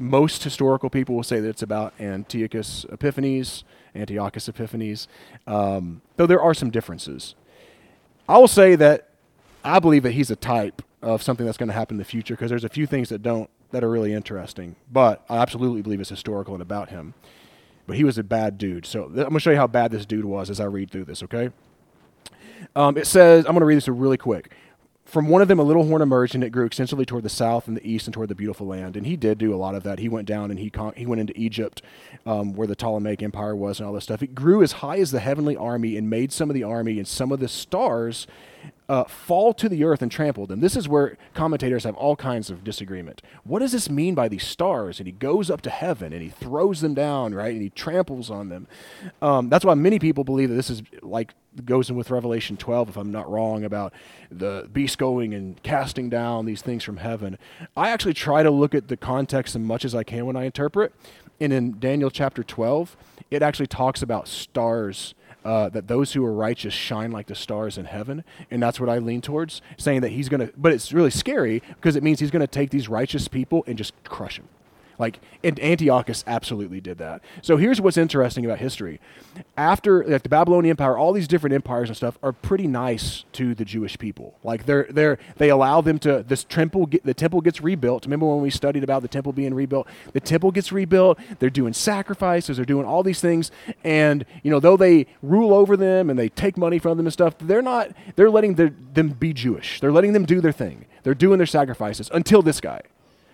Most 0.00 0.44
historical 0.44 0.90
people 0.90 1.16
will 1.16 1.24
say 1.24 1.40
that 1.40 1.48
it's 1.48 1.62
about 1.62 1.92
Antiochus 1.98 2.86
Epiphanes, 2.90 3.64
Antiochus 3.96 4.48
Epiphanes, 4.48 5.08
um, 5.46 6.02
though 6.16 6.26
there 6.26 6.40
are 6.40 6.54
some 6.54 6.70
differences. 6.70 7.34
I 8.28 8.38
will 8.38 8.48
say 8.48 8.76
that 8.76 9.08
I 9.64 9.80
believe 9.80 10.04
that 10.04 10.12
he's 10.12 10.30
a 10.30 10.36
type 10.36 10.82
of 11.02 11.22
something 11.22 11.46
that's 11.46 11.58
going 11.58 11.68
to 11.68 11.74
happen 11.74 11.94
in 11.94 11.98
the 11.98 12.04
future 12.04 12.34
because 12.34 12.50
there's 12.50 12.64
a 12.64 12.68
few 12.68 12.86
things 12.86 13.08
that 13.08 13.22
don't 13.22 13.50
that 13.70 13.84
are 13.84 13.90
really 13.90 14.12
interesting, 14.14 14.76
but 14.90 15.24
I 15.28 15.38
absolutely 15.38 15.82
believe 15.82 16.00
it's 16.00 16.08
historical 16.08 16.54
and 16.54 16.62
about 16.62 16.88
him. 16.88 17.14
But 17.88 17.96
he 17.96 18.04
was 18.04 18.18
a 18.18 18.22
bad 18.22 18.58
dude. 18.58 18.84
So 18.84 19.04
I'm 19.04 19.14
going 19.14 19.32
to 19.32 19.40
show 19.40 19.50
you 19.50 19.56
how 19.56 19.66
bad 19.66 19.90
this 19.90 20.04
dude 20.04 20.26
was 20.26 20.50
as 20.50 20.60
I 20.60 20.66
read 20.66 20.90
through 20.90 21.06
this, 21.06 21.22
okay? 21.22 21.50
Um, 22.76 22.98
it 22.98 23.06
says, 23.06 23.46
I'm 23.46 23.52
going 23.52 23.60
to 23.60 23.66
read 23.66 23.78
this 23.78 23.88
really 23.88 24.18
quick. 24.18 24.52
From 25.06 25.28
one 25.28 25.40
of 25.40 25.48
them, 25.48 25.58
a 25.58 25.62
little 25.62 25.86
horn 25.86 26.02
emerged, 26.02 26.34
and 26.34 26.44
it 26.44 26.50
grew 26.50 26.66
extensively 26.66 27.06
toward 27.06 27.22
the 27.22 27.30
south 27.30 27.66
and 27.66 27.74
the 27.74 27.90
east 27.90 28.06
and 28.06 28.12
toward 28.12 28.28
the 28.28 28.34
beautiful 28.34 28.66
land. 28.66 28.94
And 28.94 29.06
he 29.06 29.16
did 29.16 29.38
do 29.38 29.54
a 29.54 29.56
lot 29.56 29.74
of 29.74 29.84
that. 29.84 30.00
He 30.00 30.08
went 30.10 30.28
down 30.28 30.50
and 30.50 30.60
he 30.60 30.68
con- 30.68 30.92
he 30.98 31.06
went 31.06 31.22
into 31.22 31.32
Egypt, 31.34 31.80
um, 32.26 32.52
where 32.52 32.66
the 32.66 32.76
Ptolemaic 32.76 33.22
Empire 33.22 33.56
was, 33.56 33.80
and 33.80 33.86
all 33.86 33.94
this 33.94 34.04
stuff. 34.04 34.22
It 34.22 34.34
grew 34.34 34.62
as 34.62 34.72
high 34.72 34.98
as 34.98 35.10
the 35.10 35.20
heavenly 35.20 35.56
army, 35.56 35.96
and 35.96 36.10
made 36.10 36.30
some 36.30 36.50
of 36.50 36.54
the 36.54 36.62
army 36.62 36.98
and 36.98 37.08
some 37.08 37.32
of 37.32 37.40
the 37.40 37.48
stars 37.48 38.26
uh, 38.88 39.04
fall 39.04 39.52
to 39.52 39.68
the 39.68 39.84
earth 39.84 40.00
and 40.00 40.10
trample 40.10 40.46
them. 40.46 40.60
This 40.60 40.76
is 40.76 40.88
where 40.88 41.18
commentators 41.34 41.84
have 41.84 41.94
all 41.96 42.16
kinds 42.16 42.48
of 42.48 42.64
disagreement. 42.64 43.20
What 43.44 43.58
does 43.58 43.72
this 43.72 43.90
mean 43.90 44.14
by 44.14 44.28
these 44.28 44.46
stars? 44.46 44.98
And 44.98 45.06
he 45.06 45.12
goes 45.12 45.50
up 45.50 45.60
to 45.62 45.70
heaven 45.70 46.12
and 46.12 46.22
he 46.22 46.30
throws 46.30 46.80
them 46.80 46.94
down, 46.94 47.34
right? 47.34 47.52
And 47.52 47.60
he 47.60 47.70
tramples 47.70 48.30
on 48.30 48.48
them. 48.48 48.66
Um, 49.20 49.50
that's 49.50 49.64
why 49.64 49.74
many 49.74 49.98
people 49.98 50.24
believe 50.24 50.48
that 50.48 50.54
this 50.54 50.70
is 50.70 50.82
like 51.02 51.34
goes 51.64 51.90
in 51.90 51.96
with 51.96 52.10
Revelation 52.10 52.56
12, 52.56 52.90
if 52.90 52.96
I'm 52.96 53.10
not 53.10 53.28
wrong, 53.30 53.64
about 53.64 53.92
the 54.30 54.68
beast 54.72 54.96
going 54.96 55.34
and 55.34 55.62
casting 55.62 56.08
down 56.08 56.46
these 56.46 56.62
things 56.62 56.84
from 56.84 56.98
heaven. 56.98 57.36
I 57.76 57.90
actually 57.90 58.14
try 58.14 58.42
to 58.42 58.50
look 58.50 58.74
at 58.74 58.88
the 58.88 58.96
context 58.96 59.54
as 59.54 59.60
much 59.60 59.84
as 59.84 59.94
I 59.94 60.04
can 60.04 60.24
when 60.24 60.36
I 60.36 60.44
interpret. 60.44 60.94
And 61.40 61.52
in 61.52 61.78
Daniel 61.78 62.10
chapter 62.10 62.42
12, 62.42 62.96
it 63.30 63.42
actually 63.42 63.66
talks 63.66 64.02
about 64.02 64.28
stars 64.28 65.14
uh, 65.44 65.68
that 65.70 65.88
those 65.88 66.12
who 66.12 66.24
are 66.24 66.32
righteous 66.32 66.74
shine 66.74 67.10
like 67.10 67.26
the 67.26 67.34
stars 67.34 67.78
in 67.78 67.86
heaven. 67.86 68.24
And 68.50 68.62
that's 68.62 68.80
what 68.80 68.88
I 68.88 68.98
lean 68.98 69.20
towards, 69.20 69.62
saying 69.76 70.00
that 70.02 70.10
he's 70.10 70.28
going 70.28 70.46
to, 70.46 70.52
but 70.56 70.72
it's 70.72 70.92
really 70.92 71.10
scary 71.10 71.62
because 71.68 71.96
it 71.96 72.02
means 72.02 72.20
he's 72.20 72.30
going 72.30 72.40
to 72.40 72.46
take 72.46 72.70
these 72.70 72.88
righteous 72.88 73.28
people 73.28 73.64
and 73.66 73.78
just 73.78 73.92
crush 74.04 74.36
them. 74.36 74.48
Like, 74.98 75.20
and 75.44 75.58
Antiochus 75.60 76.24
absolutely 76.26 76.80
did 76.80 76.98
that. 76.98 77.22
So 77.40 77.56
here's 77.56 77.80
what's 77.80 77.96
interesting 77.96 78.44
about 78.44 78.58
history. 78.58 79.00
After 79.56 80.04
like 80.04 80.24
the 80.24 80.28
Babylonian 80.28 80.70
Empire, 80.70 80.96
all 80.96 81.12
these 81.12 81.28
different 81.28 81.54
empires 81.54 81.88
and 81.88 81.96
stuff 81.96 82.18
are 82.22 82.32
pretty 82.32 82.66
nice 82.66 83.24
to 83.32 83.54
the 83.54 83.64
Jewish 83.64 83.98
people. 83.98 84.36
Like 84.42 84.66
they're 84.66 84.86
they're 84.90 85.18
they 85.36 85.50
allow 85.50 85.80
them 85.80 85.98
to 86.00 86.24
this 86.26 86.44
temple 86.44 86.88
the 87.04 87.14
temple 87.14 87.40
gets 87.40 87.60
rebuilt. 87.60 88.06
Remember 88.06 88.26
when 88.26 88.40
we 88.40 88.50
studied 88.50 88.82
about 88.82 89.02
the 89.02 89.08
temple 89.08 89.32
being 89.32 89.54
rebuilt? 89.54 89.86
The 90.12 90.20
temple 90.20 90.50
gets 90.50 90.72
rebuilt. 90.72 91.18
They're 91.38 91.50
doing 91.50 91.72
sacrifices. 91.72 92.56
They're 92.56 92.66
doing 92.66 92.84
all 92.84 93.02
these 93.02 93.20
things, 93.20 93.52
and 93.84 94.24
you 94.42 94.50
know 94.50 94.58
though 94.60 94.76
they 94.76 95.06
rule 95.22 95.54
over 95.54 95.76
them 95.76 96.10
and 96.10 96.18
they 96.18 96.28
take 96.28 96.56
money 96.58 96.78
from 96.78 96.96
them 96.96 97.06
and 97.06 97.12
stuff, 97.12 97.38
they're 97.38 97.62
not. 97.62 97.90
They're 98.16 98.30
letting 98.30 98.54
them 98.54 99.10
be 99.10 99.32
Jewish. 99.32 99.80
They're 99.80 99.92
letting 99.92 100.12
them 100.12 100.24
do 100.24 100.40
their 100.40 100.52
thing. 100.52 100.86
They're 101.04 101.14
doing 101.14 101.38
their 101.38 101.46
sacrifices 101.46 102.10
until 102.12 102.42
this 102.42 102.60
guy. 102.60 102.82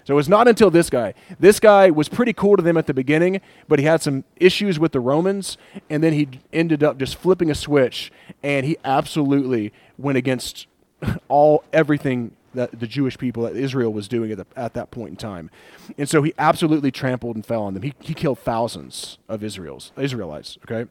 So 0.04 0.14
it 0.14 0.16
was 0.16 0.28
not 0.28 0.46
until 0.46 0.70
this 0.70 0.90
guy. 0.90 1.14
This 1.40 1.58
guy 1.58 1.90
was 1.90 2.08
pretty 2.08 2.32
cool 2.32 2.56
to 2.56 2.62
them 2.62 2.76
at 2.76 2.86
the 2.86 2.94
beginning, 2.94 3.40
but 3.68 3.78
he 3.78 3.84
had 3.86 4.02
some 4.02 4.24
issues 4.36 4.78
with 4.78 4.92
the 4.92 5.00
Romans, 5.00 5.56
and 5.88 6.02
then 6.02 6.12
he 6.12 6.28
ended 6.52 6.82
up 6.82 6.98
just 6.98 7.16
flipping 7.16 7.50
a 7.50 7.54
switch, 7.54 8.12
and 8.42 8.66
he 8.66 8.76
absolutely 8.84 9.72
went 9.98 10.18
against 10.18 10.66
all 11.28 11.64
everything 11.72 12.36
that 12.54 12.78
the 12.78 12.86
Jewish 12.86 13.18
people 13.18 13.42
that 13.44 13.56
Israel 13.56 13.92
was 13.92 14.06
doing 14.06 14.30
at, 14.30 14.38
the, 14.38 14.46
at 14.56 14.74
that 14.74 14.90
point 14.90 15.10
in 15.10 15.16
time. 15.16 15.50
And 15.98 16.08
so 16.08 16.22
he 16.22 16.32
absolutely 16.38 16.90
trampled 16.90 17.34
and 17.34 17.44
fell 17.44 17.62
on 17.62 17.74
them. 17.74 17.82
He, 17.82 17.94
he 17.98 18.14
killed 18.14 18.38
thousands 18.38 19.18
of 19.28 19.42
Israel's, 19.42 19.92
Israelites, 19.96 20.56
okay? 20.62 20.88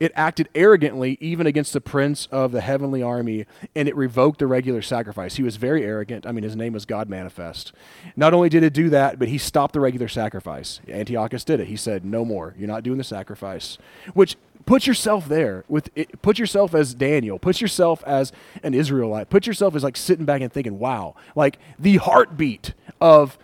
It 0.00 0.12
acted 0.14 0.48
arrogantly 0.54 1.18
even 1.20 1.46
against 1.46 1.72
the 1.72 1.80
prince 1.80 2.26
of 2.30 2.52
the 2.52 2.60
heavenly 2.60 3.02
army, 3.02 3.46
and 3.74 3.88
it 3.88 3.96
revoked 3.96 4.38
the 4.38 4.46
regular 4.46 4.82
sacrifice. 4.82 5.36
He 5.36 5.42
was 5.42 5.56
very 5.56 5.84
arrogant. 5.84 6.26
I 6.26 6.32
mean, 6.32 6.44
his 6.44 6.56
name 6.56 6.72
was 6.72 6.84
God 6.84 7.08
Manifest. 7.08 7.72
Not 8.16 8.34
only 8.34 8.48
did 8.48 8.62
it 8.62 8.72
do 8.72 8.90
that, 8.90 9.18
but 9.18 9.28
he 9.28 9.38
stopped 9.38 9.72
the 9.72 9.80
regular 9.80 10.08
sacrifice. 10.08 10.80
Antiochus 10.88 11.44
did 11.44 11.60
it. 11.60 11.68
He 11.68 11.76
said, 11.76 12.04
"No 12.04 12.24
more. 12.24 12.54
You're 12.58 12.68
not 12.68 12.82
doing 12.82 12.98
the 12.98 13.04
sacrifice." 13.04 13.78
Which 14.14 14.36
put 14.64 14.86
yourself 14.86 15.28
there 15.28 15.64
with 15.68 15.90
it, 15.94 16.20
put 16.22 16.38
yourself 16.38 16.74
as 16.74 16.94
Daniel, 16.94 17.38
put 17.38 17.60
yourself 17.60 18.02
as 18.06 18.32
an 18.62 18.74
Israelite, 18.74 19.30
put 19.30 19.46
yourself 19.46 19.74
as 19.74 19.84
like 19.84 19.96
sitting 19.96 20.24
back 20.24 20.40
and 20.40 20.52
thinking, 20.52 20.78
"Wow!" 20.78 21.14
Like 21.34 21.58
the 21.78 21.96
heartbeat 21.96 22.74
of 23.00 23.38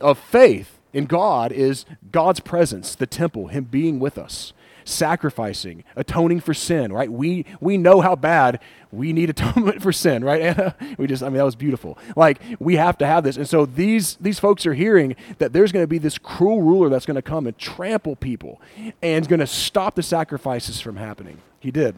of 0.00 0.18
faith 0.18 0.78
in 0.92 1.04
God 1.04 1.52
is 1.52 1.84
God's 2.10 2.40
presence, 2.40 2.94
the 2.94 3.06
temple, 3.06 3.48
Him 3.48 3.64
being 3.64 4.00
with 4.00 4.18
us 4.18 4.52
sacrificing, 4.84 5.84
atoning 5.96 6.40
for 6.40 6.54
sin, 6.54 6.92
right? 6.92 7.10
We 7.10 7.44
we 7.60 7.76
know 7.76 8.00
how 8.00 8.16
bad 8.16 8.60
we 8.92 9.12
need 9.12 9.30
atonement 9.30 9.82
for 9.82 9.92
sin, 9.92 10.24
right, 10.24 10.40
Anna? 10.40 10.76
We 10.98 11.06
just 11.06 11.22
I 11.22 11.26
mean 11.26 11.36
that 11.36 11.44
was 11.44 11.56
beautiful. 11.56 11.98
Like 12.16 12.40
we 12.58 12.76
have 12.76 12.98
to 12.98 13.06
have 13.06 13.24
this. 13.24 13.36
And 13.36 13.48
so 13.48 13.66
these 13.66 14.16
these 14.16 14.38
folks 14.38 14.66
are 14.66 14.74
hearing 14.74 15.16
that 15.38 15.52
there's 15.52 15.72
going 15.72 15.82
to 15.82 15.88
be 15.88 15.98
this 15.98 16.18
cruel 16.18 16.62
ruler 16.62 16.88
that's 16.88 17.06
going 17.06 17.16
to 17.16 17.22
come 17.22 17.46
and 17.46 17.56
trample 17.58 18.16
people 18.16 18.60
and 19.02 19.22
is 19.22 19.28
going 19.28 19.40
to 19.40 19.46
stop 19.46 19.94
the 19.94 20.02
sacrifices 20.02 20.80
from 20.80 20.96
happening. 20.96 21.38
He 21.60 21.70
did. 21.70 21.96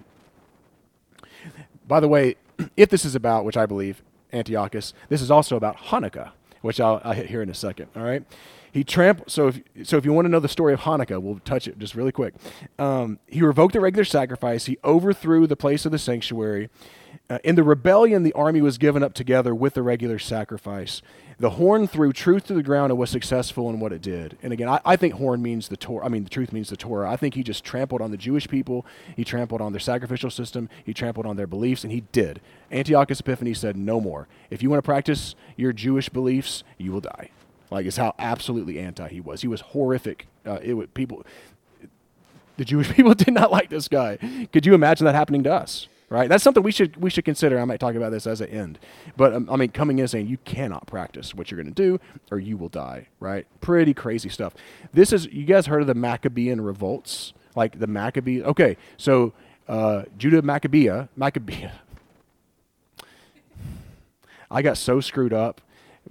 By 1.86 2.00
the 2.00 2.08
way, 2.08 2.36
if 2.76 2.88
this 2.88 3.04
is 3.04 3.14
about, 3.14 3.44
which 3.44 3.56
I 3.56 3.66
believe, 3.66 4.02
Antiochus, 4.32 4.94
this 5.08 5.20
is 5.20 5.30
also 5.30 5.56
about 5.56 5.76
Hanukkah, 5.76 6.30
which 6.62 6.80
I'll, 6.80 7.00
I'll 7.04 7.12
hit 7.12 7.26
here 7.26 7.42
in 7.42 7.50
a 7.50 7.54
second. 7.54 7.88
All 7.94 8.02
right. 8.02 8.22
He 8.72 8.84
trampled. 8.84 9.30
So 9.30 9.48
if 9.48 9.60
so, 9.84 9.98
if 9.98 10.04
you 10.04 10.14
want 10.14 10.24
to 10.24 10.30
know 10.30 10.40
the 10.40 10.48
story 10.48 10.72
of 10.72 10.80
Hanukkah, 10.80 11.20
we'll 11.20 11.40
touch 11.40 11.68
it 11.68 11.78
just 11.78 11.94
really 11.94 12.10
quick. 12.10 12.34
Um, 12.78 13.18
he 13.26 13.42
revoked 13.42 13.74
the 13.74 13.80
regular 13.80 14.04
sacrifice. 14.04 14.64
He 14.64 14.78
overthrew 14.82 15.46
the 15.46 15.56
place 15.56 15.84
of 15.84 15.92
the 15.92 15.98
sanctuary. 15.98 16.70
Uh, 17.28 17.38
in 17.44 17.54
the 17.54 17.62
rebellion, 17.62 18.22
the 18.22 18.32
army 18.32 18.62
was 18.62 18.78
given 18.78 19.02
up 19.02 19.12
together 19.12 19.54
with 19.54 19.74
the 19.74 19.82
regular 19.82 20.18
sacrifice. 20.18 21.02
The 21.38 21.50
horn 21.50 21.86
threw 21.86 22.12
truth 22.12 22.46
to 22.46 22.54
the 22.54 22.62
ground 22.62 22.90
and 22.90 22.98
was 22.98 23.10
successful 23.10 23.68
in 23.68 23.80
what 23.80 23.92
it 23.92 24.00
did. 24.00 24.38
And 24.42 24.52
again, 24.52 24.68
I, 24.68 24.80
I 24.84 24.96
think 24.96 25.14
horn 25.14 25.42
means 25.42 25.68
the 25.68 25.76
Torah. 25.76 26.06
I 26.06 26.08
mean, 26.08 26.24
the 26.24 26.30
truth 26.30 26.52
means 26.52 26.70
the 26.70 26.76
Torah. 26.76 27.10
I 27.10 27.16
think 27.16 27.34
he 27.34 27.42
just 27.42 27.64
trampled 27.64 28.00
on 28.00 28.10
the 28.10 28.16
Jewish 28.16 28.48
people. 28.48 28.86
He 29.16 29.24
trampled 29.24 29.60
on 29.60 29.72
their 29.72 29.80
sacrificial 29.80 30.30
system. 30.30 30.70
He 30.84 30.94
trampled 30.94 31.26
on 31.26 31.36
their 31.36 31.46
beliefs, 31.46 31.84
and 31.84 31.92
he 31.92 32.02
did. 32.12 32.40
Antiochus 32.70 33.20
Epiphanes 33.20 33.58
said, 33.58 33.76
"No 33.76 34.00
more. 34.00 34.28
If 34.50 34.62
you 34.62 34.70
want 34.70 34.78
to 34.78 34.86
practice 34.86 35.34
your 35.56 35.72
Jewish 35.72 36.08
beliefs, 36.08 36.64
you 36.78 36.92
will 36.92 37.00
die." 37.00 37.30
Like, 37.72 37.86
is 37.86 37.96
how 37.96 38.14
absolutely 38.18 38.78
anti 38.78 39.08
he 39.08 39.20
was. 39.20 39.40
He 39.40 39.48
was 39.48 39.62
horrific. 39.62 40.26
Uh, 40.44 40.58
it 40.62 40.74
would 40.74 40.92
people. 40.92 41.24
The 42.58 42.66
Jewish 42.66 42.92
people 42.92 43.14
did 43.14 43.32
not 43.32 43.50
like 43.50 43.70
this 43.70 43.88
guy. 43.88 44.18
Could 44.52 44.66
you 44.66 44.74
imagine 44.74 45.06
that 45.06 45.14
happening 45.14 45.42
to 45.44 45.52
us? 45.52 45.88
Right. 46.10 46.28
That's 46.28 46.44
something 46.44 46.62
we 46.62 46.72
should 46.72 46.98
we 46.98 47.08
should 47.08 47.24
consider. 47.24 47.58
I 47.58 47.64
might 47.64 47.80
talk 47.80 47.94
about 47.94 48.12
this 48.12 48.26
as 48.26 48.42
an 48.42 48.50
end, 48.50 48.78
but 49.16 49.32
um, 49.32 49.48
I 49.50 49.56
mean, 49.56 49.70
coming 49.70 49.98
in 49.98 50.06
saying 50.06 50.26
you 50.26 50.36
cannot 50.44 50.86
practice 50.86 51.34
what 51.34 51.50
you're 51.50 51.56
going 51.56 51.72
to 51.72 51.82
do, 51.82 51.98
or 52.30 52.38
you 52.38 52.58
will 52.58 52.68
die. 52.68 53.08
Right. 53.18 53.46
Pretty 53.62 53.94
crazy 53.94 54.28
stuff. 54.28 54.54
This 54.92 55.10
is 55.10 55.24
you 55.28 55.46
guys 55.46 55.64
heard 55.64 55.80
of 55.80 55.86
the 55.86 55.94
Maccabean 55.94 56.60
revolts? 56.60 57.32
Like 57.56 57.78
the 57.78 57.86
Maccabees. 57.86 58.42
Okay, 58.42 58.76
so 58.98 59.32
uh, 59.66 60.02
Judah 60.18 60.42
Maccabea, 60.42 61.08
Maccabea. 61.18 61.72
I 64.50 64.60
got 64.60 64.76
so 64.76 65.00
screwed 65.00 65.32
up 65.32 65.62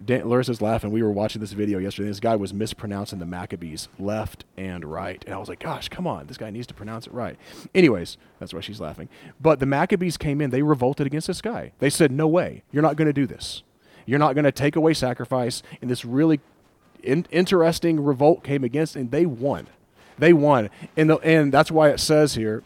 Dan, 0.03 0.21
Larissa's 0.21 0.61
laughing. 0.61 0.91
We 0.91 1.03
were 1.03 1.11
watching 1.11 1.41
this 1.41 1.51
video 1.51 1.77
yesterday. 1.77 2.07
This 2.07 2.21
guy 2.21 2.35
was 2.35 2.53
mispronouncing 2.53 3.19
the 3.19 3.25
Maccabees 3.25 3.89
left 3.99 4.45
and 4.57 4.85
right. 4.85 5.21
And 5.25 5.35
I 5.35 5.37
was 5.37 5.49
like, 5.49 5.59
gosh, 5.59 5.89
come 5.89 6.07
on. 6.07 6.27
This 6.27 6.37
guy 6.37 6.49
needs 6.49 6.65
to 6.67 6.73
pronounce 6.73 7.07
it 7.07 7.13
right. 7.13 7.37
Anyways, 7.75 8.17
that's 8.39 8.53
why 8.53 8.61
she's 8.61 8.79
laughing. 8.79 9.09
But 9.39 9.59
the 9.59 9.65
Maccabees 9.65 10.17
came 10.17 10.39
in. 10.39 10.49
They 10.49 10.63
revolted 10.63 11.05
against 11.07 11.27
this 11.27 11.41
guy. 11.41 11.73
They 11.79 11.89
said, 11.89 12.11
no 12.11 12.27
way. 12.27 12.63
You're 12.71 12.83
not 12.83 12.95
going 12.95 13.07
to 13.07 13.13
do 13.13 13.27
this. 13.27 13.63
You're 14.05 14.19
not 14.19 14.33
going 14.33 14.45
to 14.45 14.51
take 14.51 14.75
away 14.75 14.93
sacrifice. 14.93 15.61
And 15.81 15.89
this 15.89 16.05
really 16.05 16.39
in- 17.03 17.27
interesting 17.29 18.01
revolt 18.03 18.43
came 18.43 18.63
against, 18.63 18.95
and 18.95 19.11
they 19.11 19.25
won. 19.25 19.67
They 20.17 20.33
won. 20.33 20.69
And, 20.95 21.09
the, 21.09 21.17
and 21.17 21.51
that's 21.53 21.69
why 21.69 21.89
it 21.89 21.99
says 21.99 22.35
here 22.35 22.63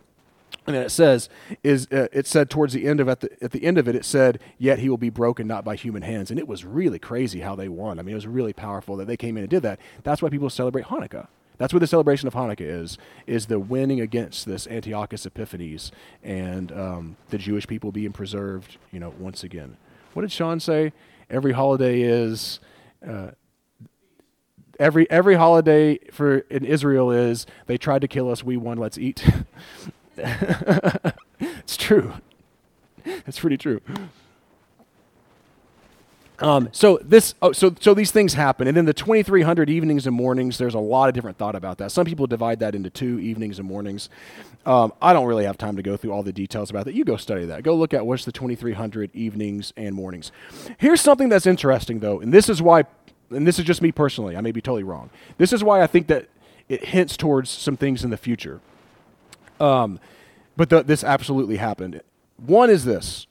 and 0.68 0.76
then 0.76 0.84
it 0.84 0.90
says 0.90 1.30
is 1.64 1.88
uh, 1.92 2.08
it 2.12 2.26
said 2.26 2.50
towards 2.50 2.74
the 2.74 2.88
end 2.88 3.00
of 3.00 3.08
at 3.08 3.20
the 3.20 3.44
at 3.44 3.52
the 3.52 3.64
end 3.64 3.78
of 3.78 3.88
it 3.88 3.96
it 3.96 4.06
said 4.06 4.40
yet 4.58 4.80
he 4.80 4.90
will 4.90 4.98
be 4.98 5.10
broken 5.10 5.48
not 5.48 5.64
by 5.64 5.76
human 5.76 6.02
hands. 6.02 6.32
And 6.32 6.40
it 6.40 6.48
was 6.48 6.66
really 6.66 7.00
crazy 7.00 7.42
how 7.42 7.56
they 7.56 7.70
won. 7.70 8.00
I 8.00 8.02
mean 8.02 8.14
it 8.14 8.16
was 8.16 8.28
really 8.28 8.54
powerful 8.54 8.96
that 8.98 9.06
they 9.06 9.18
came 9.18 9.38
in 9.38 9.44
and 9.44 9.50
did 9.50 9.64
that. 9.64 9.80
That's 10.04 10.22
why 10.22 10.30
people 10.30 10.50
celebrate 10.50 10.86
hanukkah. 10.86 11.28
That's 11.58 11.74
what 11.74 11.80
the 11.80 11.88
celebration 11.88 12.28
of 12.28 12.34
hanukkah 12.34 12.62
is 12.62 12.98
is 13.28 13.46
the 13.46 13.60
winning 13.60 14.02
against 14.02 14.46
this 14.46 14.68
antiochus 14.68 15.26
epiphanes 15.26 15.92
and 16.24 16.72
um, 16.72 17.18
the 17.30 17.38
jewish 17.38 17.68
people 17.68 17.92
being 17.92 18.12
preserved 18.12 18.78
you 18.92 19.00
know 19.00 19.14
once 19.20 19.44
again. 19.44 19.78
What 20.14 20.24
did 20.24 20.32
sean 20.32 20.60
say? 20.60 20.94
Every 21.30 21.52
holiday 21.52 22.02
is 22.02 22.60
uh, 23.08 23.32
every 24.80 25.10
every 25.12 25.36
holiday 25.36 26.00
for 26.12 26.40
in 26.50 26.66
Israel 26.66 27.12
is 27.12 27.46
they 27.68 27.78
tried 27.78 28.02
to 28.02 28.08
kill 28.08 28.32
us, 28.32 28.44
we 28.44 28.58
won, 28.58 28.78
let's 28.78 28.98
eat. 28.98 29.24
it's 31.40 31.78
true. 31.78 32.14
That's 33.04 33.40
pretty 33.40 33.58
true. 33.58 33.82
Um, 36.40 36.68
so 36.74 37.00
this, 37.02 37.34
oh, 37.42 37.54
so 37.54 37.74
so 37.80 37.94
these 37.94 38.12
things 38.12 38.34
happen, 38.34 38.68
and 38.68 38.76
then 38.76 38.84
the 38.86 38.94
2,300 38.94 39.70
evenings 39.70 40.06
and 40.06 40.14
mornings. 40.14 40.58
There's 40.58 40.74
a 40.74 40.80
lot 40.80 41.08
of 41.08 41.16
different 41.16 41.38
thought 41.38 41.56
about 41.56 41.78
that. 41.78 41.92
Some 41.92 42.06
people 42.06 42.28
divide 42.28 42.60
that 42.60 42.76
into 42.76 42.90
two 42.90 43.20
evenings 43.20 43.58
and 43.58 43.68
mornings. 43.68 44.10
Um, 44.66 44.92
I 45.02 45.14
don't 45.14 45.28
really 45.28 45.46
have 45.46 45.58
time 45.58 45.78
to 45.78 45.84
go 45.84 45.96
through 45.96 46.12
all 46.12 46.24
the 46.24 46.34
details 46.34 46.70
about 46.70 46.86
that. 46.86 46.94
You 46.94 47.06
go 47.06 47.16
study 47.16 47.46
that. 47.46 47.64
Go 47.64 47.74
look 47.76 47.94
at 47.94 48.06
what's 48.06 48.26
the 48.26 48.34
2,300 48.34 49.12
evenings 49.14 49.72
and 49.78 49.96
mornings. 49.96 50.32
Here's 50.78 51.00
something 51.00 51.30
that's 51.30 51.46
interesting, 51.46 52.00
though, 52.00 52.20
and 52.20 52.34
this 52.34 52.50
is 52.50 52.62
why 52.62 52.84
and 53.32 53.48
this 53.48 53.60
is 53.60 53.66
just 53.66 53.82
me 53.82 53.92
personally, 53.92 54.36
I 54.38 54.42
may 54.42 54.52
be 54.52 54.62
totally 54.62 54.84
wrong. 54.84 55.10
This 55.38 55.54
is 55.54 55.64
why 55.64 55.82
I 55.82 55.88
think 55.88 56.08
that 56.08 56.28
it 56.70 56.86
hints 56.86 57.18
towards 57.18 57.50
some 57.50 57.78
things 57.78 58.04
in 58.04 58.10
the 58.10 58.18
future. 58.18 58.60
Um, 59.60 60.00
but 60.58 60.70
this 60.70 61.04
absolutely 61.04 61.58
happened. 61.58 62.02
One 62.38 62.70
is 62.70 62.86
this 62.86 63.28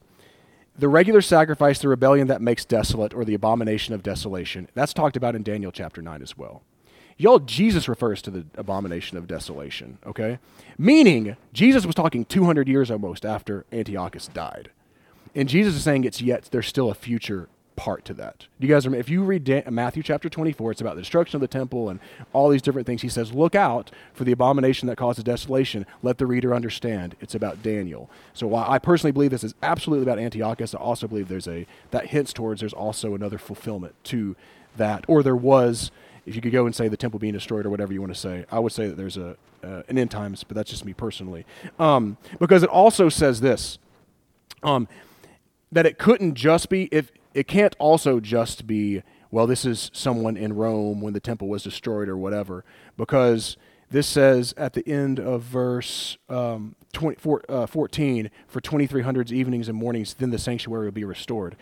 the 0.77 0.89
regular 0.89 1.21
sacrifice, 1.21 1.79
the 1.79 1.89
rebellion 1.89 2.27
that 2.27 2.43
makes 2.43 2.65
desolate, 2.65 3.15
or 3.15 3.25
the 3.25 3.35
abomination 3.35 3.95
of 3.95 4.03
desolation. 4.03 4.69
That's 4.75 4.93
talked 4.93 5.17
about 5.17 5.37
in 5.37 5.43
Daniel 5.43 5.71
chapter 5.71 6.03
9 6.03 6.21
as 6.21 6.37
well. 6.37 6.63
Y'all, 7.17 7.39
Jesus 7.39 7.89
refers 7.89 8.21
to 8.23 8.31
the 8.31 8.45
abomination 8.57 9.17
of 9.17 9.29
desolation, 9.29 9.99
okay? 10.05 10.41
Meaning, 10.77 11.37
Jesus 11.53 11.87
was 11.87 11.95
talking 11.95 12.25
200 12.25 12.67
years 12.67 12.91
almost 12.91 13.25
after 13.25 13.65
Antiochus 13.73 14.27
died. 14.27 14.71
And 15.33 15.49
Jesus 15.49 15.77
is 15.77 15.85
saying 15.85 16.03
it's 16.03 16.21
yet, 16.21 16.49
there's 16.51 16.67
still 16.67 16.91
a 16.91 16.95
future 16.95 17.49
part 17.77 18.05
to 18.07 18.15
that. 18.15 18.47
You 18.59 18.69
guys 18.69 18.85
remember? 18.87 19.01
If 19.01 19.09
you 19.09 19.23
read 19.23 19.45
Dan- 19.45 19.65
Matthew 19.71 20.03
chapter 20.03 20.29
24, 20.29 20.73
it's 20.73 20.81
about 20.81 20.97
the 20.97 21.03
destruction 21.03 21.37
of 21.37 21.41
the 21.41 21.49
temple 21.49 21.89
and 21.89 22.01
all 22.33 22.49
these 22.49 22.63
different 22.63 22.87
things. 22.87 23.03
He 23.03 23.09
says, 23.09 23.33
Look 23.33 23.55
out 23.55 23.91
for 24.13 24.25
the 24.25 24.33
abomination 24.33 24.89
that 24.89 24.97
causes 24.97 25.25
desolation. 25.25 25.87
Let 26.03 26.19
the 26.19 26.27
reader 26.27 26.55
understand. 26.55 27.17
It's 27.21 27.35
about 27.35 27.63
Daniel. 27.63 28.11
So 28.33 28.47
while 28.47 28.67
I 28.69 28.79
personally 28.79 29.13
believe 29.13 29.31
this 29.31 29.45
is 29.45 29.55
absolutely 29.63 30.05
about 30.05 30.19
Antiochus, 30.19 30.75
I 30.75 30.79
also 30.79 31.07
believe 31.07 31.29
there's 31.29 31.49
a, 31.49 31.67
that 31.91 32.07
hints 32.07 32.33
towards 32.33 32.61
there's 32.61 32.73
also 32.73 33.15
another 33.15 33.39
fulfillment 33.39 33.95
to 34.05 34.37
that. 34.77 35.05
Or 35.09 35.23
there 35.23 35.37
was, 35.37 35.91
if 36.27 36.35
you 36.35 36.41
could 36.41 36.53
go 36.53 36.67
and 36.67 36.75
say 36.75 36.89
the 36.89 36.97
temple 36.97 37.19
being 37.19 37.35
destroyed 37.35 37.67
or 37.67 37.71
whatever 37.71 37.93
you 37.93 38.01
want 38.01 38.15
to 38.15 38.21
say, 38.21 38.45
I 38.51 38.59
would 38.59 38.73
say 38.73 38.89
that 38.89 38.97
there's 38.97 39.17
a, 39.17 39.37
uh, 39.63 39.83
an 39.89 39.99
end 39.99 40.11
times, 40.11 40.45
but 40.45 40.55
that's 40.55 40.71
just 40.71 40.85
me 40.85 40.93
personally. 40.93 41.47
Um, 41.79 42.19
because 42.39 42.63
it 42.63 42.69
also 42.71 43.09
says 43.09 43.41
this. 43.41 43.79
Um, 44.63 44.89
that 45.75 45.87
it 45.87 45.99
couldn't 45.99 46.35
just 46.35 46.69
be 46.69 46.89
if 46.91 47.11
it 47.35 47.49
can't 47.49 47.75
also 47.79 48.21
just 48.21 48.67
be, 48.67 49.03
well, 49.31 49.47
this 49.47 49.65
is 49.65 49.91
someone 49.93 50.37
in 50.37 50.55
Rome 50.55 51.01
when 51.01 51.13
the 51.13 51.21
temple 51.21 51.49
was 51.49 51.65
destroyed 51.65 52.09
or 52.09 52.17
whatever, 52.17 52.65
because 52.97 53.57
this 53.91 54.07
says 54.07 54.55
at 54.57 54.73
the 54.73 54.89
end 54.89 55.21
of 55.21 55.43
verse 55.43 56.17
um, 56.29 56.77
20, 56.93 57.17
four, 57.17 57.43
uh, 57.49 57.67
14, 57.67 58.31
for 58.47 58.61
2300s 58.61 59.33
evenings 59.33 59.69
and 59.69 59.77
mornings, 59.77 60.15
then 60.15 60.31
the 60.31 60.39
sanctuary 60.39 60.87
will 60.87 60.93
be 60.93 61.05
restored. 61.05 61.57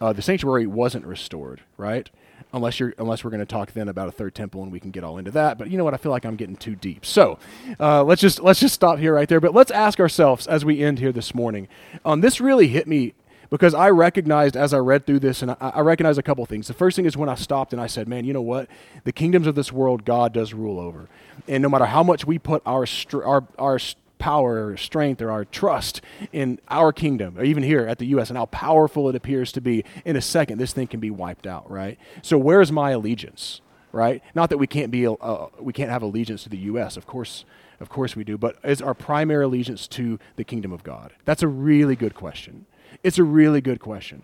Uh, 0.00 0.12
the 0.12 0.22
sanctuary 0.22 0.66
wasn't 0.66 1.04
restored, 1.04 1.60
right? 1.76 2.08
Unless 2.52 2.78
you're, 2.80 2.94
unless 2.98 3.24
we're 3.24 3.30
going 3.30 3.40
to 3.40 3.46
talk 3.46 3.72
then 3.72 3.88
about 3.88 4.08
a 4.08 4.12
third 4.12 4.34
temple, 4.34 4.62
and 4.62 4.72
we 4.72 4.80
can 4.80 4.90
get 4.90 5.02
all 5.02 5.18
into 5.18 5.32
that. 5.32 5.58
But 5.58 5.70
you 5.70 5.76
know 5.76 5.84
what? 5.84 5.92
I 5.92 5.96
feel 5.96 6.12
like 6.12 6.24
I'm 6.24 6.36
getting 6.36 6.56
too 6.56 6.76
deep. 6.76 7.04
So 7.04 7.38
uh, 7.80 8.04
let's 8.04 8.20
just 8.20 8.40
let's 8.40 8.60
just 8.60 8.74
stop 8.74 8.98
here 8.98 9.14
right 9.14 9.28
there. 9.28 9.40
But 9.40 9.54
let's 9.54 9.72
ask 9.72 9.98
ourselves 9.98 10.46
as 10.46 10.64
we 10.64 10.82
end 10.82 10.98
here 10.98 11.12
this 11.12 11.34
morning. 11.34 11.68
Um, 12.04 12.20
this 12.20 12.40
really 12.40 12.68
hit 12.68 12.86
me 12.86 13.12
because 13.50 13.74
I 13.74 13.90
recognized 13.90 14.56
as 14.56 14.74
I 14.74 14.78
read 14.78 15.06
through 15.06 15.20
this, 15.20 15.42
and 15.42 15.52
I, 15.52 15.56
I 15.60 15.80
recognized 15.80 16.18
a 16.18 16.22
couple 16.22 16.44
things. 16.46 16.68
The 16.68 16.74
first 16.74 16.96
thing 16.96 17.04
is 17.04 17.16
when 17.16 17.28
I 17.28 17.34
stopped 17.34 17.72
and 17.72 17.80
I 17.80 17.86
said, 17.86 18.08
"Man, 18.08 18.24
you 18.24 18.32
know 18.32 18.42
what? 18.42 18.68
The 19.04 19.12
kingdoms 19.12 19.46
of 19.46 19.54
this 19.54 19.72
world, 19.72 20.04
God 20.04 20.32
does 20.32 20.54
rule 20.54 20.78
over, 20.78 21.08
and 21.46 21.62
no 21.62 21.68
matter 21.68 21.86
how 21.86 22.02
much 22.02 22.26
we 22.26 22.38
put 22.38 22.62
our 22.66 22.86
str- 22.86 23.24
our 23.24 23.44
our 23.58 23.78
power 24.18 24.68
or 24.68 24.76
strength 24.76 25.22
or 25.22 25.30
our 25.30 25.44
trust 25.44 26.00
in 26.32 26.60
our 26.68 26.92
kingdom, 26.92 27.38
or 27.38 27.44
even 27.44 27.62
here 27.62 27.86
at 27.86 27.98
the 27.98 28.06
U.S., 28.06 28.30
and 28.30 28.36
how 28.36 28.46
powerful 28.46 29.08
it 29.08 29.14
appears 29.14 29.52
to 29.52 29.60
be, 29.60 29.84
in 30.04 30.16
a 30.16 30.20
second, 30.20 30.58
this 30.58 30.72
thing 30.72 30.86
can 30.86 31.00
be 31.00 31.10
wiped 31.10 31.46
out, 31.46 31.70
right? 31.70 31.98
So, 32.22 32.36
where's 32.36 32.70
my 32.70 32.90
allegiance, 32.90 33.60
right? 33.92 34.22
Not 34.34 34.50
that 34.50 34.58
we 34.58 34.66
can't 34.66 34.90
be, 34.90 35.06
uh, 35.06 35.46
we 35.58 35.72
can't 35.72 35.90
have 35.90 36.02
allegiance 36.02 36.42
to 36.44 36.48
the 36.48 36.58
U.S., 36.58 36.96
of 36.96 37.06
course, 37.06 37.44
of 37.80 37.88
course 37.88 38.16
we 38.16 38.24
do, 38.24 38.36
but 38.36 38.56
is 38.64 38.82
our 38.82 38.94
primary 38.94 39.44
allegiance 39.44 39.86
to 39.88 40.18
the 40.36 40.44
kingdom 40.44 40.72
of 40.72 40.82
God? 40.82 41.12
That's 41.24 41.42
a 41.42 41.48
really 41.48 41.96
good 41.96 42.14
question. 42.14 42.66
It's 43.02 43.18
a 43.18 43.24
really 43.24 43.60
good 43.60 43.80
question. 43.80 44.22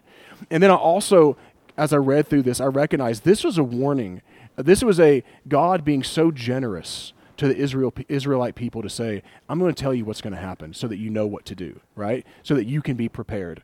And 0.51 0.63
then 0.63 0.71
I 0.71 0.75
also, 0.75 1.37
as 1.77 1.93
I 1.93 1.97
read 1.97 2.29
through 2.29 2.43
this, 2.43 2.61
I 2.61 2.67
recognized 2.67 3.25
this 3.25 3.45
was 3.45 3.59
a 3.59 3.65
warning. 3.65 4.23
This 4.57 4.83
was 4.83 5.01
a 5.01 5.23
God 5.49 5.85
being 5.85 6.03
so 6.03 6.31
generous 6.31 7.13
to 7.37 7.49
the 7.49 7.57
Israel, 7.57 7.93
Israelite 8.09 8.55
people 8.55 8.83
to 8.83 8.91
say, 8.91 9.23
I'm 9.49 9.59
going 9.59 9.75
to 9.75 9.83
tell 9.83 9.95
you 9.95 10.05
what's 10.05 10.21
going 10.21 10.35
to 10.35 10.41
happen 10.41 10.73
so 10.73 10.87
that 10.89 10.99
you 10.99 11.11
know 11.11 11.27
what 11.27 11.45
to 11.47 11.55
do, 11.55 11.81
right? 11.97 12.25
So 12.43 12.55
that 12.55 12.67
you 12.67 12.81
can 12.81 12.97
be 12.97 13.09
prepared. 13.09 13.63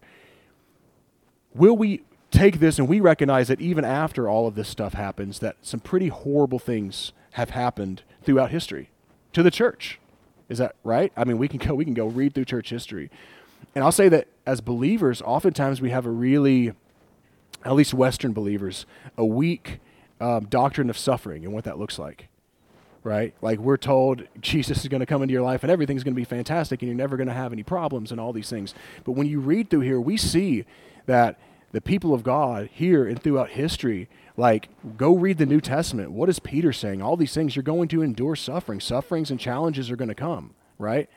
Will 1.55 1.77
we 1.77 2.03
take 2.31 2.61
this 2.61 2.79
and 2.79 2.89
we 2.89 3.01
recognize 3.01 3.49
that 3.49 3.61
even 3.61 3.85
after 3.85 4.29
all 4.29 4.47
of 4.47 4.55
this 4.55 4.69
stuff 4.69 4.95
happens, 4.95 5.39
that 5.41 5.57
some 5.63 5.81
pretty 5.81 6.09
horrible 6.09 6.59
things 6.59 7.13
have 7.33 7.51
happened 7.51 8.03
throughout 8.23 8.51
history 8.51 8.91
to 9.33 9.43
the 9.43 9.51
church? 9.51 9.99
Is 10.49 10.59
that 10.59 10.75
right? 10.83 11.13
I 11.17 11.25
mean, 11.25 11.39
we 11.39 11.47
can 11.49 11.59
go 11.59 11.75
we 11.75 11.85
can 11.85 11.95
go 11.95 12.07
read 12.07 12.35
through 12.35 12.47
church 12.47 12.71
history. 12.71 13.11
And 13.75 13.85
I'll 13.85 13.93
say 13.93 14.09
that 14.09 14.27
as 14.47 14.61
believers, 14.61 15.23
oftentimes 15.23 15.81
we 15.81 15.91
have 15.91 16.07
a 16.07 16.11
really, 16.11 16.73
at 17.65 17.75
least 17.75 17.95
Western 17.95 18.33
believers, 18.33 18.87
a 19.17 19.25
weak 19.25 19.81
um, 20.21 20.47
doctrine 20.47 20.91
of 20.91 20.99
suffering 20.99 21.45
and 21.45 21.53
what 21.53 21.65
that 21.65 21.79
looks 21.79 21.99
like. 21.99 22.29
Right? 23.03 23.35
Like 23.41 23.59
we're 23.59 23.79
told 23.79 24.25
Jesus 24.41 24.81
is 24.83 24.89
going 24.89 25.01
to 25.01 25.07
come 25.07 25.23
into 25.23 25.33
your 25.33 25.43
life 25.43 25.63
and 25.63 25.73
everything's 25.73 26.05
going 26.05 26.15
to 26.15 26.21
be 26.21 26.25
fantastic 26.25 26.83
and 26.83 26.89
you're 26.89 26.97
never 26.97 27.17
going 27.17 27.29
to 27.29 27.35
have 27.35 27.53
any 27.53 27.63
problems 27.63 28.11
and 28.13 28.21
all 28.21 28.35
these 28.35 28.51
things. 28.51 28.75
But 29.05 29.13
when 29.13 29.27
you 29.27 29.41
read 29.41 29.71
through 29.71 29.81
here, 29.81 29.99
we 29.99 30.19
see 30.19 30.67
that 31.07 31.39
the 31.73 31.81
people 31.81 32.13
of 32.13 32.23
God 32.23 32.69
here 32.73 33.07
and 33.07 33.23
throughout 33.23 33.51
history, 33.51 34.09
like 34.37 34.69
go 34.99 35.15
read 35.15 35.39
the 35.39 35.47
New 35.47 35.63
Testament. 35.63 36.11
What 36.11 36.29
is 36.29 36.41
Peter 36.41 36.75
saying? 36.75 37.01
All 37.01 37.17
these 37.17 37.33
things, 37.33 37.57
you're 37.57 37.63
going 37.63 37.89
to 37.89 38.03
endure 38.03 38.37
suffering. 38.37 38.81
Sufferings 38.81 39.31
and 39.31 39.41
challenges 39.41 39.91
are 39.91 39.97
going 39.97 40.09
to 40.09 40.15
come, 40.15 40.55
right? 40.79 41.09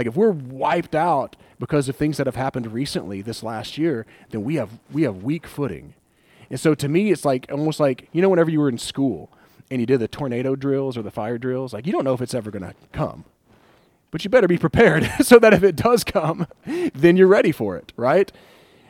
Like 0.00 0.06
if 0.06 0.16
we're 0.16 0.30
wiped 0.30 0.94
out 0.94 1.36
because 1.58 1.86
of 1.86 1.94
things 1.94 2.16
that 2.16 2.26
have 2.26 2.34
happened 2.34 2.72
recently 2.72 3.20
this 3.20 3.42
last 3.42 3.76
year, 3.76 4.06
then 4.30 4.42
we 4.42 4.54
have 4.54 4.78
we 4.90 5.02
have 5.02 5.22
weak 5.22 5.46
footing. 5.46 5.92
And 6.48 6.58
so 6.58 6.74
to 6.74 6.88
me 6.88 7.10
it's 7.10 7.26
like 7.26 7.44
almost 7.52 7.80
like 7.80 8.08
you 8.10 8.22
know 8.22 8.30
whenever 8.30 8.50
you 8.50 8.60
were 8.60 8.70
in 8.70 8.78
school 8.78 9.30
and 9.70 9.78
you 9.78 9.84
did 9.84 10.00
the 10.00 10.08
tornado 10.08 10.56
drills 10.56 10.96
or 10.96 11.02
the 11.02 11.10
fire 11.10 11.36
drills, 11.36 11.74
like 11.74 11.86
you 11.86 11.92
don't 11.92 12.04
know 12.04 12.14
if 12.14 12.22
it's 12.22 12.32
ever 12.32 12.50
going 12.50 12.62
to 12.62 12.74
come. 12.92 13.26
But 14.10 14.24
you 14.24 14.30
better 14.30 14.48
be 14.48 14.56
prepared 14.56 15.06
so 15.20 15.38
that 15.38 15.52
if 15.52 15.62
it 15.62 15.76
does 15.76 16.02
come, 16.02 16.46
then 16.94 17.18
you're 17.18 17.28
ready 17.28 17.52
for 17.52 17.76
it, 17.76 17.92
right? 17.94 18.32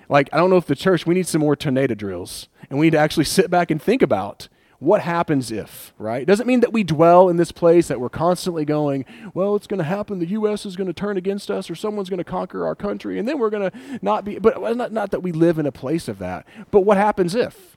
Like 0.08 0.28
I 0.32 0.36
don't 0.36 0.48
know 0.48 0.58
if 0.58 0.66
the 0.66 0.76
church 0.76 1.06
we 1.06 1.16
need 1.16 1.26
some 1.26 1.40
more 1.40 1.56
tornado 1.56 1.96
drills 1.96 2.46
and 2.70 2.78
we 2.78 2.86
need 2.86 2.92
to 2.92 2.98
actually 2.98 3.24
sit 3.24 3.50
back 3.50 3.72
and 3.72 3.82
think 3.82 4.00
about 4.00 4.46
what 4.80 5.02
happens 5.02 5.52
if, 5.52 5.92
right? 5.98 6.22
It 6.22 6.24
doesn't 6.24 6.46
mean 6.46 6.60
that 6.60 6.72
we 6.72 6.82
dwell 6.82 7.28
in 7.28 7.36
this 7.36 7.52
place, 7.52 7.88
that 7.88 8.00
we're 8.00 8.08
constantly 8.08 8.64
going, 8.64 9.04
well, 9.34 9.54
it's 9.54 9.66
going 9.66 9.78
to 9.78 9.84
happen. 9.84 10.18
The 10.18 10.26
U.S. 10.30 10.66
is 10.66 10.74
going 10.74 10.86
to 10.86 10.92
turn 10.92 11.16
against 11.16 11.50
us, 11.50 11.70
or 11.70 11.74
someone's 11.74 12.10
going 12.10 12.18
to 12.18 12.24
conquer 12.24 12.66
our 12.66 12.74
country, 12.74 13.18
and 13.18 13.28
then 13.28 13.38
we're 13.38 13.50
going 13.50 13.70
to 13.70 13.78
not 14.02 14.24
be, 14.24 14.38
but 14.38 14.76
not, 14.76 14.92
not 14.92 15.10
that 15.10 15.22
we 15.22 15.32
live 15.32 15.58
in 15.58 15.66
a 15.66 15.72
place 15.72 16.08
of 16.08 16.18
that. 16.18 16.46
But 16.70 16.80
what 16.80 16.96
happens 16.96 17.34
if, 17.34 17.76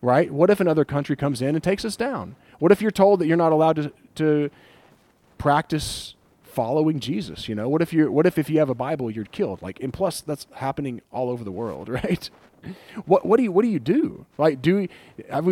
right? 0.00 0.30
What 0.30 0.50
if 0.50 0.60
another 0.60 0.84
country 0.84 1.14
comes 1.14 1.42
in 1.42 1.54
and 1.54 1.62
takes 1.62 1.84
us 1.84 1.94
down? 1.94 2.36
What 2.58 2.72
if 2.72 2.82
you're 2.82 2.90
told 2.90 3.20
that 3.20 3.26
you're 3.26 3.36
not 3.36 3.52
allowed 3.52 3.76
to, 3.76 3.92
to 4.16 4.50
practice 5.40 6.14
following 6.42 7.00
Jesus. 7.00 7.48
You 7.48 7.54
know, 7.54 7.68
what 7.68 7.80
if 7.80 7.92
you 7.92 8.12
what 8.12 8.26
if 8.26 8.36
if 8.36 8.50
you 8.50 8.58
have 8.58 8.68
a 8.68 8.74
Bible, 8.74 9.10
you're 9.10 9.24
killed? 9.24 9.62
Like, 9.62 9.80
and 9.80 9.92
plus 9.92 10.20
that's 10.20 10.46
happening 10.54 11.00
all 11.10 11.30
over 11.30 11.42
the 11.44 11.52
world, 11.52 11.88
right? 12.00 12.28
What 13.04 13.24
what 13.26 13.36
do 13.36 13.42
you 13.42 13.52
what 13.52 13.62
do 13.62 13.68
you 13.68 13.78
do? 13.78 14.26
Like 14.38 14.60
do 14.62 14.76
we 14.76 14.88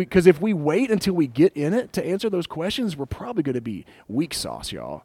because 0.05 0.27
if 0.27 0.41
we 0.41 0.53
wait 0.53 0.91
until 0.91 1.13
we 1.13 1.27
get 1.27 1.53
in 1.53 1.73
it 1.73 1.93
to 1.93 2.05
answer 2.05 2.29
those 2.29 2.47
questions, 2.47 2.95
we're 2.95 3.05
probably 3.05 3.43
going 3.43 3.55
to 3.55 3.61
be 3.61 3.85
weak 4.07 4.33
sauce, 4.33 4.71
y'all. 4.71 5.03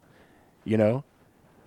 You 0.63 0.77
know, 0.77 1.03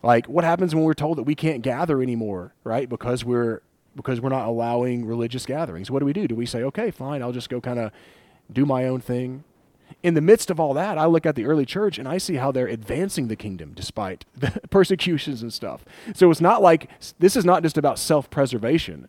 like 0.03 0.27
what 0.27 0.45
happens 0.45 0.75
when 0.75 0.85
we're 0.85 0.95
told 0.95 1.19
that 1.19 1.25
we 1.25 1.35
can't 1.35 1.63
gather 1.63 2.03
anymore, 2.03 2.55
right? 2.65 2.89
Because 2.89 3.25
we're 3.25 3.63
because 3.99 4.21
we're 4.21 4.29
not 4.29 4.47
allowing 4.47 5.05
religious 5.05 5.45
gatherings. 5.45 5.91
What 5.91 5.99
do 6.01 6.07
we 6.07 6.13
do? 6.13 6.29
Do 6.29 6.35
we 6.35 6.47
say, 6.47 6.63
okay, 6.63 6.91
fine, 6.91 7.23
I'll 7.23 7.33
just 7.33 7.51
go 7.51 7.61
kind 7.61 7.79
of 7.79 7.91
do 8.51 8.65
my 8.65 8.85
own 8.85 9.01
thing? 9.01 9.45
In 10.03 10.15
the 10.15 10.21
midst 10.21 10.51
of 10.51 10.61
all 10.61 10.75
that, 10.75 10.99
I 10.99 11.07
look 11.07 11.27
at 11.27 11.35
the 11.35 11.47
early 11.47 11.67
church 11.67 11.99
and 11.99 12.07
I 12.07 12.19
see 12.19 12.35
how 12.35 12.53
they're 12.53 12.69
advancing 12.69 13.29
the 13.29 13.37
kingdom 13.37 13.73
despite 13.75 14.25
the 14.37 14.61
persecutions 14.71 15.43
and 15.43 15.53
stuff. 15.53 15.85
So 16.15 16.31
it's 16.31 16.41
not 16.41 16.63
like 16.63 16.89
this 17.19 17.37
is 17.37 17.45
not 17.45 17.63
just 17.63 17.77
about 17.77 17.99
self 17.99 18.31
preservation. 18.31 19.09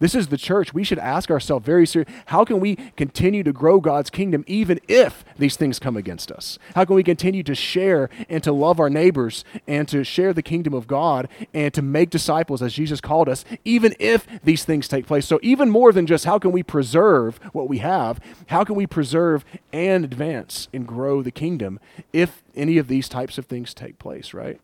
This 0.00 0.14
is 0.14 0.28
the 0.28 0.38
church. 0.38 0.72
We 0.72 0.82
should 0.82 0.98
ask 0.98 1.30
ourselves 1.30 1.64
very 1.64 1.86
seriously 1.86 2.14
how 2.26 2.44
can 2.44 2.58
we 2.58 2.76
continue 2.96 3.42
to 3.42 3.52
grow 3.52 3.80
God's 3.80 4.08
kingdom 4.08 4.44
even 4.46 4.80
if 4.88 5.24
these 5.38 5.56
things 5.56 5.78
come 5.78 5.96
against 5.96 6.32
us? 6.32 6.58
How 6.74 6.86
can 6.86 6.96
we 6.96 7.02
continue 7.02 7.42
to 7.42 7.54
share 7.54 8.08
and 8.28 8.42
to 8.42 8.50
love 8.50 8.80
our 8.80 8.88
neighbors 8.88 9.44
and 9.68 9.86
to 9.88 10.02
share 10.02 10.32
the 10.32 10.42
kingdom 10.42 10.72
of 10.72 10.86
God 10.86 11.28
and 11.52 11.72
to 11.74 11.82
make 11.82 12.08
disciples 12.08 12.62
as 12.62 12.72
Jesus 12.72 13.00
called 13.00 13.28
us, 13.28 13.44
even 13.64 13.94
if 13.98 14.26
these 14.42 14.64
things 14.64 14.88
take 14.88 15.06
place? 15.06 15.26
So, 15.26 15.38
even 15.42 15.68
more 15.68 15.92
than 15.92 16.06
just 16.06 16.24
how 16.24 16.38
can 16.38 16.50
we 16.50 16.62
preserve 16.62 17.38
what 17.52 17.68
we 17.68 17.78
have, 17.78 18.20
how 18.46 18.64
can 18.64 18.76
we 18.76 18.86
preserve 18.86 19.44
and 19.70 20.02
advance 20.02 20.68
and 20.72 20.86
grow 20.86 21.22
the 21.22 21.30
kingdom 21.30 21.78
if 22.12 22.42
any 22.56 22.78
of 22.78 22.88
these 22.88 23.08
types 23.08 23.36
of 23.36 23.44
things 23.44 23.74
take 23.74 23.98
place, 23.98 24.32
right? 24.32 24.60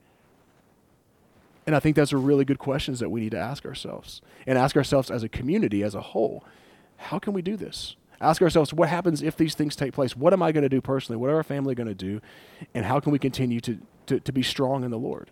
And 1.67 1.75
I 1.75 1.81
think 1.81 1.97
those 1.97 2.13
are 2.13 2.19
really 2.19 2.45
good 2.45 2.59
questions 2.59 3.01
that 3.01 3.11
we 3.11 3.21
need 3.21 3.33
to 3.33 3.39
ask 3.39 3.67
ourselves 3.67 4.21
and 4.47 4.57
ask 4.57 4.77
ourselves 4.77 5.11
as 5.11 5.23
a 5.23 5.29
community, 5.29 5.83
as 5.83 5.95
a 5.95 6.01
whole. 6.01 6.45
How 6.97 7.19
can 7.19 7.33
we 7.33 7.43
do 7.43 7.57
this? 7.57 7.97
Ask 8.21 8.41
ourselves, 8.41 8.73
what 8.73 8.89
happens 8.89 9.23
if 9.23 9.37
these 9.37 9.55
things 9.55 9.77
take 9.77 9.93
place? 9.93 10.17
What 10.17 10.33
am 10.33 10.43
I 10.43 10.53
going 10.53 10.63
to 10.63 10.69
do 10.69 10.81
personally? 10.81 11.21
What 11.21 11.29
are 11.31 11.37
our 11.37 11.43
family 11.43 11.75
going 11.75 11.89
to 11.89 11.95
do? 11.95 12.21
And 12.73 12.87
how 12.87 13.01
can 13.01 13.13
we 13.13 13.19
continue 13.19 13.61
to, 13.61 13.79
to, 14.07 14.21
to 14.21 14.33
be 14.33 14.43
strong 14.43 14.85
in 14.85 14.91
the 14.91 14.99
Lord? 14.99 15.31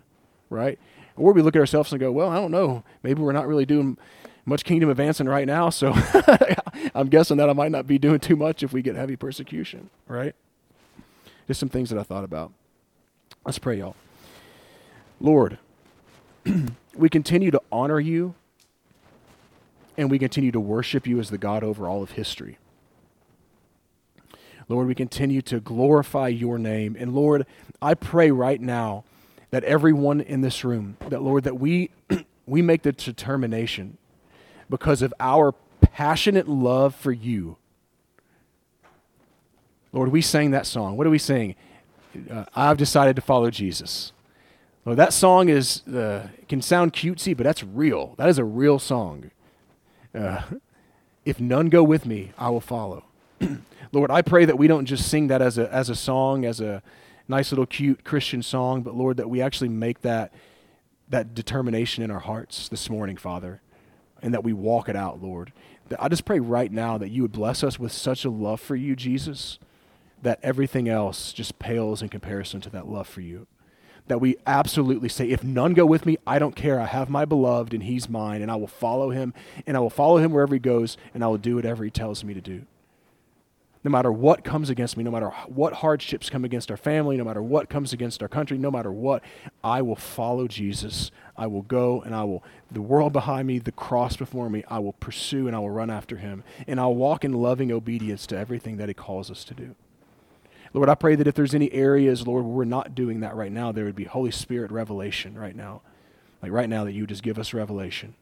Right? 0.51 0.79
Or 1.17 1.33
we 1.33 1.41
look 1.41 1.57
at 1.57 1.61
ourselves 1.61 1.93
and 1.93 2.01
go, 2.01 2.13
well, 2.13 2.29
I 2.29 2.35
don't 2.35 2.51
know. 2.51 2.83
Maybe 3.03 3.23
we're 3.23 3.33
not 3.33 3.47
really 3.47 3.65
doing 3.65 3.97
much 4.45 4.65
kingdom 4.65 4.91
advancing 4.91 5.27
right 5.27 5.47
now. 5.47 5.71
So 5.71 5.95
I'm 6.95 7.09
guessing 7.09 7.37
that 7.39 7.49
I 7.49 7.53
might 7.53 7.71
not 7.71 7.87
be 7.87 7.99
doing 7.99 8.21
too 8.21 8.37
much 8.37 8.63
if 8.63 8.73
we 8.73 8.83
get 8.83 8.97
heavy 8.97 9.17
persecution, 9.17 9.89
right? 10.07 10.35
Just 11.47 11.61
some 11.61 11.69
things 11.69 11.91
that 11.91 11.99
I 11.99 12.03
thought 12.03 12.25
about. 12.25 12.53
Let's 13.47 13.59
pray, 13.59 13.79
y'all. 13.79 13.97
Lord, 15.21 15.59
we 16.97 17.09
continue 17.09 17.51
to 17.51 17.61
honor 17.73 18.01
you 18.01 18.35
and 19.97 20.11
we 20.11 20.19
continue 20.19 20.51
to 20.53 20.61
worship 20.61 21.07
you 21.07 21.21
as 21.21 21.31
the 21.31 21.39
God 21.39 21.63
over 21.63 21.89
all 21.89 22.03
of 22.03 22.13
history. 22.13 22.59
Lord, 24.69 24.87
we 24.87 24.95
continue 24.95 25.43
to 25.43 25.61
glorify 25.61 26.29
your 26.29 26.59
name. 26.59 26.97
And 26.99 27.15
Lord, 27.15 27.47
I 27.83 27.95
pray 27.95 28.31
right 28.31 28.61
now 28.61 29.05
that 29.51 29.63
everyone 29.65 30.21
in 30.21 30.41
this 30.41 30.65
room, 30.65 30.97
that 31.09 31.23
Lord, 31.23 31.45
that 31.45 31.59
we 31.59 31.91
we 32.47 32.63
make 32.63 32.83
the 32.83 32.93
determination 32.93 33.99
because 34.69 35.03
of 35.03 35.13
our 35.21 35.55
passionate 35.81 36.49
love 36.49 36.95
for 36.95 37.13
you. 37.13 37.57
Lord, 39.93 40.09
we 40.09 40.23
sang 40.23 40.51
that 40.51 40.67
song. 40.67 40.97
What 40.97 41.07
are 41.07 41.11
we 41.11 41.19
saying? 41.19 41.55
Uh, 42.31 42.45
I've 42.55 42.77
decided 42.77 43.17
to 43.17 43.23
follow 43.23 43.51
Jesus. 43.51 44.13
Lord, 44.85 44.99
that 44.99 45.13
song 45.13 45.49
is 45.49 45.87
uh, 45.89 46.29
can 46.49 46.61
sound 46.61 46.93
cutesy, 46.93 47.37
but 47.37 47.45
that's 47.45 47.65
real. 47.65 48.15
That 48.19 48.29
is 48.29 48.39
a 48.39 48.45
real 48.45 48.79
song. 48.79 49.31
Uh, 50.15 50.43
if 51.25 51.41
none 51.41 51.69
go 51.69 51.83
with 51.83 52.05
me, 52.05 52.33
I 52.37 52.51
will 52.51 52.61
follow. 52.61 53.05
Lord, 53.93 54.11
I 54.11 54.21
pray 54.21 54.45
that 54.45 54.59
we 54.59 54.67
don't 54.67 54.85
just 54.85 55.09
sing 55.09 55.29
that 55.29 55.41
as 55.41 55.57
a 55.57 55.73
as 55.73 55.89
a 55.89 55.95
song, 55.95 56.45
as 56.45 56.61
a 56.61 56.83
nice 57.29 57.51
little 57.51 57.67
cute 57.67 58.05
Christian 58.05 58.43
song, 58.43 58.83
but 58.83 58.95
Lord, 58.95 59.17
that 59.17 59.31
we 59.31 59.41
actually 59.41 59.71
make 59.71 60.03
that 60.03 60.33
that 61.09 61.35
determination 61.35 62.03
in 62.03 62.11
our 62.11 62.21
hearts 62.21 62.69
this 62.69 62.91
morning, 62.91 63.17
Father, 63.17 63.63
and 64.23 64.35
that 64.35 64.45
we 64.45 64.53
walk 64.53 64.89
it 64.89 64.97
out, 64.97 65.23
Lord. 65.23 65.53
I 65.99 66.09
just 66.09 66.25
pray 66.25 66.41
right 66.41 66.73
now 66.73 66.99
that 66.99 67.11
you 67.11 67.23
would 67.23 67.33
bless 67.33 67.63
us 67.63 67.79
with 67.79 67.93
such 67.93 68.25
a 68.25 68.31
love 68.31 68.61
for 68.61 68.75
you, 68.75 68.97
Jesus, 68.97 69.59
that 70.23 70.41
everything 70.43 70.89
else 70.89 71.33
just 71.33 71.59
pales 71.59 72.01
in 72.01 72.09
comparison 72.09 72.61
to 72.63 72.71
that 72.71 72.89
love 72.89 73.07
for 73.07 73.21
you. 73.21 73.47
That 74.09 74.21
we 74.21 74.37
absolutely 74.47 75.09
say, 75.09 75.31
if 75.31 75.43
none 75.43 75.73
go 75.73 75.87
with 75.87 76.05
me, 76.05 76.19
I 76.27 76.39
don't 76.39 76.55
care. 76.55 76.79
I 76.79 76.87
have 76.87 77.09
my 77.09 77.25
beloved 77.25 77.73
and 77.73 77.83
he's 77.83 78.09
mine, 78.09 78.43
and 78.43 78.51
I 78.51 78.57
will 78.57 78.67
follow 78.67 79.11
him, 79.11 79.33
and 79.67 79.77
I 79.77 79.81
will 79.81 79.91
follow 79.91 80.19
him 80.19 80.33
wherever 80.33 80.55
he 80.55 80.59
goes, 80.59 80.97
and 81.15 81.25
I 81.25 81.29
will 81.29 81.39
do 81.39 81.57
whatever 81.57 81.85
he 81.85 81.91
tells 81.91 82.23
me 82.23 82.35
to 82.35 82.41
do 82.41 82.67
no 83.85 83.91
matter 83.91 84.11
what 84.11 84.45
comes 84.45 84.71
against 84.71 84.97
me, 84.97 85.05
no 85.05 85.11
matter 85.11 85.29
what 85.47 85.75
hardships 85.75 86.31
come 86.31 86.43
against 86.45 86.71
our 86.71 86.77
family, 86.77 87.19
no 87.19 87.25
matter 87.25 87.43
what 87.43 87.69
comes 87.69 87.93
against 87.93 88.23
our 88.23 88.29
country, 88.29 88.57
no 88.57 88.71
matter 88.71 88.91
what, 88.91 89.23
I 89.63 89.83
will 89.83 89.95
follow 89.95 90.49
Jesus. 90.49 91.11
I 91.37 91.47
will 91.47 91.63
go 91.63 92.01
and 92.01 92.15
I 92.15 92.25
will, 92.25 92.43
the 92.73 92.81
world 92.81 93.13
behind 93.13 93.47
me, 93.47 93.59
the 93.59 93.73
cross 93.73 94.17
before 94.17 94.49
me, 94.49 94.65
I 94.69 94.79
will 94.79 94.95
pursue 94.95 95.47
and 95.47 95.55
I 95.55 95.59
will 95.59 95.71
run 95.71 95.91
after 95.91 96.17
him. 96.17 96.45
And 96.67 96.81
I'll 96.81 96.95
walk 96.95 97.25
in 97.25 97.35
loving 97.35 97.71
obedience 97.71 98.27
to 98.29 98.39
everything 98.39 98.79
that 98.79 98.89
he 98.89 98.95
calls 98.95 99.31
us 99.31 99.45
to 99.45 99.55
do. 99.55 99.75
Lord, 100.75 100.89
I 100.89 100.97
pray 100.97 101.15
that 101.15 101.29
if 101.29 101.37
there's 101.37 101.55
any 101.55 101.73
areas, 101.73 102.27
Lord, 102.27 102.45
where 102.45 102.53
we're 102.53 102.65
not 102.65 102.97
doing 102.97 103.21
that 103.21 103.37
right 103.37 103.53
now, 103.53 103.71
there 103.71 103.85
would 103.85 103.95
be 103.95 104.05
Holy 104.05 104.33
Spirit 104.33 104.73
revelation 104.73 105.39
right 105.39 105.55
now. 105.55 105.83
Like 106.43 106.51
right 106.51 106.69
now, 106.69 106.85
that 106.85 106.93
you 106.93 107.07
just 107.07 107.23
give 107.23 107.39
us 107.39 107.55
revelation. 107.55 108.15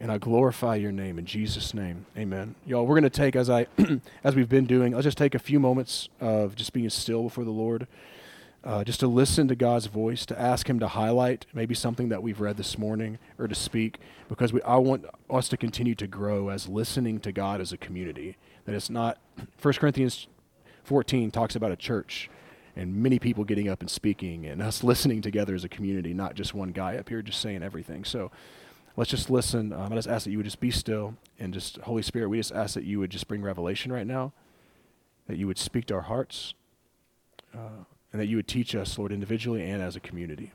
And 0.00 0.10
I 0.10 0.16
glorify 0.16 0.76
your 0.76 0.92
name 0.92 1.18
in 1.18 1.26
Jesus' 1.26 1.74
name. 1.74 2.06
Amen. 2.16 2.54
Y'all, 2.66 2.86
we're 2.86 2.94
going 2.94 3.04
to 3.04 3.10
take, 3.10 3.36
as, 3.36 3.50
I, 3.50 3.66
as 4.24 4.34
we've 4.34 4.48
been 4.48 4.64
doing, 4.64 4.94
I'll 4.94 5.02
just 5.02 5.18
take 5.18 5.34
a 5.34 5.38
few 5.38 5.60
moments 5.60 6.08
of 6.20 6.56
just 6.56 6.72
being 6.72 6.88
still 6.88 7.24
before 7.24 7.44
the 7.44 7.50
Lord, 7.50 7.86
uh, 8.64 8.82
just 8.82 9.00
to 9.00 9.06
listen 9.06 9.46
to 9.48 9.54
God's 9.54 9.86
voice, 9.86 10.24
to 10.26 10.40
ask 10.40 10.68
Him 10.68 10.80
to 10.80 10.88
highlight 10.88 11.44
maybe 11.52 11.74
something 11.74 12.08
that 12.08 12.22
we've 12.22 12.40
read 12.40 12.56
this 12.56 12.78
morning 12.78 13.18
or 13.38 13.46
to 13.46 13.54
speak, 13.54 13.98
because 14.30 14.54
we, 14.54 14.62
I 14.62 14.76
want 14.76 15.04
us 15.28 15.48
to 15.50 15.58
continue 15.58 15.94
to 15.96 16.06
grow 16.06 16.48
as 16.48 16.66
listening 16.66 17.20
to 17.20 17.30
God 17.30 17.60
as 17.60 17.72
a 17.74 17.76
community. 17.76 18.36
That 18.64 18.74
it's 18.74 18.90
not, 18.90 19.18
1 19.60 19.74
Corinthians 19.74 20.26
14 20.84 21.30
talks 21.30 21.56
about 21.56 21.72
a 21.72 21.76
church 21.76 22.30
and 22.76 22.96
many 22.96 23.18
people 23.18 23.44
getting 23.44 23.68
up 23.68 23.80
and 23.80 23.90
speaking 23.90 24.46
and 24.46 24.62
us 24.62 24.82
listening 24.84 25.22
together 25.22 25.54
as 25.54 25.64
a 25.64 25.68
community, 25.68 26.14
not 26.14 26.34
just 26.34 26.54
one 26.54 26.70
guy 26.70 26.96
up 26.96 27.08
here 27.08 27.22
just 27.22 27.40
saying 27.40 27.62
everything. 27.62 28.04
So, 28.04 28.30
let's 28.96 29.10
just 29.10 29.30
listen. 29.30 29.72
Um, 29.72 29.92
I 29.92 29.96
just 29.96 30.08
ask 30.08 30.24
that 30.24 30.30
you 30.30 30.38
would 30.38 30.44
just 30.44 30.60
be 30.60 30.70
still 30.70 31.14
and 31.38 31.52
just, 31.52 31.78
Holy 31.78 32.02
Spirit, 32.02 32.28
we 32.28 32.38
just 32.38 32.52
ask 32.52 32.74
that 32.74 32.84
you 32.84 32.98
would 32.98 33.10
just 33.10 33.28
bring 33.28 33.42
revelation 33.42 33.92
right 33.92 34.06
now, 34.06 34.32
that 35.26 35.36
you 35.36 35.46
would 35.46 35.58
speak 35.58 35.86
to 35.86 35.94
our 35.94 36.02
hearts, 36.02 36.54
uh, 37.54 37.84
and 38.12 38.20
that 38.20 38.26
you 38.26 38.36
would 38.36 38.48
teach 38.48 38.74
us, 38.74 38.98
Lord, 38.98 39.12
individually 39.12 39.68
and 39.68 39.82
as 39.82 39.96
a 39.96 40.00
community. 40.00 40.52